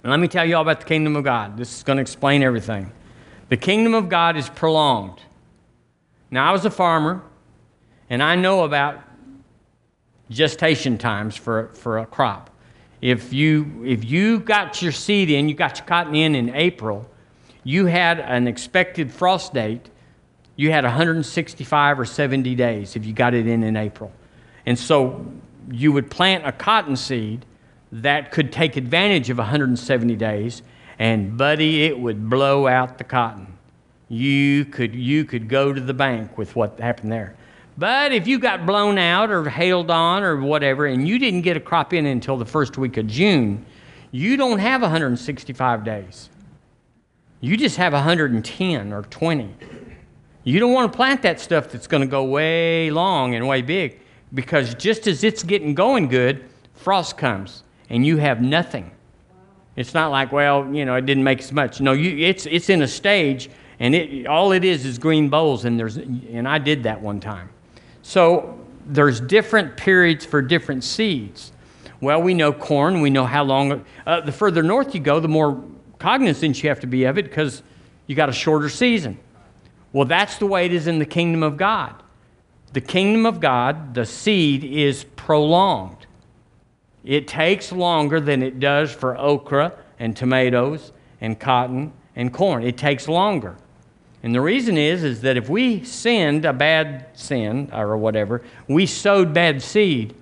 And 0.02 0.10
let 0.10 0.20
me 0.20 0.28
tell 0.28 0.44
you 0.44 0.56
all 0.56 0.62
about 0.62 0.80
the 0.80 0.86
kingdom 0.86 1.16
of 1.16 1.24
God. 1.24 1.56
This 1.56 1.76
is 1.76 1.82
going 1.82 1.96
to 1.96 2.02
explain 2.02 2.42
everything. 2.42 2.92
The 3.48 3.56
kingdom 3.56 3.94
of 3.94 4.08
God 4.08 4.36
is 4.36 4.48
prolonged. 4.48 5.20
Now, 6.30 6.48
I 6.48 6.52
was 6.52 6.64
a 6.64 6.70
farmer, 6.70 7.22
and 8.10 8.22
I 8.22 8.36
know 8.36 8.64
about 8.64 9.02
gestation 10.30 10.98
times 10.98 11.36
for, 11.36 11.70
for 11.74 11.98
a 11.98 12.06
crop. 12.06 12.50
If 13.00 13.32
you, 13.32 13.84
if 13.84 14.04
you 14.04 14.40
got 14.40 14.82
your 14.82 14.92
seed 14.92 15.30
in, 15.30 15.48
you 15.48 15.54
got 15.54 15.78
your 15.78 15.86
cotton 15.86 16.14
in 16.14 16.34
in 16.34 16.54
April, 16.54 17.08
you 17.64 17.86
had 17.86 18.20
an 18.20 18.46
expected 18.48 19.12
frost 19.12 19.54
date, 19.54 19.88
you 20.56 20.70
had 20.72 20.84
165 20.84 22.00
or 22.00 22.04
70 22.04 22.54
days 22.56 22.96
if 22.96 23.06
you 23.06 23.12
got 23.12 23.32
it 23.32 23.46
in 23.46 23.62
in 23.62 23.76
April. 23.76 24.12
And 24.66 24.78
so 24.78 25.24
you 25.70 25.92
would 25.92 26.10
plant 26.10 26.46
a 26.46 26.52
cotton 26.52 26.96
seed 26.96 27.44
that 27.92 28.30
could 28.32 28.52
take 28.52 28.76
advantage 28.76 29.30
of 29.30 29.38
170 29.38 30.16
days, 30.16 30.62
and 30.98 31.36
buddy, 31.36 31.84
it 31.84 31.98
would 31.98 32.28
blow 32.28 32.66
out 32.66 32.98
the 32.98 33.04
cotton. 33.04 33.58
You 34.08 34.64
could, 34.64 34.94
you 34.94 35.24
could 35.24 35.48
go 35.48 35.72
to 35.72 35.80
the 35.80 35.94
bank 35.94 36.36
with 36.38 36.56
what 36.56 36.78
happened 36.80 37.12
there. 37.12 37.36
But 37.76 38.12
if 38.12 38.26
you 38.26 38.38
got 38.38 38.66
blown 38.66 38.98
out 38.98 39.30
or 39.30 39.48
hailed 39.48 39.90
on 39.90 40.22
or 40.22 40.36
whatever, 40.40 40.86
and 40.86 41.06
you 41.06 41.18
didn't 41.18 41.42
get 41.42 41.56
a 41.56 41.60
crop 41.60 41.92
in 41.92 42.06
until 42.06 42.36
the 42.36 42.44
first 42.44 42.76
week 42.76 42.96
of 42.96 43.06
June, 43.06 43.64
you 44.10 44.36
don't 44.36 44.58
have 44.58 44.82
165 44.82 45.84
days. 45.84 46.30
You 47.40 47.56
just 47.56 47.76
have 47.76 47.92
110 47.92 48.92
or 48.92 49.02
20. 49.02 49.54
You 50.42 50.58
don't 50.58 50.72
want 50.72 50.90
to 50.90 50.96
plant 50.96 51.22
that 51.22 51.38
stuff 51.40 51.68
that's 51.68 51.86
going 51.86 52.00
to 52.00 52.06
go 52.06 52.24
way 52.24 52.90
long 52.90 53.34
and 53.34 53.46
way 53.46 53.62
big 53.62 54.00
because 54.34 54.74
just 54.74 55.06
as 55.06 55.22
it's 55.22 55.42
getting 55.42 55.74
going 55.74 56.08
good, 56.08 56.44
frost 56.74 57.16
comes 57.16 57.62
and 57.90 58.06
you 58.06 58.18
have 58.18 58.40
nothing. 58.40 58.90
It's 59.76 59.94
not 59.94 60.10
like, 60.10 60.32
well, 60.32 60.74
you 60.74 60.84
know, 60.84 60.96
it 60.96 61.06
didn't 61.06 61.24
make 61.24 61.38
as 61.38 61.52
much. 61.52 61.80
No, 61.80 61.92
you, 61.92 62.26
it's, 62.26 62.46
it's 62.46 62.68
in 62.68 62.82
a 62.82 62.88
stage, 62.88 63.48
and 63.78 63.94
it, 63.94 64.26
all 64.26 64.52
it 64.52 64.64
is 64.64 64.84
is 64.84 64.98
green 64.98 65.28
bolls, 65.28 65.64
and, 65.64 65.78
there's, 65.78 65.96
and 65.96 66.48
I 66.48 66.58
did 66.58 66.82
that 66.82 67.00
one 67.00 67.20
time. 67.20 67.48
So 68.02 68.58
there's 68.86 69.20
different 69.20 69.76
periods 69.76 70.24
for 70.24 70.42
different 70.42 70.82
seeds. 70.82 71.52
Well, 72.00 72.22
we 72.22 72.34
know 72.34 72.52
corn, 72.52 73.00
we 73.00 73.10
know 73.10 73.24
how 73.24 73.44
long. 73.44 73.84
Uh, 74.06 74.20
the 74.20 74.32
further 74.32 74.62
north 74.62 74.94
you 74.94 75.00
go, 75.00 75.20
the 75.20 75.28
more 75.28 75.62
cognizant 75.98 76.62
you 76.62 76.68
have 76.68 76.80
to 76.80 76.86
be 76.86 77.04
of 77.04 77.18
it 77.18 77.24
because 77.24 77.62
you 78.06 78.14
got 78.14 78.28
a 78.28 78.32
shorter 78.32 78.68
season. 78.68 79.18
Well, 79.92 80.06
that's 80.06 80.38
the 80.38 80.46
way 80.46 80.66
it 80.66 80.72
is 80.72 80.86
in 80.86 80.98
the 80.98 81.06
kingdom 81.06 81.42
of 81.42 81.56
God. 81.56 81.94
The 82.72 82.80
kingdom 82.80 83.26
of 83.26 83.40
God, 83.40 83.94
the 83.94 84.06
seed 84.06 84.62
is 84.64 85.04
prolonged. 85.16 85.97
It 87.08 87.26
takes 87.26 87.72
longer 87.72 88.20
than 88.20 88.42
it 88.42 88.60
does 88.60 88.92
for 88.92 89.16
okra 89.16 89.72
and 89.98 90.14
tomatoes 90.14 90.92
and 91.22 91.40
cotton 91.40 91.94
and 92.14 92.30
corn. 92.30 92.62
It 92.62 92.76
takes 92.76 93.08
longer. 93.08 93.56
And 94.22 94.34
the 94.34 94.42
reason 94.42 94.76
is, 94.76 95.04
is 95.04 95.22
that 95.22 95.38
if 95.38 95.48
we 95.48 95.82
sinned 95.84 96.44
a 96.44 96.52
bad 96.52 97.06
sin 97.14 97.70
or 97.72 97.96
whatever, 97.96 98.42
we 98.68 98.84
sowed 98.84 99.32
bad 99.32 99.62
seed, 99.62 100.14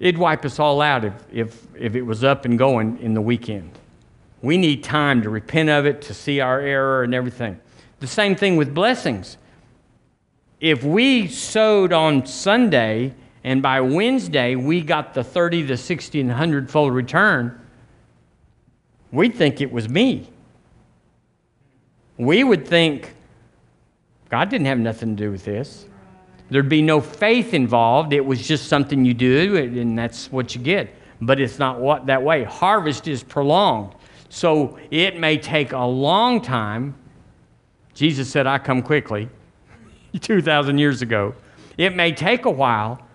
it'd 0.00 0.18
wipe 0.18 0.44
us 0.44 0.58
all 0.58 0.80
out 0.80 1.04
if, 1.04 1.12
if, 1.32 1.66
if 1.76 1.94
it 1.94 2.02
was 2.02 2.24
up 2.24 2.44
and 2.44 2.58
going 2.58 2.98
in 2.98 3.14
the 3.14 3.22
weekend. 3.22 3.70
We 4.42 4.58
need 4.58 4.82
time 4.82 5.22
to 5.22 5.30
repent 5.30 5.68
of 5.68 5.86
it, 5.86 6.02
to 6.02 6.14
see 6.14 6.40
our 6.40 6.58
error 6.58 7.04
and 7.04 7.14
everything. 7.14 7.60
The 8.00 8.08
same 8.08 8.34
thing 8.34 8.56
with 8.56 8.74
blessings. 8.74 9.36
If 10.58 10.82
we 10.82 11.28
sowed 11.28 11.92
on 11.92 12.26
Sunday 12.26 13.14
and 13.46 13.62
by 13.62 13.80
Wednesday 13.80 14.56
we 14.56 14.80
got 14.80 15.14
the 15.14 15.22
30 15.22 15.68
to 15.68 15.76
60 15.76 16.20
and 16.20 16.28
100 16.28 16.68
fold 16.68 16.92
return, 16.92 17.58
we'd 19.12 19.36
think 19.36 19.60
it 19.60 19.70
was 19.70 19.88
me. 19.88 20.28
We 22.18 22.42
would 22.42 22.66
think 22.66 23.14
God 24.30 24.48
didn't 24.48 24.66
have 24.66 24.80
nothing 24.80 25.16
to 25.16 25.22
do 25.22 25.30
with 25.30 25.44
this. 25.44 25.86
There'd 26.50 26.68
be 26.68 26.82
no 26.82 27.00
faith 27.00 27.54
involved. 27.54 28.12
It 28.12 28.24
was 28.24 28.44
just 28.44 28.66
something 28.66 29.04
you 29.04 29.14
do, 29.14 29.56
and 29.56 29.96
that's 29.96 30.30
what 30.32 30.56
you 30.56 30.60
get. 30.60 30.92
But 31.20 31.38
it's 31.40 31.60
not 31.60 31.78
what, 31.78 32.06
that 32.06 32.24
way. 32.24 32.42
Harvest 32.42 33.06
is 33.06 33.22
prolonged. 33.22 33.94
So 34.28 34.76
it 34.90 35.20
may 35.20 35.38
take 35.38 35.70
a 35.70 35.84
long 35.84 36.40
time. 36.40 36.96
Jesus 37.94 38.28
said, 38.28 38.48
I 38.48 38.58
come 38.58 38.82
quickly 38.82 39.28
2,000 40.20 40.78
years 40.78 41.00
ago. 41.00 41.34
It 41.78 41.94
may 41.94 42.10
take 42.10 42.44
a 42.44 42.50
while, 42.50 43.05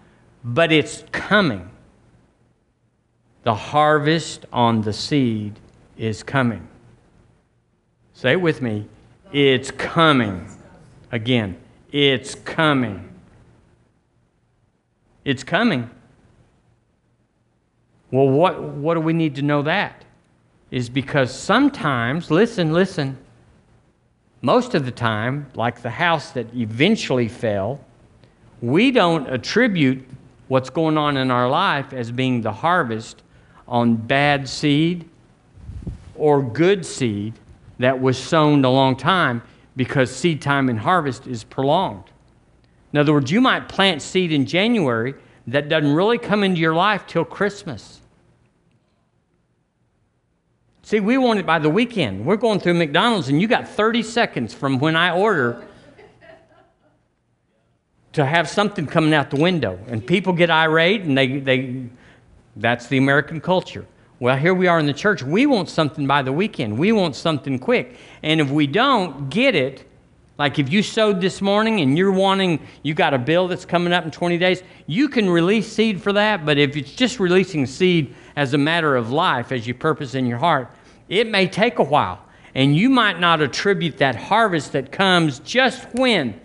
but 0.44 0.72
it's 0.72 1.04
coming. 1.12 1.70
The 3.44 3.56
harvest 3.56 4.46
on 4.52 4.82
the 4.82 4.94
seed 4.94 5.60
is 5.98 6.24
coming. 6.24 6.68
Say 8.14 8.34
it 8.34 8.42
with 8.42 8.62
me. 8.62 8.88
It's 9.32 9.72
coming. 9.72 10.48
Again, 11.12 11.58
it's 11.92 12.36
coming. 12.36 13.10
It's 15.26 15.44
coming. 15.44 15.90
Well, 18.12 18.28
what, 18.28 18.62
what 18.62 18.96
do 18.96 19.00
we 19.00 19.14
need 19.14 19.36
to 19.36 19.42
know 19.42 19.62
that? 19.64 20.04
Is 20.70 20.90
because 20.90 21.34
sometimes, 21.34 22.30
listen, 22.30 22.74
listen, 22.74 23.18
most 24.42 24.74
of 24.74 24.86
the 24.86 24.92
time, 24.92 25.48
like 25.56 25.82
the 25.82 25.90
house 25.90 26.32
that 26.32 26.54
eventually 26.56 27.28
fell, 27.28 27.84
we 28.62 28.92
don't 28.92 29.28
attribute 29.30 30.08
what's 30.52 30.70
going 30.70 30.98
on 30.98 31.16
in 31.16 31.32
our 31.32 31.50
life 31.50 31.94
as 31.94 32.12
being 32.12 32.42
the 32.42 32.52
harvest 32.52 33.24
on 33.70 33.96
bad 33.96 34.50
seed 34.50 35.08
or 36.14 36.44
good 36.44 36.86
seed 36.86 37.34
that 37.80 38.02
was 38.02 38.18
sown 38.18 38.66
a 38.66 38.70
long 38.70 38.94
time 38.94 39.42
because 39.78 40.14
seed 40.14 40.42
time 40.42 40.68
and 40.68 40.78
harvest 40.78 41.26
is 41.26 41.46
prolonged. 41.46 42.04
In 42.92 43.00
other 43.00 43.14
words, 43.14 43.32
you 43.32 43.40
might 43.40 43.70
plant 43.70 44.02
seed 44.02 44.34
in 44.34 44.46
January 44.46 45.14
that 45.48 45.70
doesn't 45.70 45.94
really 45.94 46.18
come 46.18 46.44
into 46.44 46.60
your 46.60 46.76
life 46.76 47.08
till 47.08 47.24
Christmas. 47.24 48.02
See, 50.84 51.00
we 51.00 51.18
want 51.18 51.40
it 51.40 51.46
by 51.46 51.60
the 51.60 51.70
weekend. 51.70 52.26
We're 52.26 52.36
going 52.36 52.60
through 52.60 52.74
McDonald's 52.74 53.30
and 53.30 53.42
you 53.42 53.48
got 53.48 53.70
30 53.70 54.04
seconds 54.04 54.54
from 54.54 54.80
when 54.80 54.98
I 54.98 55.16
order 55.16 55.66
to 58.14 58.26
have 58.26 58.50
something 58.50 58.86
coming 58.86 59.14
out 59.14 59.30
the 59.30 59.42
window. 59.42 59.80
And 59.88 60.06
people 60.06 60.34
get 60.34 60.50
irate 60.50 61.02
and 61.02 61.18
they, 61.18 61.40
they 61.40 61.86
that's 62.56 62.88
the 62.88 62.98
American 62.98 63.40
culture. 63.40 63.86
Well, 64.20 64.38
here 64.38 64.54
we 64.54 64.68
are 64.68 64.80
in 64.80 64.86
the 64.86 64.94
church. 64.94 65.24
We 65.24 65.46
want 65.46 65.70
something 65.70 66.06
by 66.06 66.22
the 66.22 66.32
weekend. 66.32 66.78
We 66.78 66.92
want 66.92 67.16
something 67.16 67.58
quick. 67.58 67.98
And 68.22 68.40
if 68.40 68.50
we 68.50 68.68
don't 68.68 69.30
get 69.30 69.56
it, 69.56 69.88
like 70.38 70.60
if 70.60 70.72
you 70.72 70.84
sowed 70.84 71.22
this 71.22 71.42
morning 71.42 71.82
and 71.82 71.98
you're 71.98 72.12
wanting, 72.12 72.60
you 72.84 72.94
got 72.94 73.14
a 73.14 73.18
bill 73.18 73.48
that's 73.48 73.66
coming 73.66 73.94
up 73.94 74.06
in 74.06 74.12
20 74.12 74.38
days, 74.38 74.64
you 74.86 75.10
can 75.10 75.30
release 75.30 75.72
seed 75.72 76.02
for 76.02 76.14
that. 76.14 76.46
But 76.46 76.58
if 76.58 76.76
it's 76.76 76.94
just 76.94 77.20
releasing 77.20 77.66
seed 77.66 78.14
as 78.36 78.54
a 78.54 78.58
matter 78.58 78.96
of 78.96 79.12
life, 79.12 79.52
as 79.52 79.66
you 79.66 79.74
purpose 79.74 80.14
in 80.14 80.26
your 80.26 80.38
heart, 80.38 80.72
it 81.10 81.28
may 81.28 81.48
take 81.48 81.80
a 81.80 81.84
while. 81.84 82.24
And 82.54 82.76
you 82.76 82.90
might 82.90 83.20
not 83.20 83.42
attribute 83.42 83.98
that 83.98 84.16
harvest 84.16 84.74
that 84.74 84.92
comes 84.92 85.40
just 85.40 85.88
when 85.94 86.40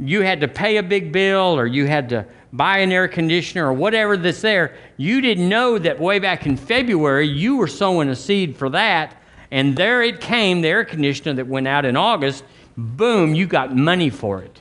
you 0.00 0.22
had 0.22 0.40
to 0.40 0.48
pay 0.48 0.76
a 0.76 0.82
big 0.82 1.12
bill 1.12 1.58
or 1.58 1.66
you 1.66 1.86
had 1.86 2.08
to 2.10 2.24
buy 2.52 2.78
an 2.78 2.92
air 2.92 3.08
conditioner 3.08 3.66
or 3.66 3.72
whatever 3.72 4.16
that's 4.16 4.40
there. 4.40 4.74
You 4.96 5.20
didn't 5.20 5.48
know 5.48 5.78
that 5.78 5.98
way 5.98 6.18
back 6.18 6.46
in 6.46 6.56
February 6.56 7.26
you 7.26 7.56
were 7.56 7.66
sowing 7.66 8.08
a 8.08 8.16
seed 8.16 8.56
for 8.56 8.70
that, 8.70 9.16
and 9.50 9.76
there 9.76 10.02
it 10.02 10.20
came, 10.20 10.60
the 10.60 10.68
air 10.68 10.84
conditioner 10.84 11.34
that 11.34 11.46
went 11.46 11.66
out 11.66 11.84
in 11.84 11.96
August. 11.96 12.44
Boom, 12.76 13.34
you 13.34 13.46
got 13.46 13.74
money 13.74 14.08
for 14.08 14.40
it. 14.40 14.60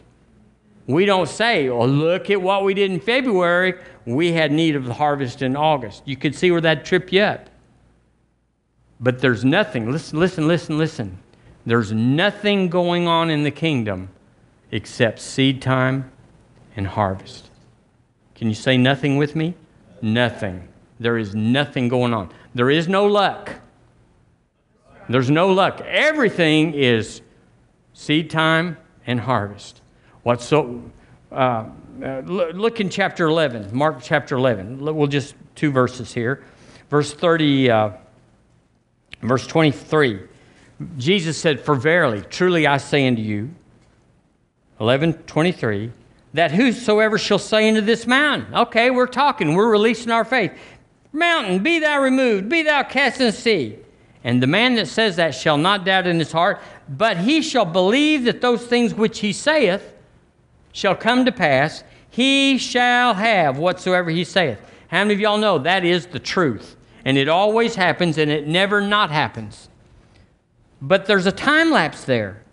We 0.88 1.06
don't 1.06 1.28
say, 1.28 1.68
oh, 1.70 1.86
look 1.86 2.30
at 2.30 2.42
what 2.42 2.64
we 2.64 2.74
did 2.74 2.92
in 2.92 3.00
February. 3.00 3.76
We 4.06 4.32
had 4.32 4.52
need 4.52 4.76
of 4.76 4.86
the 4.86 4.94
harvest 4.94 5.42
in 5.42 5.56
August. 5.56 6.02
You 6.06 6.16
could 6.16 6.34
see 6.34 6.50
where 6.50 6.62
that 6.62 6.86
tripped 6.86 7.12
you 7.12 7.22
up. 7.22 7.50
But 9.00 9.20
there's 9.20 9.46
nothing, 9.46 9.92
listen, 9.92 10.18
listen, 10.18 10.48
listen, 10.48 10.78
listen. 10.78 11.20
There's 11.66 11.92
nothing 11.92 12.70
going 12.70 13.08
on 13.08 13.30
in 13.30 13.44
the 13.44 13.52
kingdom 13.52 14.10
except 14.72 15.20
seed 15.20 15.62
time 15.62 16.12
and 16.76 16.88
harvest. 16.88 17.50
Can 18.36 18.48
you 18.48 18.56
say 18.56 18.78
nothing 18.78 19.18
with 19.18 19.36
me? 19.36 19.56
Nothing. 20.02 20.68
There 21.00 21.18
is 21.18 21.34
nothing 21.34 21.90
going 21.90 22.14
on. 22.14 22.30
There 22.54 22.70
is 22.70 22.88
no 22.88 23.06
luck. 23.06 23.56
There's 25.10 25.30
no 25.30 25.50
luck. 25.50 25.82
Everything 25.82 26.74
is 26.74 27.22
seed 27.94 28.30
time 28.30 28.78
and 29.06 29.20
harvest. 29.20 29.82
What's 30.24 30.46
so? 30.46 30.84
Uh, 31.32 31.66
uh, 32.04 32.20
look 32.26 32.80
in 32.80 32.90
chapter 32.90 33.26
11, 33.26 33.76
Mark 33.76 34.00
chapter 34.02 34.36
11. 34.36 34.80
We'll 34.80 35.08
just 35.08 35.36
two 35.56 35.72
verses 35.72 36.14
here. 36.14 36.44
Verse 36.90 37.14
30, 37.14 37.72
uh, 37.72 37.90
verse 39.22 39.48
23. 39.48 40.22
Jesus 40.98 41.38
said, 41.38 41.60
For 41.60 41.76
verily, 41.76 42.22
truly 42.30 42.68
I 42.68 42.78
say 42.78 43.08
unto 43.08 43.22
you, 43.22 43.50
11 44.80 45.14
23, 45.14 45.92
that 46.34 46.52
whosoever 46.52 47.18
shall 47.18 47.40
say 47.40 47.68
unto 47.68 47.82
this 47.82 48.06
mountain, 48.06 48.54
okay, 48.54 48.92
we're 48.92 49.08
talking, 49.08 49.54
we're 49.54 49.72
releasing 49.72 50.12
our 50.12 50.26
faith. 50.26 50.52
Mountain, 51.12 51.64
be 51.64 51.80
thou 51.80 52.02
removed, 52.02 52.50
be 52.50 52.62
thou 52.62 52.84
cast 52.84 53.20
in 53.20 53.28
the 53.28 53.32
sea. 53.32 53.78
And 54.24 54.44
the 54.44 54.48
man 54.48 54.76
that 54.76 54.88
says 54.88 55.16
that 55.16 55.34
shall 55.34 55.58
not 55.58 55.86
doubt 55.86 56.06
in 56.06 56.20
his 56.20 56.32
heart, 56.32 56.60
but 56.90 57.18
he 57.18 57.42
shall 57.42 57.66
believe 57.66 58.26
that 58.26 58.42
those 58.42 58.66
things 58.66 58.94
which 58.94 59.20
he 59.20 59.32
saith 59.32 59.94
shall 60.74 60.96
come 60.96 61.26
to 61.26 61.32
pass. 61.32 61.84
He 62.10 62.58
shall 62.58 63.14
have 63.14 63.58
whatsoever 63.58 64.10
he 64.10 64.24
saith. 64.24 64.60
How 64.90 65.04
many 65.04 65.14
of 65.14 65.20
y'all 65.20 65.38
know 65.38 65.60
that 65.60 65.86
is 65.86 66.08
the 66.08 66.20
truth? 66.20 66.76
And 67.06 67.18
it 67.18 67.30
always 67.30 67.76
happens 67.76 68.18
and 68.18 68.30
it 68.30 68.48
never 68.48 68.82
not 68.82 69.12
happens. 69.12 69.70
But 70.82 71.06
there's 71.06 71.26
a 71.26 71.32
time 71.32 71.72
lapse 71.72 72.04
there 72.04 72.44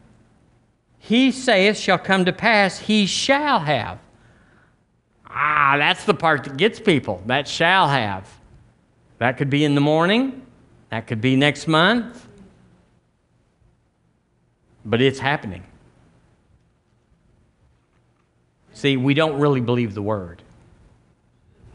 he 1.07 1.33
saith 1.33 1.77
shall 1.77 1.99
come 1.99 2.25
to 2.25 2.33
pass, 2.33 2.79
he 2.79 3.05
shall 3.05 3.61
have. 3.61 3.99
Ah, 5.27 5.77
that's 5.77 6.05
the 6.05 6.15
part 6.15 6.45
that 6.45 6.57
gets 6.57 6.81
people. 6.81 7.23
That 7.27 7.47
shall 7.47 7.89
have. 7.89 8.27
That 9.19 9.37
could 9.37 9.51
be 9.51 9.67
in 9.67 9.75
the 9.75 9.83
morning, 9.83 10.47
that 10.89 11.07
could 11.07 11.21
be 11.21 11.37
next 11.37 11.69
month, 11.69 12.27
but 14.87 15.03
it's 15.03 15.19
happening. 15.19 15.63
See, 18.73 18.97
we 18.97 19.13
don't 19.13 19.39
really 19.39 19.61
believe 19.61 19.93
the 19.93 20.03
word. 20.03 20.43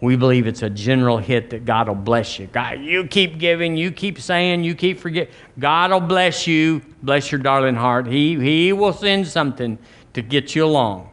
We 0.01 0.15
believe 0.15 0.47
it's 0.47 0.61
a 0.61 0.69
general 0.69 1.17
hit 1.17 1.49
that 1.49 1.65
God 1.65 1.89
will 1.89 1.95
bless 1.95 2.39
you. 2.39 2.47
God, 2.47 2.79
you 2.79 3.05
keep 3.05 3.37
giving, 3.37 3.75
you 3.75 3.91
keep 3.91 4.19
saying, 4.19 4.63
you 4.63 4.73
keep 4.73 4.99
forgetting. 4.99 5.33
God 5.57 5.91
will 5.91 5.99
bless 5.99 6.47
you, 6.47 6.81
bless 7.03 7.31
your 7.31 7.39
darling 7.41 7.75
heart. 7.75 8.07
He, 8.07 8.39
he 8.39 8.71
will 8.71 8.93
send 8.93 9.27
something 9.27 9.77
to 10.13 10.21
get 10.21 10.55
you 10.55 10.63
along. 10.63 11.09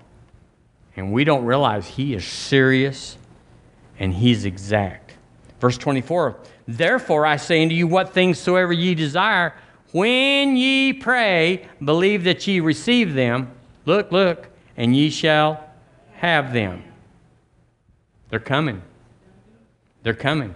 And 0.97 1.13
we 1.13 1.25
don't 1.25 1.45
realize 1.45 1.87
He 1.87 2.15
is 2.15 2.25
serious 2.25 3.19
and 3.99 4.15
He's 4.15 4.45
exact. 4.45 5.15
Verse 5.61 5.77
24 5.79 6.39
Therefore 6.69 7.27
I 7.27 7.37
say 7.37 7.63
unto 7.63 7.75
you, 7.75 7.87
what 7.87 8.13
things 8.13 8.39
soever 8.39 8.73
ye 8.73 8.95
desire, 8.95 9.55
when 9.93 10.57
ye 10.57 10.93
pray, 10.93 11.69
believe 11.85 12.25
that 12.25 12.47
ye 12.47 12.61
receive 12.61 13.15
them. 13.15 13.53
Look, 13.85 14.11
look, 14.11 14.49
and 14.77 14.97
ye 14.97 15.11
shall 15.11 15.65
have 16.15 16.53
them. 16.53 16.83
They're 18.29 18.41
coming. 18.41 18.83
They're 20.03 20.15
coming. 20.15 20.55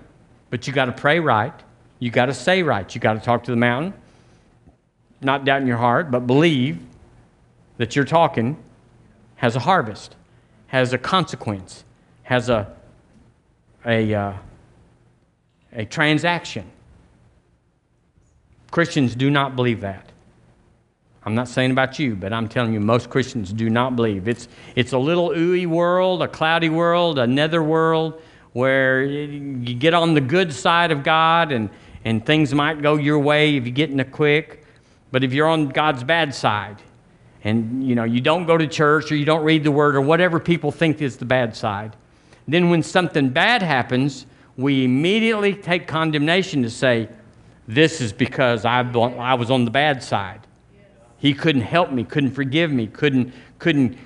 But 0.50 0.66
you 0.66 0.72
got 0.72 0.86
to 0.86 0.92
pray 0.92 1.20
right. 1.20 1.54
You 1.98 2.10
got 2.10 2.26
to 2.26 2.34
say 2.34 2.62
right. 2.62 2.92
You 2.94 3.00
got 3.00 3.14
to 3.14 3.20
talk 3.20 3.44
to 3.44 3.50
the 3.50 3.56
mountain. 3.56 3.94
Not 5.20 5.44
doubt 5.44 5.60
in 5.60 5.66
your 5.66 5.76
heart, 5.76 6.10
but 6.10 6.26
believe 6.26 6.80
that 7.76 7.94
you're 7.94 8.04
talking 8.04 8.56
has 9.36 9.56
a 9.56 9.60
harvest, 9.60 10.16
has 10.66 10.92
a 10.92 10.98
consequence, 10.98 11.84
has 12.24 12.48
a, 12.48 12.74
a, 13.86 14.14
uh, 14.14 14.32
a 15.72 15.84
transaction. 15.86 16.70
Christians 18.70 19.14
do 19.14 19.30
not 19.30 19.56
believe 19.56 19.80
that. 19.80 20.09
I'm 21.24 21.34
not 21.34 21.48
saying 21.48 21.70
about 21.70 21.98
you, 21.98 22.16
but 22.16 22.32
I'm 22.32 22.48
telling 22.48 22.72
you, 22.72 22.80
most 22.80 23.10
Christians 23.10 23.52
do 23.52 23.68
not 23.68 23.94
believe. 23.94 24.26
It's, 24.26 24.48
it's 24.74 24.92
a 24.92 24.98
little 24.98 25.30
ooey 25.30 25.66
world, 25.66 26.22
a 26.22 26.28
cloudy 26.28 26.70
world, 26.70 27.18
a 27.18 27.26
nether 27.26 27.62
world 27.62 28.20
where 28.52 29.04
you 29.04 29.74
get 29.74 29.92
on 29.92 30.14
the 30.14 30.20
good 30.20 30.52
side 30.52 30.90
of 30.90 31.02
God 31.02 31.52
and, 31.52 31.68
and 32.04 32.24
things 32.24 32.54
might 32.54 32.80
go 32.80 32.96
your 32.96 33.18
way 33.18 33.56
if 33.56 33.66
you 33.66 33.70
get 33.70 33.90
in 33.90 34.00
a 34.00 34.04
quick. 34.04 34.64
But 35.12 35.22
if 35.22 35.32
you're 35.32 35.46
on 35.46 35.68
God's 35.68 36.04
bad 36.04 36.34
side 36.34 36.80
and 37.44 37.86
you 37.86 37.94
know 37.94 38.04
you 38.04 38.20
don't 38.20 38.46
go 38.46 38.56
to 38.56 38.66
church 38.66 39.12
or 39.12 39.16
you 39.16 39.24
don't 39.24 39.44
read 39.44 39.64
the 39.64 39.70
word 39.70 39.96
or 39.96 40.00
whatever 40.00 40.40
people 40.40 40.72
think 40.72 41.02
is 41.02 41.16
the 41.16 41.24
bad 41.24 41.54
side, 41.54 41.96
then 42.48 42.70
when 42.70 42.82
something 42.82 43.28
bad 43.28 43.62
happens, 43.62 44.26
we 44.56 44.84
immediately 44.84 45.54
take 45.54 45.86
condemnation 45.86 46.62
to 46.62 46.70
say, 46.70 47.08
this 47.68 48.00
is 48.00 48.12
because 48.12 48.64
I, 48.64 48.80
I 48.80 49.34
was 49.34 49.50
on 49.50 49.64
the 49.64 49.70
bad 49.70 50.02
side. 50.02 50.46
He 51.20 51.34
couldn't 51.34 51.62
help 51.62 51.92
me, 51.92 52.02
couldn't 52.02 52.32
forgive 52.32 52.72
me, 52.72 52.86
couldn't, 52.86 53.32
couldn't, 53.58 53.96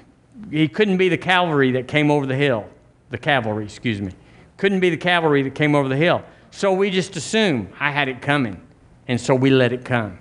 he 0.50 0.68
couldn't 0.68 0.96
be 0.96 1.08
the 1.08 1.16
cavalry 1.16 1.70
that 1.72 1.88
came 1.88 2.10
over 2.10 2.26
the 2.26 2.34
hill. 2.34 2.68
The 3.10 3.18
cavalry, 3.18 3.64
excuse 3.64 4.00
me. 4.00 4.12
Couldn't 4.56 4.80
be 4.80 4.90
the 4.90 4.96
cavalry 4.96 5.42
that 5.42 5.54
came 5.54 5.76
over 5.76 5.88
the 5.88 5.96
hill. 5.96 6.24
So 6.50 6.72
we 6.72 6.90
just 6.90 7.14
assume 7.16 7.68
I 7.78 7.92
had 7.92 8.08
it 8.08 8.20
coming. 8.20 8.60
And 9.06 9.20
so 9.20 9.34
we 9.34 9.50
let 9.50 9.72
it 9.72 9.84
come. 9.84 10.18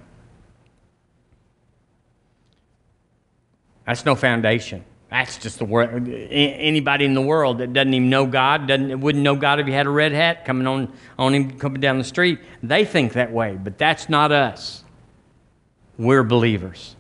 That's 3.86 4.06
no 4.06 4.16
foundation. 4.16 4.86
That's 5.10 5.38
just 5.38 5.58
the 5.58 5.66
world. 5.66 6.08
Anybody 6.08 7.06
in 7.06 7.16
the 7.16 7.22
world 7.22 7.58
that 7.60 7.74
doesn't 7.74 7.94
even 7.94 8.10
know 8.10 8.28
God, 8.28 8.68
doesn't, 8.68 9.02
wouldn't 9.02 9.24
know 9.24 9.36
God 9.36 9.60
if 9.60 9.66
he 9.66 9.74
had 9.74 9.88
a 9.88 9.92
red 9.92 10.12
hat 10.12 10.46
coming 10.46 10.68
on, 10.68 10.94
on 11.18 11.34
him 11.34 11.58
coming 11.58 11.82
down 11.82 11.98
the 11.98 12.04
street. 12.04 12.40
They 12.62 12.86
think 12.86 13.14
that 13.14 13.32
way, 13.32 13.58
but 13.62 13.78
that's 13.78 14.10
not 14.10 14.32
us. 14.32 14.83
We're 15.98 16.24
believers. 16.24 16.96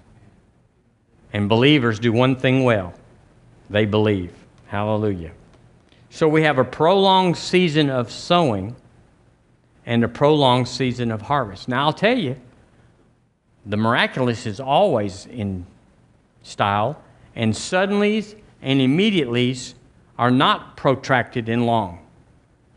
And 1.32 1.50
believers 1.50 2.00
do 2.00 2.12
one 2.12 2.36
thing 2.36 2.64
well 2.64 2.94
they 3.70 3.86
believe. 3.86 4.34
Hallelujah. 4.68 5.32
So 6.10 6.28
we 6.28 6.44
have 6.44 6.60
a 6.60 6.64
prolonged 6.64 7.38
season 7.38 7.90
of 7.90 8.12
sowing 8.12 8.76
and 9.86 10.04
a 10.04 10.08
prolonged 10.08 10.68
season 10.68 11.12
of 11.12 11.24
harvest. 11.24 11.68
Now, 11.68 11.86
I'll 11.86 11.94
tell 11.94 12.18
you, 12.18 12.36
the 13.66 13.78
miraculous 13.78 14.46
is 14.46 14.60
always 14.60 15.26
in 15.26 15.66
style, 16.44 17.02
and 17.36 17.54
suddenlies 17.54 18.36
and 18.62 18.80
immediatelys 18.80 19.74
are 20.18 20.32
not 20.32 20.78
protracted 20.78 21.50
and 21.50 21.66
long. 21.66 22.03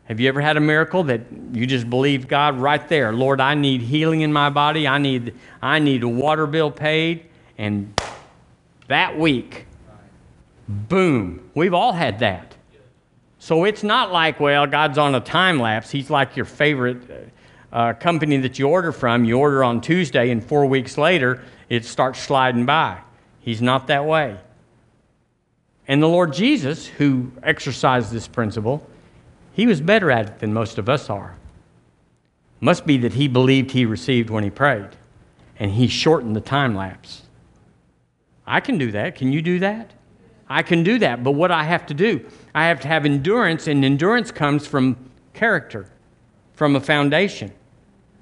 Have 0.07 0.21
you 0.21 0.29
ever 0.29 0.41
had 0.41 0.57
a 0.57 0.61
miracle 0.61 1.05
that 1.05 1.23
you 1.53 1.67
just 1.67 1.91
believe 1.91 2.29
God 2.29 2.59
right 2.59 2.89
there? 2.89 3.13
Lord, 3.13 3.41
I 3.41 3.55
need 3.55 3.83
healing 3.83 4.21
in 4.21 4.33
my 4.33 4.51
body. 4.51 4.87
I 4.87 4.99
need, 4.99 5.35
I 5.61 5.81
need 5.81 6.05
a 6.05 6.09
water 6.09 6.47
bill 6.47 6.71
paid. 6.71 7.27
And 7.59 8.01
that 8.87 9.19
week, 9.19 9.67
boom, 10.69 11.51
we've 11.55 11.75
all 11.75 11.93
had 11.93 12.21
that. 12.21 12.55
So 13.41 13.65
it's 13.65 13.83
not 13.83 14.13
like, 14.13 14.39
well, 14.39 14.67
God's 14.67 14.97
on 14.97 15.15
a 15.17 15.21
time 15.21 15.59
lapse. 15.59 15.91
He's 15.91 16.09
like 16.09 16.37
your 16.37 16.47
favorite 16.47 17.33
uh, 17.73 17.93
company 17.95 18.37
that 18.39 18.61
you 18.61 18.69
order 18.69 18.93
from. 18.93 19.25
You 19.25 19.39
order 19.39 19.65
on 19.65 19.81
Tuesday, 19.81 20.31
and 20.31 20.43
four 20.43 20.67
weeks 20.67 20.97
later, 20.97 21.43
it 21.69 21.85
starts 21.85 22.21
sliding 22.21 22.65
by. 22.65 22.99
He's 23.41 23.61
not 23.61 23.89
that 23.89 24.05
way. 24.05 24.39
And 25.89 26.03
the 26.03 26.09
Lord 26.09 26.33
Jesus, 26.33 26.87
who 26.87 27.33
exercised 27.43 28.13
this 28.13 28.27
principle, 28.27 28.89
he 29.57 29.67
was 29.67 29.81
better 29.81 30.11
at 30.11 30.27
it 30.27 30.39
than 30.41 30.53
most 30.53 30.77
of 30.77 30.87
us 30.87 31.09
are. 31.09 31.35
Must 32.61 32.85
be 32.85 32.99
that 32.99 33.15
he 33.15 33.27
believed 33.27 33.71
he 33.71 33.87
received 33.87 34.29
when 34.29 34.45
he 34.45 34.51
prayed, 34.51 34.91
and 35.59 35.71
he 35.71 35.89
shortened 35.89 36.37
the 36.37 36.43
time 36.43 36.75
lapse. 36.75 37.23
I 38.47 38.61
can 38.61 38.77
do 38.77 38.93
that. 38.93 39.15
Can 39.15 39.33
you 39.33 39.41
do 39.41 39.59
that? 39.61 39.93
I 40.47 40.63
can 40.63 40.83
do 40.83 40.99
that. 40.99 41.25
But 41.25 41.31
what 41.31 41.51
I 41.51 41.65
have 41.65 41.87
to 41.87 41.95
do, 41.95 42.27
I 42.55 42.67
have 42.67 42.81
to 42.81 42.89
have 42.89 43.07
endurance, 43.07 43.67
and 43.67 43.83
endurance 43.83 44.31
comes 44.31 44.67
from 44.67 44.95
character, 45.33 45.87
from 46.53 46.77
a 46.77 46.81
foundation. 46.81 47.51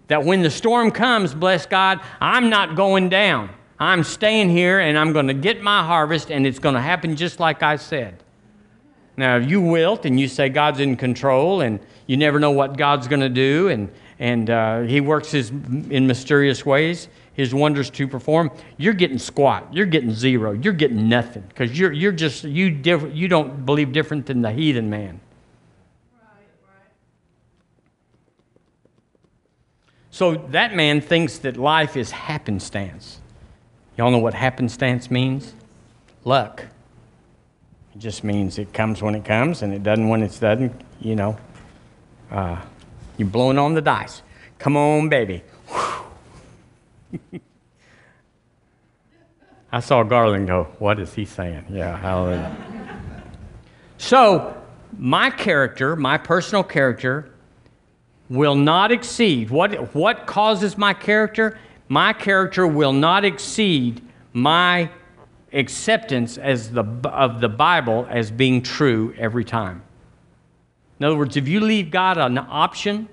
That 0.06 0.22
when 0.22 0.42
the 0.42 0.50
storm 0.50 0.92
comes, 0.92 1.34
bless 1.34 1.66
God, 1.66 1.98
I'm 2.20 2.48
not 2.48 2.76
going 2.76 3.08
down. 3.08 3.50
I'm 3.80 4.04
staying 4.04 4.50
here 4.50 4.78
and 4.78 4.96
I'm 4.96 5.12
going 5.12 5.26
to 5.26 5.34
get 5.34 5.60
my 5.62 5.84
harvest, 5.84 6.30
and 6.30 6.46
it's 6.46 6.60
going 6.60 6.76
to 6.76 6.80
happen 6.80 7.16
just 7.16 7.40
like 7.40 7.64
I 7.64 7.74
said. 7.74 8.22
Now, 9.16 9.36
if 9.36 9.48
you 9.48 9.60
wilt 9.60 10.06
and 10.06 10.18
you 10.18 10.26
say 10.28 10.48
God's 10.48 10.80
in 10.80 10.96
control 10.96 11.60
and 11.60 11.78
you 12.06 12.16
never 12.16 12.40
know 12.40 12.50
what 12.50 12.76
God's 12.76 13.06
going 13.06 13.20
to 13.20 13.28
do, 13.28 13.68
and, 13.68 13.88
and 14.18 14.50
uh, 14.50 14.80
He 14.80 15.00
works 15.00 15.30
his, 15.30 15.50
in 15.50 16.06
mysterious 16.06 16.66
ways, 16.66 17.08
His 17.34 17.54
wonders 17.54 17.90
to 17.90 18.08
perform, 18.08 18.50
you're 18.76 18.94
getting 18.94 19.18
squat. 19.18 19.72
You're 19.72 19.86
getting 19.86 20.12
zero. 20.12 20.52
You're 20.52 20.72
getting 20.72 21.08
nothing 21.08 21.44
because 21.48 21.78
you're, 21.78 21.92
you're 21.92 22.12
just, 22.12 22.44
you, 22.44 22.70
diff- 22.70 23.14
you 23.14 23.28
don't 23.28 23.64
believe 23.64 23.92
different 23.92 24.26
than 24.26 24.42
the 24.42 24.50
heathen 24.50 24.90
man. 24.90 25.20
So 30.10 30.34
that 30.50 30.76
man 30.76 31.00
thinks 31.00 31.38
that 31.38 31.56
life 31.56 31.96
is 31.96 32.12
happenstance. 32.12 33.18
Y'all 33.96 34.12
know 34.12 34.18
what 34.18 34.34
happenstance 34.34 35.10
means? 35.10 35.52
Luck. 36.24 36.66
It 37.94 37.98
just 37.98 38.24
means 38.24 38.58
it 38.58 38.72
comes 38.72 39.00
when 39.02 39.14
it 39.14 39.24
comes 39.24 39.62
and 39.62 39.72
it 39.72 39.82
doesn't 39.82 40.08
when 40.08 40.22
it 40.22 40.36
doesn't, 40.40 40.72
you 41.00 41.14
know. 41.14 41.36
Uh, 42.30 42.60
you're 43.16 43.28
blowing 43.28 43.58
on 43.58 43.74
the 43.74 43.80
dice. 43.80 44.22
Come 44.58 44.76
on, 44.76 45.08
baby. 45.08 45.42
I 49.72 49.80
saw 49.80 50.02
Garland 50.02 50.46
go, 50.48 50.64
What 50.78 50.98
is 50.98 51.14
he 51.14 51.24
saying? 51.24 51.66
Yeah, 51.70 51.96
hallelujah. 51.96 52.56
so, 53.98 54.56
my 54.98 55.30
character, 55.30 55.96
my 55.96 56.18
personal 56.18 56.64
character, 56.64 57.30
will 58.28 58.56
not 58.56 58.90
exceed. 58.92 59.50
What, 59.50 59.94
what 59.94 60.26
causes 60.26 60.76
my 60.76 60.94
character? 60.94 61.58
my 61.88 62.12
character 62.12 62.66
will 62.66 62.92
not 62.92 63.24
exceed 63.24 64.00
my 64.32 64.90
acceptance 65.54 66.36
as 66.36 66.70
the, 66.70 66.84
of 67.04 67.40
the 67.40 67.48
Bible 67.48 68.06
as 68.10 68.30
being 68.30 68.62
true 68.62 69.14
every 69.16 69.44
time. 69.44 69.82
In 70.98 71.06
other 71.06 71.16
words, 71.16 71.36
if 71.36 71.48
you 71.48 71.60
leave 71.60 71.90
God 71.90 72.18
an 72.18 72.38
option 72.38 73.08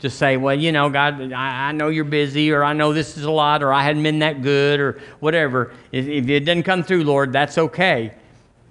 to 0.00 0.10
say, 0.10 0.36
well, 0.36 0.54
you 0.54 0.72
know, 0.72 0.90
God, 0.90 1.32
I, 1.32 1.68
I 1.68 1.72
know 1.72 1.88
you're 1.88 2.04
busy, 2.04 2.52
or 2.52 2.62
I 2.62 2.72
know 2.72 2.92
this 2.92 3.16
is 3.16 3.24
a 3.24 3.30
lot, 3.30 3.62
or 3.62 3.72
I 3.72 3.82
hadn't 3.82 4.02
been 4.02 4.18
that 4.18 4.42
good, 4.42 4.78
or 4.78 5.00
whatever, 5.20 5.72
if, 5.90 6.06
if 6.06 6.28
it 6.28 6.40
doesn't 6.40 6.64
come 6.64 6.82
through, 6.82 7.04
Lord, 7.04 7.32
that's 7.32 7.56
okay. 7.56 8.12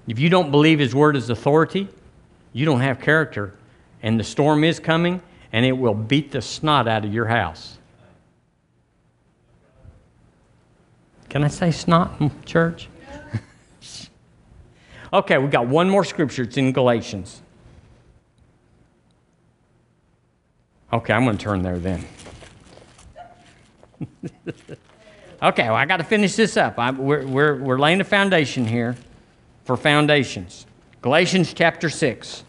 If 0.07 0.19
you 0.19 0.29
don't 0.29 0.51
believe 0.51 0.79
His 0.79 0.93
word 0.93 1.15
is 1.15 1.29
authority, 1.29 1.87
you 2.53 2.65
don't 2.65 2.81
have 2.81 2.99
character. 2.99 3.53
And 4.03 4.19
the 4.19 4.23
storm 4.23 4.63
is 4.63 4.79
coming, 4.79 5.21
and 5.51 5.65
it 5.65 5.71
will 5.71 5.95
beat 5.95 6.31
the 6.31 6.41
snot 6.41 6.87
out 6.87 7.05
of 7.05 7.13
your 7.13 7.25
house. 7.25 7.77
Can 11.29 11.43
I 11.43 11.47
say 11.47 11.71
snot 11.71 12.45
church? 12.45 12.87
Okay, 15.13 15.37
we 15.37 15.47
got 15.47 15.67
one 15.67 15.89
more 15.89 16.03
scripture. 16.03 16.43
It's 16.43 16.57
in 16.57 16.71
Galatians. 16.71 17.41
Okay, 20.93 21.13
I'm 21.13 21.25
going 21.25 21.37
to 21.37 21.43
turn 21.43 21.61
there 21.61 21.77
then. 21.77 22.05
okay, 25.43 25.63
well, 25.63 25.75
I 25.75 25.85
got 25.85 25.97
to 25.97 26.03
finish 26.03 26.35
this 26.35 26.57
up. 26.57 26.79
I, 26.79 26.91
we're, 26.91 27.25
we're, 27.25 27.61
we're 27.61 27.79
laying 27.79 28.01
a 28.01 28.05
foundation 28.05 28.65
here 28.65 28.95
for 29.65 29.75
foundations. 29.75 30.65
Galatians 31.01 31.53
chapter 31.53 31.89
6. 31.89 32.43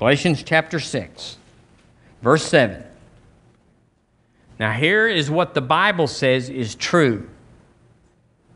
Galatians 0.00 0.42
chapter 0.42 0.80
6, 0.80 1.36
verse 2.22 2.44
7. 2.46 2.82
Now, 4.58 4.72
here 4.72 5.06
is 5.06 5.30
what 5.30 5.52
the 5.52 5.60
Bible 5.60 6.06
says 6.06 6.48
is 6.48 6.74
true. 6.74 7.28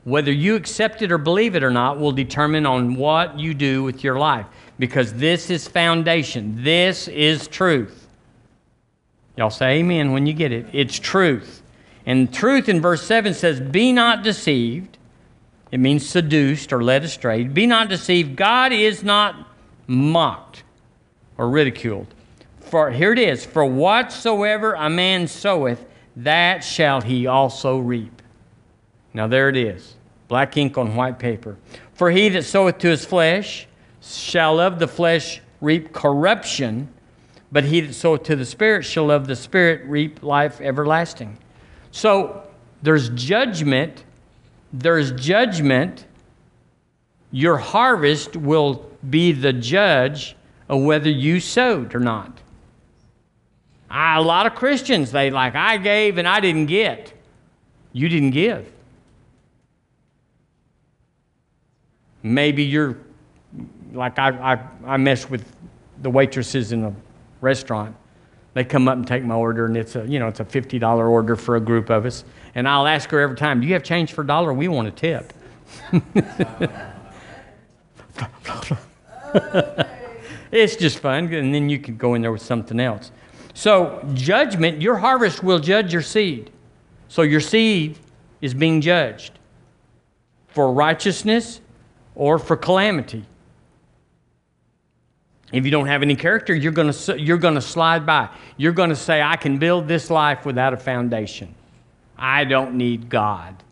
Whether 0.05 0.32
you 0.32 0.55
accept 0.55 1.02
it 1.02 1.11
or 1.11 1.18
believe 1.18 1.57
it 1.57 1.64
or 1.64 1.70
not 1.70 1.98
will 1.98 2.12
determine 2.12 2.66
on 2.66 2.94
what 2.94 3.38
you 3.38 3.55
do 3.55 3.82
with 3.82 4.05
your 4.05 4.18
life 4.18 4.46
because 4.78 5.14
this 5.14 5.50
is 5.50 5.66
foundation. 5.66 6.62
This 6.62 7.09
is 7.09 7.48
truth. 7.48 8.07
Y'all 9.36 9.50
say 9.50 9.78
amen 9.78 10.12
when 10.12 10.26
you 10.26 10.32
get 10.32 10.52
it. 10.52 10.66
It's 10.72 10.98
truth. 10.98 11.62
And 12.07 12.32
truth 12.32 12.68
in 12.68 12.80
verse 12.80 13.02
7 13.02 13.34
says, 13.34 13.61
Be 13.61 13.92
not 13.92 14.22
deceived. 14.22 14.98
It 15.72 15.80
means 15.80 16.09
seduced 16.09 16.72
or 16.72 16.84
led 16.84 17.02
astray. 17.02 17.44
Be 17.44 17.66
not 17.66 17.88
deceived. 17.88 18.36
God 18.36 18.72
is 18.72 19.02
not 19.02 19.48
mocked 19.86 20.62
or 21.36 21.48
ridiculed. 21.48 22.14
For 22.61 22.90
here 22.90 23.12
it 23.12 23.18
is, 23.18 23.44
for 23.44 23.64
whatsoever 23.64 24.74
a 24.74 24.88
man 24.88 25.26
soweth, 25.26 25.84
that 26.16 26.62
shall 26.62 27.00
he 27.00 27.26
also 27.26 27.78
reap. 27.78 28.22
Now 29.12 29.26
there 29.26 29.48
it 29.48 29.57
is, 29.57 29.93
black 30.35 30.57
ink 30.57 30.76
on 30.76 30.97
white 30.97 31.16
paper. 31.16 31.57
For 31.93 32.11
he 32.11 32.28
that 32.30 32.43
soweth 32.43 32.78
to 32.78 32.89
his 32.89 33.05
flesh 33.05 33.68
shall 34.03 34.59
of 34.59 34.80
the 34.80 34.89
flesh 34.89 35.41
reap 35.61 35.93
corruption, 35.93 36.89
but 37.53 37.62
he 37.62 37.80
that 37.82 37.93
soweth 37.93 38.24
to 38.24 38.35
the 38.35 38.45
Spirit 38.45 38.82
shall 38.85 39.12
of 39.12 39.28
the 39.28 39.37
Spirit 39.37 39.82
reap 39.85 40.24
life 40.24 40.61
everlasting. 40.61 41.39
So 41.93 42.43
there's 42.82 43.11
judgment. 43.11 44.03
There's 44.72 45.12
judgment. 45.12 46.05
Your 47.30 47.57
harvest 47.57 48.35
will 48.35 48.91
be 49.09 49.30
the 49.30 49.53
judge 49.53 50.35
of 50.68 50.82
whether 50.82 51.11
you 51.11 51.39
sowed 51.39 51.95
or 51.95 52.01
not. 52.01 52.41
I, 53.89 54.16
a 54.16 54.20
lot 54.20 54.47
of 54.47 54.57
Christians, 54.57 55.12
they 55.12 55.30
like, 55.30 55.55
I 55.55 55.76
gave 55.76 56.18
and 56.18 56.26
I 56.26 56.41
didn't 56.41 56.66
get. 56.66 57.12
You 57.93 58.09
didn't 58.09 58.32
give. 58.32 58.74
Maybe 62.25 62.64
you're 62.64 62.97
like, 63.93 64.18
I, 64.18 64.31
I, 64.55 64.95
I 64.95 64.97
mess 64.97 65.29
with 65.29 65.45
the 66.01 66.09
waitresses 66.09 66.72
in 66.72 66.85
a 66.85 66.95
restaurant. 67.43 67.95
They 68.55 68.64
come 68.64 68.89
up 68.89 68.97
and 68.97 69.07
take 69.07 69.22
my 69.25 69.35
order, 69.35 69.66
and 69.66 69.77
it's 69.77 69.95
a 69.95 70.07
you 70.07 70.18
know 70.18 70.29
it's 70.29 70.41
a 70.41 70.45
fifty 70.45 70.79
dollar 70.79 71.07
order 71.09 71.37
for 71.37 71.57
a 71.57 71.61
group 71.61 71.91
of 71.91 72.07
us. 72.07 72.25
And 72.55 72.66
I'll 72.66 72.87
ask 72.87 73.11
her 73.11 73.20
every 73.20 73.37
time, 73.37 73.61
"Do 73.61 73.66
you 73.66 73.75
have 73.75 73.83
change 73.83 74.12
for 74.12 74.22
a 74.22 74.27
dollar? 74.27 74.55
We 74.55 74.68
want 74.68 74.89
a 74.89 74.91
tip." 74.91 75.33
it's 80.53 80.77
just 80.77 81.01
fun, 81.01 81.33
and 81.35 81.53
then 81.53 81.68
you 81.68 81.79
can 81.79 81.97
go 81.97 82.14
in 82.14 82.22
there 82.22 82.33
with 82.33 82.43
something 82.43 82.81
else. 82.81 83.11
So, 83.55 84.03
judgment, 84.14 84.81
your 84.81 84.97
harvest 84.97 85.43
will 85.43 85.59
judge 85.59 85.93
your 85.93 86.03
seed. 86.03 86.51
So, 87.09 87.22
your 87.22 87.41
seed 87.41 87.99
is 88.41 88.55
being 88.55 88.81
judged 88.81 89.39
for 90.49 90.72
righteousness 90.72 91.61
or 92.14 92.38
for 92.38 92.56
calamity. 92.56 93.24
If 95.52 95.64
you 95.64 95.70
don't 95.70 95.86
have 95.86 96.02
any 96.02 96.16
character, 96.16 96.54
you're 96.54 96.72
going 96.72 96.92
to 96.92 97.20
you're 97.20 97.38
going 97.38 97.54
to 97.54 97.60
slide 97.60 98.04
by. 98.04 98.28
You're 98.56 98.72
going 98.72 98.90
to 98.90 98.96
say, 98.96 99.22
"I 99.22 99.36
can 99.36 99.58
build 99.58 99.86
this 99.86 100.10
life 100.10 100.44
without 100.44 100.72
a 100.72 100.76
foundation. 100.76 101.54
I 102.18 102.44
don't 102.44 102.74
need 102.74 103.08
God. 103.08 103.62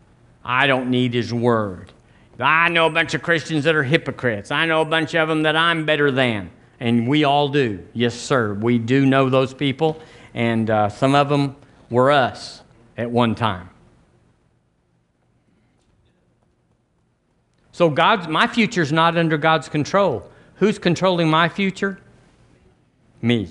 I 0.45 0.67
don't 0.67 0.89
need 0.89 1.13
His 1.13 1.33
Word. 1.33 1.91
I 2.39 2.69
know 2.69 2.87
a 2.87 2.89
bunch 2.89 3.13
of 3.13 3.21
Christians 3.21 3.65
that 3.65 3.75
are 3.75 3.83
hypocrites. 3.83 4.49
I 4.49 4.65
know 4.65 4.81
a 4.81 4.85
bunch 4.85 5.13
of 5.15 5.27
them 5.27 5.43
that 5.43 5.55
I'm 5.55 5.85
better 5.85 6.11
than." 6.11 6.51
And 6.79 7.07
we 7.07 7.23
all 7.23 7.47
do. 7.47 7.85
Yes, 7.93 8.13
sir. 8.13 8.53
We 8.53 8.77
do 8.77 9.05
know 9.05 9.29
those 9.29 9.53
people, 9.53 10.01
and 10.33 10.69
uh, 10.69 10.89
some 10.89 11.15
of 11.15 11.29
them 11.29 11.55
were 11.89 12.11
us 12.11 12.61
at 12.97 13.09
one 13.09 13.35
time. 13.35 13.69
So 17.73 17.89
God's 17.89 18.27
my 18.29 18.47
future's 18.47 18.93
not 18.93 19.17
under 19.17 19.37
God's 19.37 19.67
control. 19.67 20.29
Who's 20.57 20.79
controlling 20.79 21.29
my 21.29 21.49
future? 21.49 21.99
Me. 23.21 23.49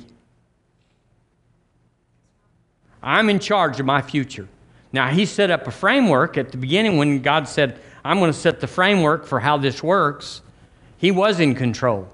I'm 3.03 3.29
in 3.29 3.41
charge 3.41 3.81
of 3.81 3.85
my 3.85 4.01
future. 4.01 4.49
Now, 4.93 5.09
He 5.09 5.27
set 5.27 5.51
up 5.51 5.67
a 5.67 5.73
framework 5.73 6.39
at 6.39 6.53
the 6.53 6.57
beginning 6.57 6.97
when 6.97 7.21
God 7.21 7.49
said, 7.49 7.81
I'm 8.05 8.19
going 8.19 8.33
to 8.33 8.39
set 8.39 8.61
the 8.61 8.67
framework 8.67 9.27
for 9.27 9.41
how 9.41 9.59
this 9.59 9.83
works. 9.83 10.41
He 10.99 11.11
was 11.11 11.41
in 11.41 11.55
control. 11.57 12.09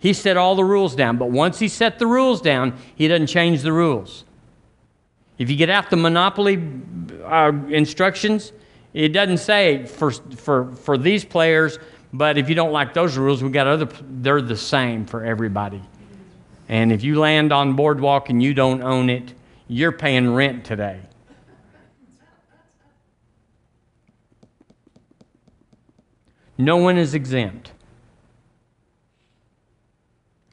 He 0.00 0.12
set 0.12 0.36
all 0.36 0.56
the 0.56 0.64
rules 0.64 0.96
down, 0.96 1.18
but 1.18 1.30
once 1.30 1.60
He 1.60 1.68
set 1.68 2.00
the 2.00 2.06
rules 2.06 2.40
down, 2.40 2.76
He 2.96 3.06
doesn't 3.06 3.28
change 3.28 3.62
the 3.62 3.72
rules. 3.72 4.24
If 5.38 5.48
you 5.48 5.56
get 5.56 5.70
out 5.70 5.88
the 5.90 5.96
monopoly 5.96 6.60
uh, 7.24 7.52
instructions, 7.68 8.52
it 8.94 9.08
doesn't 9.10 9.38
say 9.38 9.86
for, 9.86 10.10
for, 10.10 10.72
for 10.72 10.98
these 10.98 11.24
players, 11.24 11.78
but 12.12 12.38
if 12.38 12.48
you 12.48 12.54
don't 12.54 12.72
like 12.72 12.94
those 12.94 13.16
rules, 13.16 13.42
we 13.42 13.50
got 13.50 13.66
other, 13.66 13.88
they're 14.02 14.40
the 14.40 14.56
same 14.56 15.04
for 15.04 15.24
everybody. 15.24 15.82
And 16.68 16.92
if 16.92 17.02
you 17.02 17.18
land 17.18 17.52
on 17.52 17.74
Boardwalk 17.74 18.28
and 18.28 18.42
you 18.42 18.54
don't 18.54 18.82
own 18.82 19.10
it, 19.10 19.34
you're 19.68 19.92
paying 19.92 20.32
rent 20.32 20.64
today. 20.64 21.00
No 26.56 26.76
one 26.76 26.98
is 26.98 27.14
exempt. 27.14 27.72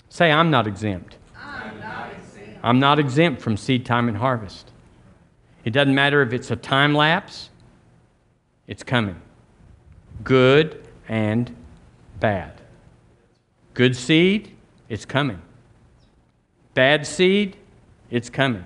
Say, 0.09 0.31
I'm 0.31 0.51
not 0.51 0.67
exempt. 0.67 1.17
I'm 1.35 1.79
not 1.79 2.11
exempt. 2.11 2.59
I'm 2.63 2.79
not 2.79 2.99
exempt 2.99 3.41
from 3.41 3.57
seed 3.57 3.85
time 3.85 4.07
and 4.07 4.15
harvest. 4.15 4.71
It 5.65 5.71
doesn't 5.71 5.95
matter 5.95 6.21
if 6.21 6.31
it's 6.31 6.51
a 6.51 6.55
time 6.55 6.93
lapse, 6.93 7.49
it's 8.67 8.83
coming. 8.83 9.21
Good 10.23 10.85
and 11.07 11.55
bad. 12.19 12.61
Good 13.73 13.95
seed, 13.95 14.55
it's 14.89 15.05
coming. 15.05 15.41
Bad 16.73 17.05
seed, 17.05 17.57
it's 18.09 18.29
coming. 18.29 18.65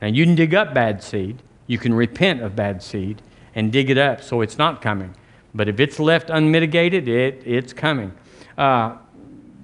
Now, 0.00 0.08
you 0.08 0.24
can 0.24 0.34
dig 0.34 0.54
up 0.54 0.74
bad 0.74 1.02
seed, 1.02 1.42
you 1.66 1.78
can 1.78 1.94
repent 1.94 2.42
of 2.42 2.56
bad 2.56 2.82
seed 2.82 3.22
and 3.54 3.70
dig 3.70 3.90
it 3.90 3.98
up 3.98 4.22
so 4.22 4.40
it's 4.40 4.58
not 4.58 4.82
coming. 4.82 5.14
But 5.54 5.68
if 5.68 5.78
it's 5.78 6.00
left 6.00 6.30
unmitigated, 6.30 7.08
it, 7.08 7.42
it's 7.46 7.72
coming. 7.72 8.12
Uh, 8.56 8.96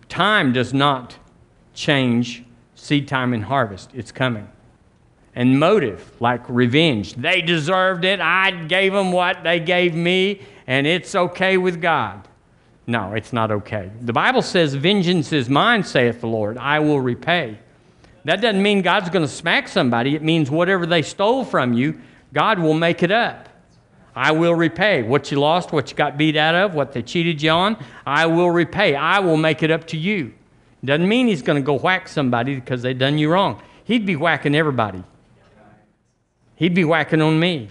time 0.09 0.53
does 0.53 0.73
not 0.73 1.17
change 1.75 2.45
seed 2.75 3.09
time 3.09 3.33
and 3.33 3.45
harvest, 3.45 3.91
it's 3.95 4.13
coming. 4.13 4.49
And 5.39 5.61
motive, 5.61 6.11
like 6.19 6.43
revenge. 6.49 7.15
They 7.15 7.43
deserved 7.43 8.05
it. 8.05 8.19
I 8.19 8.51
gave 8.51 8.93
them 8.93 9.13
what 9.13 9.45
they 9.45 9.61
gave 9.61 9.95
me, 9.95 10.43
and 10.67 10.85
it's 10.85 11.15
okay 11.15 11.57
with 11.57 11.81
God. 11.81 12.27
No, 12.89 13.13
it's 13.13 13.33
not 13.33 13.53
okay. 13.53 13.89
The 14.01 14.13
Bible 14.13 14.43
says, 14.43 14.75
Vengeance 14.75 15.33
is 15.33 15.49
mine, 15.49 15.85
saith 15.85 16.21
the 16.21 16.27
Lord. 16.27 16.59
I 16.59 16.81
will 16.81 17.01
repay. 17.01 17.57
That 18.25 18.41
doesn't 18.41 18.61
mean 18.61 18.83
God's 18.83 19.11
going 19.11 19.25
to 19.25 19.33
smack 19.33 19.69
somebody. 19.69 20.17
It 20.17 20.23
means 20.23 20.51
whatever 20.51 20.87
they 20.87 21.03
stole 21.03 21.45
from 21.45 21.73
you, 21.73 22.01
God 22.33 22.59
will 22.59 22.75
make 22.75 23.05
it 23.05 23.13
up. 23.13 23.49
I 24.17 24.33
will 24.33 24.57
repay. 24.57 25.05
What 25.05 25.31
you 25.31 25.39
lost, 25.39 25.71
what 25.71 25.89
you 25.89 25.97
got 25.97 26.19
beat 26.19 26.37
out 26.37 26.57
of, 26.57 26.75
what 26.75 26.93
they 26.93 27.03
cheated 27.03 27.41
you 27.41 27.51
on, 27.51 27.77
I 28.05 28.27
will 28.27 28.51
repay. 28.51 28.97
I 28.97 29.21
will 29.21 29.37
make 29.37 29.63
it 29.63 29.71
up 29.71 29.87
to 29.87 29.97
you. 29.97 30.35
Doesn't 30.85 31.09
mean 31.09 31.29
he's 31.29 31.43
going 31.43 31.63
to 31.63 31.65
go 31.65 31.75
whack 31.75 32.09
somebody 32.09 32.57
because 32.57 32.83
they 32.83 32.93
done 32.93 33.19
you 33.19 33.31
wrong. 33.31 33.63
He'd 33.85 34.05
be 34.05 34.17
whacking 34.17 34.57
everybody. 34.57 35.05
He'd 36.59 36.75
be 36.75 36.85
whacking 36.85 37.23
on 37.23 37.39
me 37.39 37.69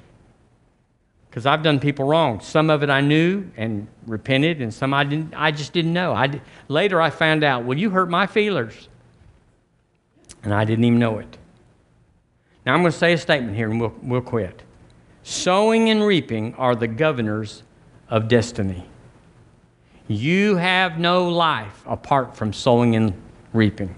because 1.29 1.45
I've 1.45 1.61
done 1.61 1.77
people 1.77 2.05
wrong. 2.07 2.39
Some 2.39 2.69
of 2.69 2.83
it 2.83 2.89
I 2.89 3.01
knew 3.01 3.45
and 3.57 3.85
repented, 4.05 4.61
and 4.61 4.73
some 4.73 4.93
I 4.93 5.03
didn't. 5.03 5.33
I 5.35 5.51
just 5.51 5.73
didn't 5.73 5.91
know. 5.91 6.13
I 6.13 6.39
later 6.69 7.01
I 7.01 7.09
found 7.09 7.43
out. 7.43 7.65
Well, 7.65 7.77
you 7.77 7.89
hurt 7.89 8.09
my 8.09 8.25
feelers, 8.27 8.87
and 10.41 10.53
I 10.53 10.63
didn't 10.63 10.85
even 10.85 10.99
know 10.99 11.19
it. 11.19 11.37
Now 12.65 12.75
I'm 12.75 12.79
going 12.79 12.93
to 12.93 12.97
say 12.97 13.11
a 13.11 13.17
statement 13.17 13.57
here, 13.57 13.69
and 13.69 13.81
we'll 13.81 13.93
we'll 14.01 14.21
quit. 14.21 14.63
Sowing 15.23 15.89
and 15.89 16.01
reaping 16.05 16.55
are 16.55 16.73
the 16.73 16.87
governors 16.87 17.63
of 18.07 18.29
destiny. 18.29 18.85
You 20.07 20.55
have 20.55 20.97
no 20.97 21.27
life 21.27 21.83
apart 21.85 22.37
from 22.37 22.53
sowing 22.53 22.95
and 22.95 23.13
reaping. 23.51 23.93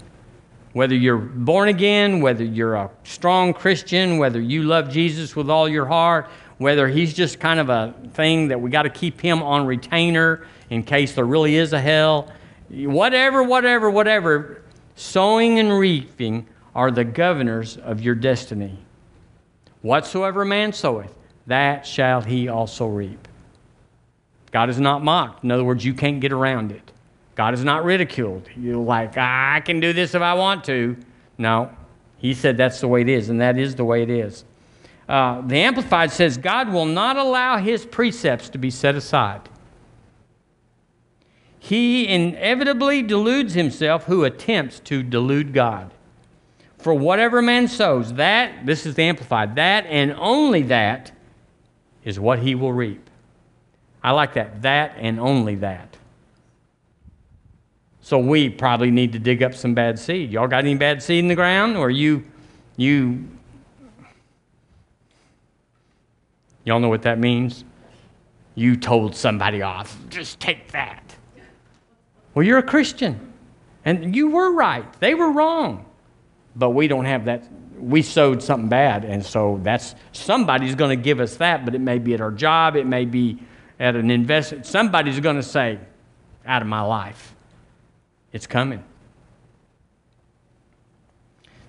Whether 0.72 0.94
you're 0.94 1.18
born 1.18 1.68
again, 1.68 2.20
whether 2.20 2.44
you're 2.44 2.74
a 2.74 2.90
strong 3.02 3.52
Christian, 3.52 4.18
whether 4.18 4.40
you 4.40 4.62
love 4.62 4.88
Jesus 4.90 5.34
with 5.34 5.50
all 5.50 5.68
your 5.68 5.86
heart, 5.86 6.28
whether 6.58 6.86
he's 6.86 7.12
just 7.12 7.40
kind 7.40 7.58
of 7.58 7.70
a 7.70 7.94
thing 8.12 8.48
that 8.48 8.60
we 8.60 8.70
got 8.70 8.82
to 8.82 8.90
keep 8.90 9.20
him 9.20 9.42
on 9.42 9.66
retainer 9.66 10.46
in 10.68 10.82
case 10.82 11.14
there 11.14 11.24
really 11.24 11.56
is 11.56 11.72
a 11.72 11.80
hell. 11.80 12.30
Whatever, 12.68 13.42
whatever, 13.42 13.90
whatever, 13.90 14.62
sowing 14.94 15.58
and 15.58 15.76
reaping 15.76 16.46
are 16.74 16.90
the 16.90 17.04
governors 17.04 17.76
of 17.76 18.00
your 18.00 18.14
destiny. 18.14 18.78
Whatsoever 19.82 20.44
man 20.44 20.72
soweth, 20.72 21.12
that 21.46 21.86
shall 21.86 22.20
he 22.20 22.48
also 22.48 22.86
reap. 22.86 23.26
God 24.52 24.68
is 24.70 24.78
not 24.78 25.02
mocked. 25.02 25.42
In 25.42 25.50
other 25.50 25.64
words, 25.64 25.84
you 25.84 25.94
can't 25.94 26.20
get 26.20 26.30
around 26.32 26.70
it. 26.72 26.92
God 27.34 27.54
is 27.54 27.64
not 27.64 27.84
ridiculed. 27.84 28.48
You're 28.56 28.76
like, 28.76 29.16
I 29.16 29.60
can 29.64 29.80
do 29.80 29.92
this 29.92 30.14
if 30.14 30.22
I 30.22 30.34
want 30.34 30.64
to. 30.64 30.96
No, 31.38 31.70
he 32.18 32.34
said 32.34 32.56
that's 32.56 32.80
the 32.80 32.88
way 32.88 33.00
it 33.00 33.08
is, 33.08 33.30
and 33.30 33.40
that 33.40 33.56
is 33.56 33.74
the 33.74 33.84
way 33.84 34.02
it 34.02 34.10
is. 34.10 34.44
Uh, 35.08 35.40
the 35.40 35.56
Amplified 35.56 36.12
says 36.12 36.36
God 36.36 36.72
will 36.72 36.86
not 36.86 37.16
allow 37.16 37.58
his 37.58 37.84
precepts 37.84 38.48
to 38.50 38.58
be 38.58 38.70
set 38.70 38.94
aside. 38.94 39.48
He 41.58 42.08
inevitably 42.08 43.02
deludes 43.02 43.54
himself 43.54 44.04
who 44.04 44.24
attempts 44.24 44.80
to 44.80 45.02
delude 45.02 45.52
God. 45.52 45.92
For 46.78 46.94
whatever 46.94 47.42
man 47.42 47.68
sows, 47.68 48.14
that, 48.14 48.64
this 48.64 48.86
is 48.86 48.94
the 48.94 49.02
Amplified, 49.02 49.56
that 49.56 49.84
and 49.86 50.12
only 50.12 50.62
that 50.62 51.12
is 52.04 52.18
what 52.18 52.38
he 52.38 52.54
will 52.54 52.72
reap. 52.72 53.10
I 54.02 54.12
like 54.12 54.34
that. 54.34 54.62
That 54.62 54.94
and 54.96 55.20
only 55.20 55.56
that. 55.56 55.98
So 58.10 58.18
we 58.18 58.48
probably 58.50 58.90
need 58.90 59.12
to 59.12 59.20
dig 59.20 59.40
up 59.40 59.54
some 59.54 59.72
bad 59.72 59.96
seed. 59.96 60.32
Y'all 60.32 60.48
got 60.48 60.64
any 60.64 60.74
bad 60.74 61.00
seed 61.00 61.20
in 61.20 61.28
the 61.28 61.36
ground? 61.36 61.76
Or 61.76 61.90
you, 61.90 62.24
you 62.76 63.24
Y'all 66.64 66.80
know 66.80 66.88
what 66.88 67.02
that 67.02 67.20
means? 67.20 67.64
You 68.56 68.74
told 68.74 69.14
somebody 69.14 69.62
off. 69.62 69.96
Just 70.08 70.40
take 70.40 70.72
that. 70.72 71.04
Well, 72.34 72.44
you're 72.44 72.58
a 72.58 72.64
Christian. 72.64 73.32
And 73.84 74.16
you 74.16 74.30
were 74.30 74.54
right. 74.54 74.92
They 74.98 75.14
were 75.14 75.30
wrong. 75.30 75.84
But 76.56 76.70
we 76.70 76.88
don't 76.88 77.04
have 77.04 77.26
that. 77.26 77.44
We 77.78 78.02
sowed 78.02 78.42
something 78.42 78.68
bad. 78.68 79.04
And 79.04 79.24
so 79.24 79.60
that's 79.62 79.94
somebody's 80.10 80.74
going 80.74 80.98
to 80.98 81.00
give 81.00 81.20
us 81.20 81.36
that, 81.36 81.64
but 81.64 81.76
it 81.76 81.80
may 81.80 82.00
be 82.00 82.14
at 82.14 82.20
our 82.20 82.32
job, 82.32 82.74
it 82.74 82.88
may 82.88 83.04
be 83.04 83.38
at 83.78 83.94
an 83.94 84.10
investment. 84.10 84.66
Somebody's 84.66 85.20
going 85.20 85.36
to 85.36 85.44
say, 85.44 85.78
out 86.44 86.60
of 86.60 86.66
my 86.66 86.80
life. 86.80 87.29
It's 88.32 88.46
coming. 88.46 88.84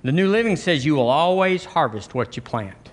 The 0.03 0.12
New 0.12 0.30
Living 0.30 0.55
says 0.55 0.86
you 0.86 0.95
will 0.95 1.09
always 1.09 1.66
harvest 1.66 2.16
what 2.16 2.36
you 2.36 2.41
plant. 2.41 2.91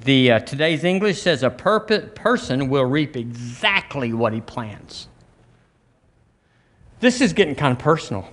The 0.00 0.32
uh, 0.32 0.38
today's 0.40 0.84
English 0.84 1.22
says 1.22 1.42
a 1.42 1.50
person 1.50 2.68
will 2.68 2.84
reap 2.84 3.16
exactly 3.16 4.12
what 4.12 4.32
he 4.32 4.40
plants. 4.40 5.08
This 7.00 7.20
is 7.20 7.32
getting 7.32 7.54
kind 7.54 7.72
of 7.72 7.78
personal. 7.78 8.28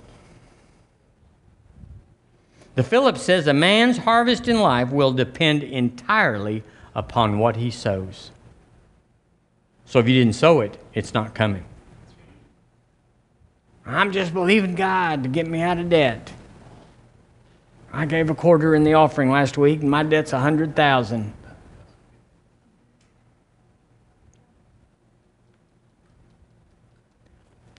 The 2.74 2.82
Phillips 2.82 3.22
says 3.22 3.46
a 3.46 3.52
man's 3.52 3.98
harvest 3.98 4.48
in 4.48 4.60
life 4.60 4.90
will 4.90 5.12
depend 5.12 5.62
entirely 5.62 6.62
upon 6.94 7.38
what 7.38 7.56
he 7.56 7.70
sows. 7.70 8.30
So 9.84 9.98
if 9.98 10.08
you 10.08 10.14
didn't 10.14 10.34
sow 10.34 10.60
it, 10.60 10.78
it's 10.94 11.12
not 11.12 11.34
coming. 11.34 11.64
I'm 13.84 14.12
just 14.12 14.32
believing 14.32 14.74
God 14.74 15.24
to 15.24 15.28
get 15.28 15.46
me 15.46 15.60
out 15.60 15.78
of 15.78 15.90
debt. 15.90 16.32
I 17.92 18.06
gave 18.06 18.30
a 18.30 18.34
quarter 18.34 18.74
in 18.74 18.84
the 18.84 18.94
offering 18.94 19.30
last 19.30 19.58
week, 19.58 19.80
and 19.80 19.90
my 19.90 20.02
debt's 20.02 20.32
a 20.32 20.38
hundred 20.38 20.74
thousand. 20.74 21.34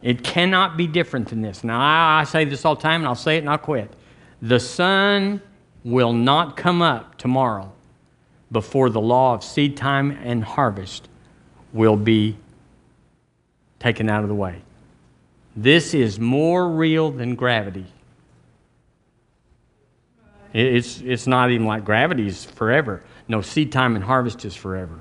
It 0.03 0.21
cannot 0.21 0.75
be 0.75 0.85
different 0.85 1.29
than 1.29 1.41
this. 1.41 1.63
Now, 1.63 1.79
I, 1.79 2.19
I, 2.19 2.23
say 2.25 2.43
this 2.43 2.65
all 2.65 2.75
the 2.75 2.81
time, 2.81 3.01
and 3.01 3.07
I'll 3.07 3.15
say 3.15 3.37
it 3.37 3.39
and 3.39 3.49
I'll 3.49 3.57
quit. 3.57 3.89
The 4.41 4.59
sun 4.59 5.41
will 5.85 6.11
not 6.11 6.57
come 6.57 6.81
up 6.81 7.17
tomorrow 7.17 7.71
before 8.51 8.89
the 8.89 8.99
law 8.99 9.33
of 9.33 9.43
seed 9.43 9.77
time 9.77 10.11
and 10.11 10.43
harvest 10.43 11.07
will 11.71 11.95
be 11.95 12.37
taken 13.79 14.09
out 14.09 14.23
of 14.23 14.29
the 14.29 14.35
way. 14.35 14.62
This 15.55 15.93
is 15.93 16.19
more 16.19 16.69
real 16.69 17.11
than 17.11 17.35
gravity. 17.35 17.85
It's, 20.53 21.01
it's 21.01 21.27
not 21.27 21.51
even 21.51 21.65
like 21.65 21.83
gravity 21.83 22.27
is 22.27 22.45
forever. 22.45 23.03
No, 23.27 23.41
seed 23.41 23.71
time 23.71 23.95
and 23.95 24.03
harvest 24.03 24.45
is 24.45 24.55
forever. 24.55 24.99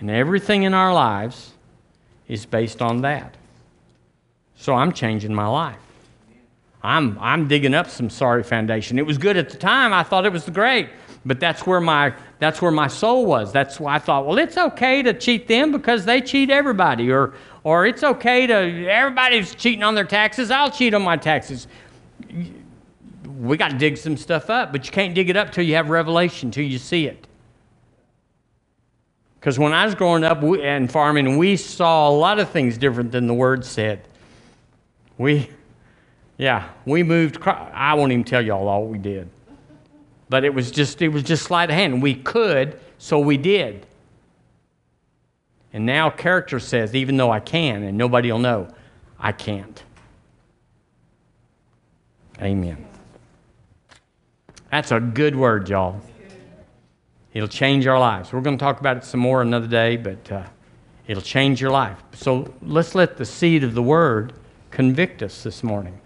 And 0.00 0.10
everything 0.10 0.64
in 0.64 0.74
our 0.74 0.92
lives 0.92 1.52
is 2.26 2.44
based 2.46 2.82
on 2.82 3.02
that. 3.02 3.36
So 4.56 4.74
I'm 4.74 4.92
changing 4.92 5.34
my 5.34 5.46
life. 5.46 5.78
I'm, 6.82 7.16
I'm 7.20 7.46
digging 7.46 7.74
up 7.74 7.88
some 7.88 8.10
sorry 8.10 8.42
foundation. 8.42 8.98
It 8.98 9.06
was 9.06 9.18
good 9.18 9.36
at 9.36 9.50
the 9.50 9.56
time. 9.56 9.92
I 9.92 10.02
thought 10.02 10.26
it 10.26 10.32
was 10.32 10.48
great. 10.48 10.88
But 11.24 11.38
that's 11.38 11.66
where 11.66 11.80
my 11.80 12.14
that's 12.40 12.60
where 12.60 12.72
my 12.72 12.88
soul 12.88 13.26
was. 13.26 13.52
That's 13.52 13.78
why 13.78 13.94
I 13.94 13.98
thought, 14.00 14.26
well, 14.26 14.38
it's 14.38 14.58
okay 14.58 15.02
to 15.02 15.14
cheat 15.14 15.46
them 15.46 15.70
because 15.70 16.04
they 16.04 16.20
cheat 16.20 16.50
everybody, 16.50 17.12
or 17.12 17.34
or 17.64 17.86
it's 17.86 18.02
okay 18.02 18.46
to 18.46 18.88
everybody's 18.88 19.54
cheating 19.54 19.82
on 19.82 19.94
their 19.94 20.04
taxes. 20.04 20.50
I'll 20.50 20.70
cheat 20.70 20.94
on 20.94 21.02
my 21.02 21.16
taxes. 21.16 21.68
We 23.38 23.56
got 23.56 23.70
to 23.70 23.78
dig 23.78 23.96
some 23.96 24.16
stuff 24.16 24.50
up, 24.50 24.72
but 24.72 24.86
you 24.86 24.92
can't 24.92 25.14
dig 25.14 25.30
it 25.30 25.36
up 25.36 25.52
till 25.52 25.64
you 25.64 25.74
have 25.74 25.90
revelation, 25.90 26.50
till 26.50 26.64
you 26.64 26.78
see 26.78 27.06
it. 27.06 27.26
Because 29.38 29.58
when 29.58 29.72
I 29.72 29.84
was 29.84 29.96
growing 29.96 30.22
up 30.22 30.42
and 30.42 30.90
farming, 30.90 31.36
we 31.36 31.56
saw 31.56 32.08
a 32.08 32.14
lot 32.14 32.38
of 32.38 32.50
things 32.50 32.78
different 32.78 33.10
than 33.10 33.26
the 33.26 33.34
Word 33.34 33.64
said. 33.64 34.06
We, 35.18 35.50
yeah, 36.38 36.68
we 36.84 37.02
moved. 37.02 37.38
I 37.44 37.94
won't 37.94 38.12
even 38.12 38.24
tell 38.24 38.40
y'all 38.40 38.68
all 38.68 38.86
we 38.86 38.98
did. 38.98 39.28
But 40.28 40.44
it 40.44 40.54
was 40.54 40.70
just 40.70 41.02
it 41.02 41.08
was 41.08 41.24
just 41.24 41.42
sleight 41.42 41.70
of 41.70 41.74
hand. 41.74 42.00
We 42.00 42.14
could, 42.14 42.78
so 42.98 43.18
we 43.18 43.36
did. 43.36 43.84
And 45.72 45.86
now 45.86 46.10
character 46.10 46.60
says, 46.60 46.94
even 46.94 47.16
though 47.16 47.30
I 47.30 47.40
can, 47.40 47.82
and 47.82 47.96
nobody 47.96 48.30
will 48.30 48.38
know, 48.38 48.68
I 49.18 49.32
can't. 49.32 49.82
Amen. 52.40 52.84
That's 54.70 54.90
a 54.90 55.00
good 55.00 55.36
word, 55.36 55.68
y'all. 55.68 56.00
It'll 57.32 57.48
change 57.48 57.86
our 57.86 57.98
lives. 57.98 58.32
We're 58.32 58.40
going 58.40 58.58
to 58.58 58.62
talk 58.62 58.80
about 58.80 58.96
it 58.98 59.04
some 59.04 59.20
more 59.20 59.40
another 59.40 59.66
day, 59.66 59.96
but 59.96 60.30
uh, 60.30 60.44
it'll 61.06 61.22
change 61.22 61.60
your 61.60 61.70
life. 61.70 61.98
So 62.14 62.52
let's 62.60 62.94
let 62.94 63.16
the 63.16 63.24
seed 63.24 63.64
of 63.64 63.74
the 63.74 63.82
word 63.82 64.34
convict 64.70 65.22
us 65.22 65.42
this 65.42 65.62
morning. 65.62 65.98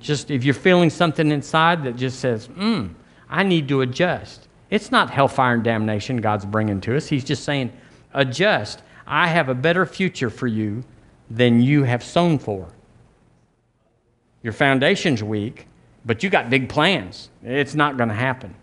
Just 0.00 0.30
if 0.30 0.44
you're 0.44 0.54
feeling 0.54 0.90
something 0.90 1.30
inside 1.30 1.84
that 1.84 1.96
just 1.96 2.20
says, 2.20 2.46
hmm, 2.46 2.88
I 3.28 3.42
need 3.42 3.68
to 3.68 3.80
adjust. 3.80 4.48
It's 4.68 4.90
not 4.90 5.10
hellfire 5.10 5.54
and 5.54 5.64
damnation 5.64 6.18
God's 6.18 6.44
bringing 6.44 6.80
to 6.82 6.96
us. 6.96 7.06
He's 7.06 7.24
just 7.24 7.44
saying, 7.44 7.72
adjust. 8.12 8.82
I 9.06 9.28
have 9.28 9.48
a 9.48 9.54
better 9.54 9.86
future 9.86 10.30
for 10.30 10.46
you 10.46 10.84
than 11.30 11.62
you 11.62 11.84
have 11.84 12.02
sown 12.02 12.38
for. 12.38 12.68
Your 14.42 14.52
foundation's 14.52 15.22
weak, 15.22 15.66
but 16.04 16.22
you 16.22 16.30
got 16.30 16.50
big 16.50 16.68
plans. 16.68 17.30
It's 17.42 17.74
not 17.74 17.96
going 17.96 18.08
to 18.08 18.14
happen. 18.14 18.54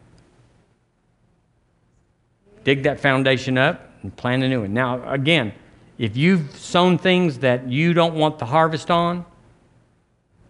Dig 2.64 2.84
that 2.84 3.00
foundation 3.00 3.58
up 3.58 3.90
and 4.02 4.16
plant 4.16 4.44
a 4.44 4.50
new 4.50 4.62
one. 4.62 4.74
Now, 4.74 5.10
again, 5.10 5.54
if 5.98 6.16
you've 6.16 6.56
sown 6.56 6.98
things 6.98 7.40
that 7.40 7.70
you 7.70 7.94
don't 7.94 8.16
want 8.16 8.40
the 8.40 8.46
harvest 8.46 8.90
on, 8.90 9.26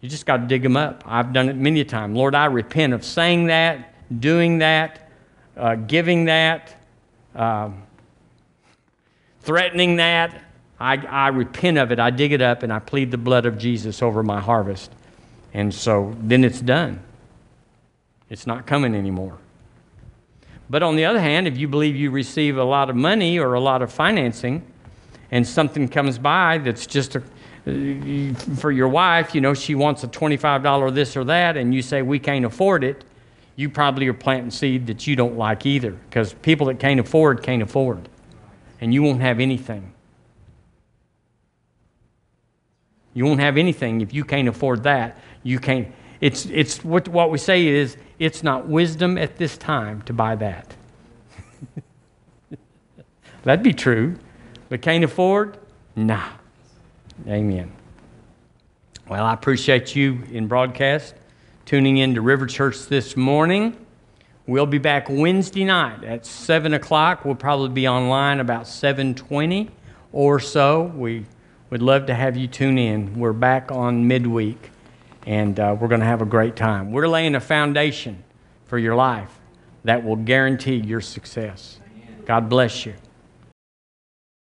you 0.01 0.09
just 0.09 0.25
got 0.25 0.37
to 0.37 0.47
dig 0.47 0.61
them 0.61 0.77
up. 0.77 1.03
I've 1.05 1.33
done 1.33 1.49
it 1.49 1.55
many 1.55 1.79
a 1.79 1.85
time. 1.85 2.13
Lord, 2.13 2.35
I 2.35 2.45
repent 2.45 2.93
of 2.93 3.03
saying 3.03 3.47
that, 3.47 3.93
doing 4.19 4.59
that, 4.59 5.09
uh, 5.57 5.75
giving 5.75 6.25
that, 6.25 6.75
um, 7.35 7.83
threatening 9.43 9.97
that. 9.97 10.43
I, 10.79 10.97
I 10.97 11.27
repent 11.29 11.77
of 11.77 11.91
it. 11.91 11.99
I 11.99 12.09
dig 12.09 12.31
it 12.31 12.41
up 12.41 12.63
and 12.63 12.73
I 12.73 12.79
plead 12.79 13.11
the 13.11 13.17
blood 13.17 13.45
of 13.45 13.57
Jesus 13.57 14.01
over 14.01 14.23
my 14.23 14.41
harvest. 14.41 14.91
And 15.53 15.73
so 15.73 16.15
then 16.19 16.43
it's 16.43 16.59
done. 16.59 17.01
It's 18.29 18.47
not 18.47 18.65
coming 18.65 18.95
anymore. 18.95 19.37
But 20.69 20.81
on 20.81 20.95
the 20.95 21.05
other 21.05 21.19
hand, 21.19 21.47
if 21.47 21.57
you 21.57 21.67
believe 21.67 21.95
you 21.95 22.09
receive 22.09 22.57
a 22.57 22.63
lot 22.63 22.89
of 22.89 22.95
money 22.95 23.37
or 23.37 23.53
a 23.53 23.59
lot 23.59 23.81
of 23.81 23.91
financing 23.91 24.63
and 25.29 25.47
something 25.47 25.87
comes 25.87 26.17
by 26.17 26.57
that's 26.57 26.87
just 26.87 27.15
a, 27.15 27.23
for 28.57 28.71
your 28.71 28.87
wife, 28.87 29.35
you 29.35 29.41
know, 29.41 29.53
she 29.53 29.75
wants 29.75 30.03
a 30.03 30.07
$25 30.07 30.93
this 30.93 31.15
or 31.15 31.23
that, 31.25 31.57
and 31.57 31.73
you 31.73 31.81
say, 31.81 32.01
we 32.01 32.17
can't 32.17 32.45
afford 32.45 32.83
it, 32.83 33.03
you 33.55 33.69
probably 33.69 34.07
are 34.07 34.13
planting 34.13 34.51
seed 34.51 34.87
that 34.87 35.05
you 35.05 35.15
don't 35.15 35.37
like 35.37 35.65
either 35.65 35.91
because 35.91 36.33
people 36.33 36.67
that 36.67 36.79
can't 36.79 36.99
afford 36.99 37.43
can't 37.43 37.61
afford. 37.61 38.09
And 38.83 38.93
you 38.93 39.01
won't 39.01 39.21
have 39.21 39.39
anything. 39.39 39.93
You 43.13 43.23
won't 43.23 43.39
have 43.39 43.55
anything 43.55 44.01
if 44.01 44.13
you 44.13 44.25
can't 44.25 44.49
afford 44.49 44.83
that. 44.83 45.17
You 45.41 45.57
can't. 45.57 45.87
It's, 46.19 46.47
it's 46.47 46.83
what, 46.83 47.07
what 47.07 47.31
we 47.31 47.37
say 47.37 47.65
is 47.65 47.95
it's 48.19 48.43
not 48.43 48.67
wisdom 48.67 49.17
at 49.17 49.37
this 49.37 49.57
time 49.57 50.01
to 50.01 50.11
buy 50.11 50.35
that. 50.35 50.75
That'd 53.43 53.63
be 53.63 53.71
true. 53.71 54.17
But 54.67 54.81
can't 54.81 55.05
afford? 55.05 55.59
Nah. 55.95 56.27
Amen. 57.25 57.71
Well, 59.07 59.23
I 59.23 59.33
appreciate 59.33 59.95
you 59.95 60.23
in 60.29 60.49
broadcast 60.49 61.15
tuning 61.65 61.99
in 61.99 62.15
to 62.15 62.21
River 62.21 62.47
Church 62.47 62.87
this 62.87 63.15
morning. 63.15 63.77
We'll 64.45 64.65
be 64.65 64.77
back 64.77 65.07
Wednesday 65.09 65.63
night 65.63 66.03
at 66.03 66.25
7 66.25 66.73
o'clock. 66.73 67.23
We'll 67.23 67.33
probably 67.33 67.69
be 67.69 67.87
online 67.87 68.41
about 68.41 68.63
7.20 68.63 69.69
or 70.11 70.41
so. 70.41 70.91
We 70.97 71.25
would 71.69 71.81
love 71.81 72.07
to 72.07 72.13
have 72.13 72.35
you 72.35 72.47
tune 72.47 72.77
in. 72.77 73.17
We're 73.17 73.31
back 73.31 73.71
on 73.71 74.05
midweek, 74.05 74.69
and 75.25 75.57
uh, 75.57 75.77
we're 75.79 75.87
going 75.87 76.01
to 76.01 76.05
have 76.05 76.21
a 76.21 76.25
great 76.25 76.57
time. 76.57 76.91
We're 76.91 77.07
laying 77.07 77.35
a 77.35 77.39
foundation 77.39 78.21
for 78.65 78.77
your 78.77 78.95
life 78.95 79.31
that 79.85 80.03
will 80.03 80.17
guarantee 80.17 80.75
your 80.75 80.99
success. 80.99 81.79
God 82.25 82.49
bless 82.49 82.85
you. 82.85 82.95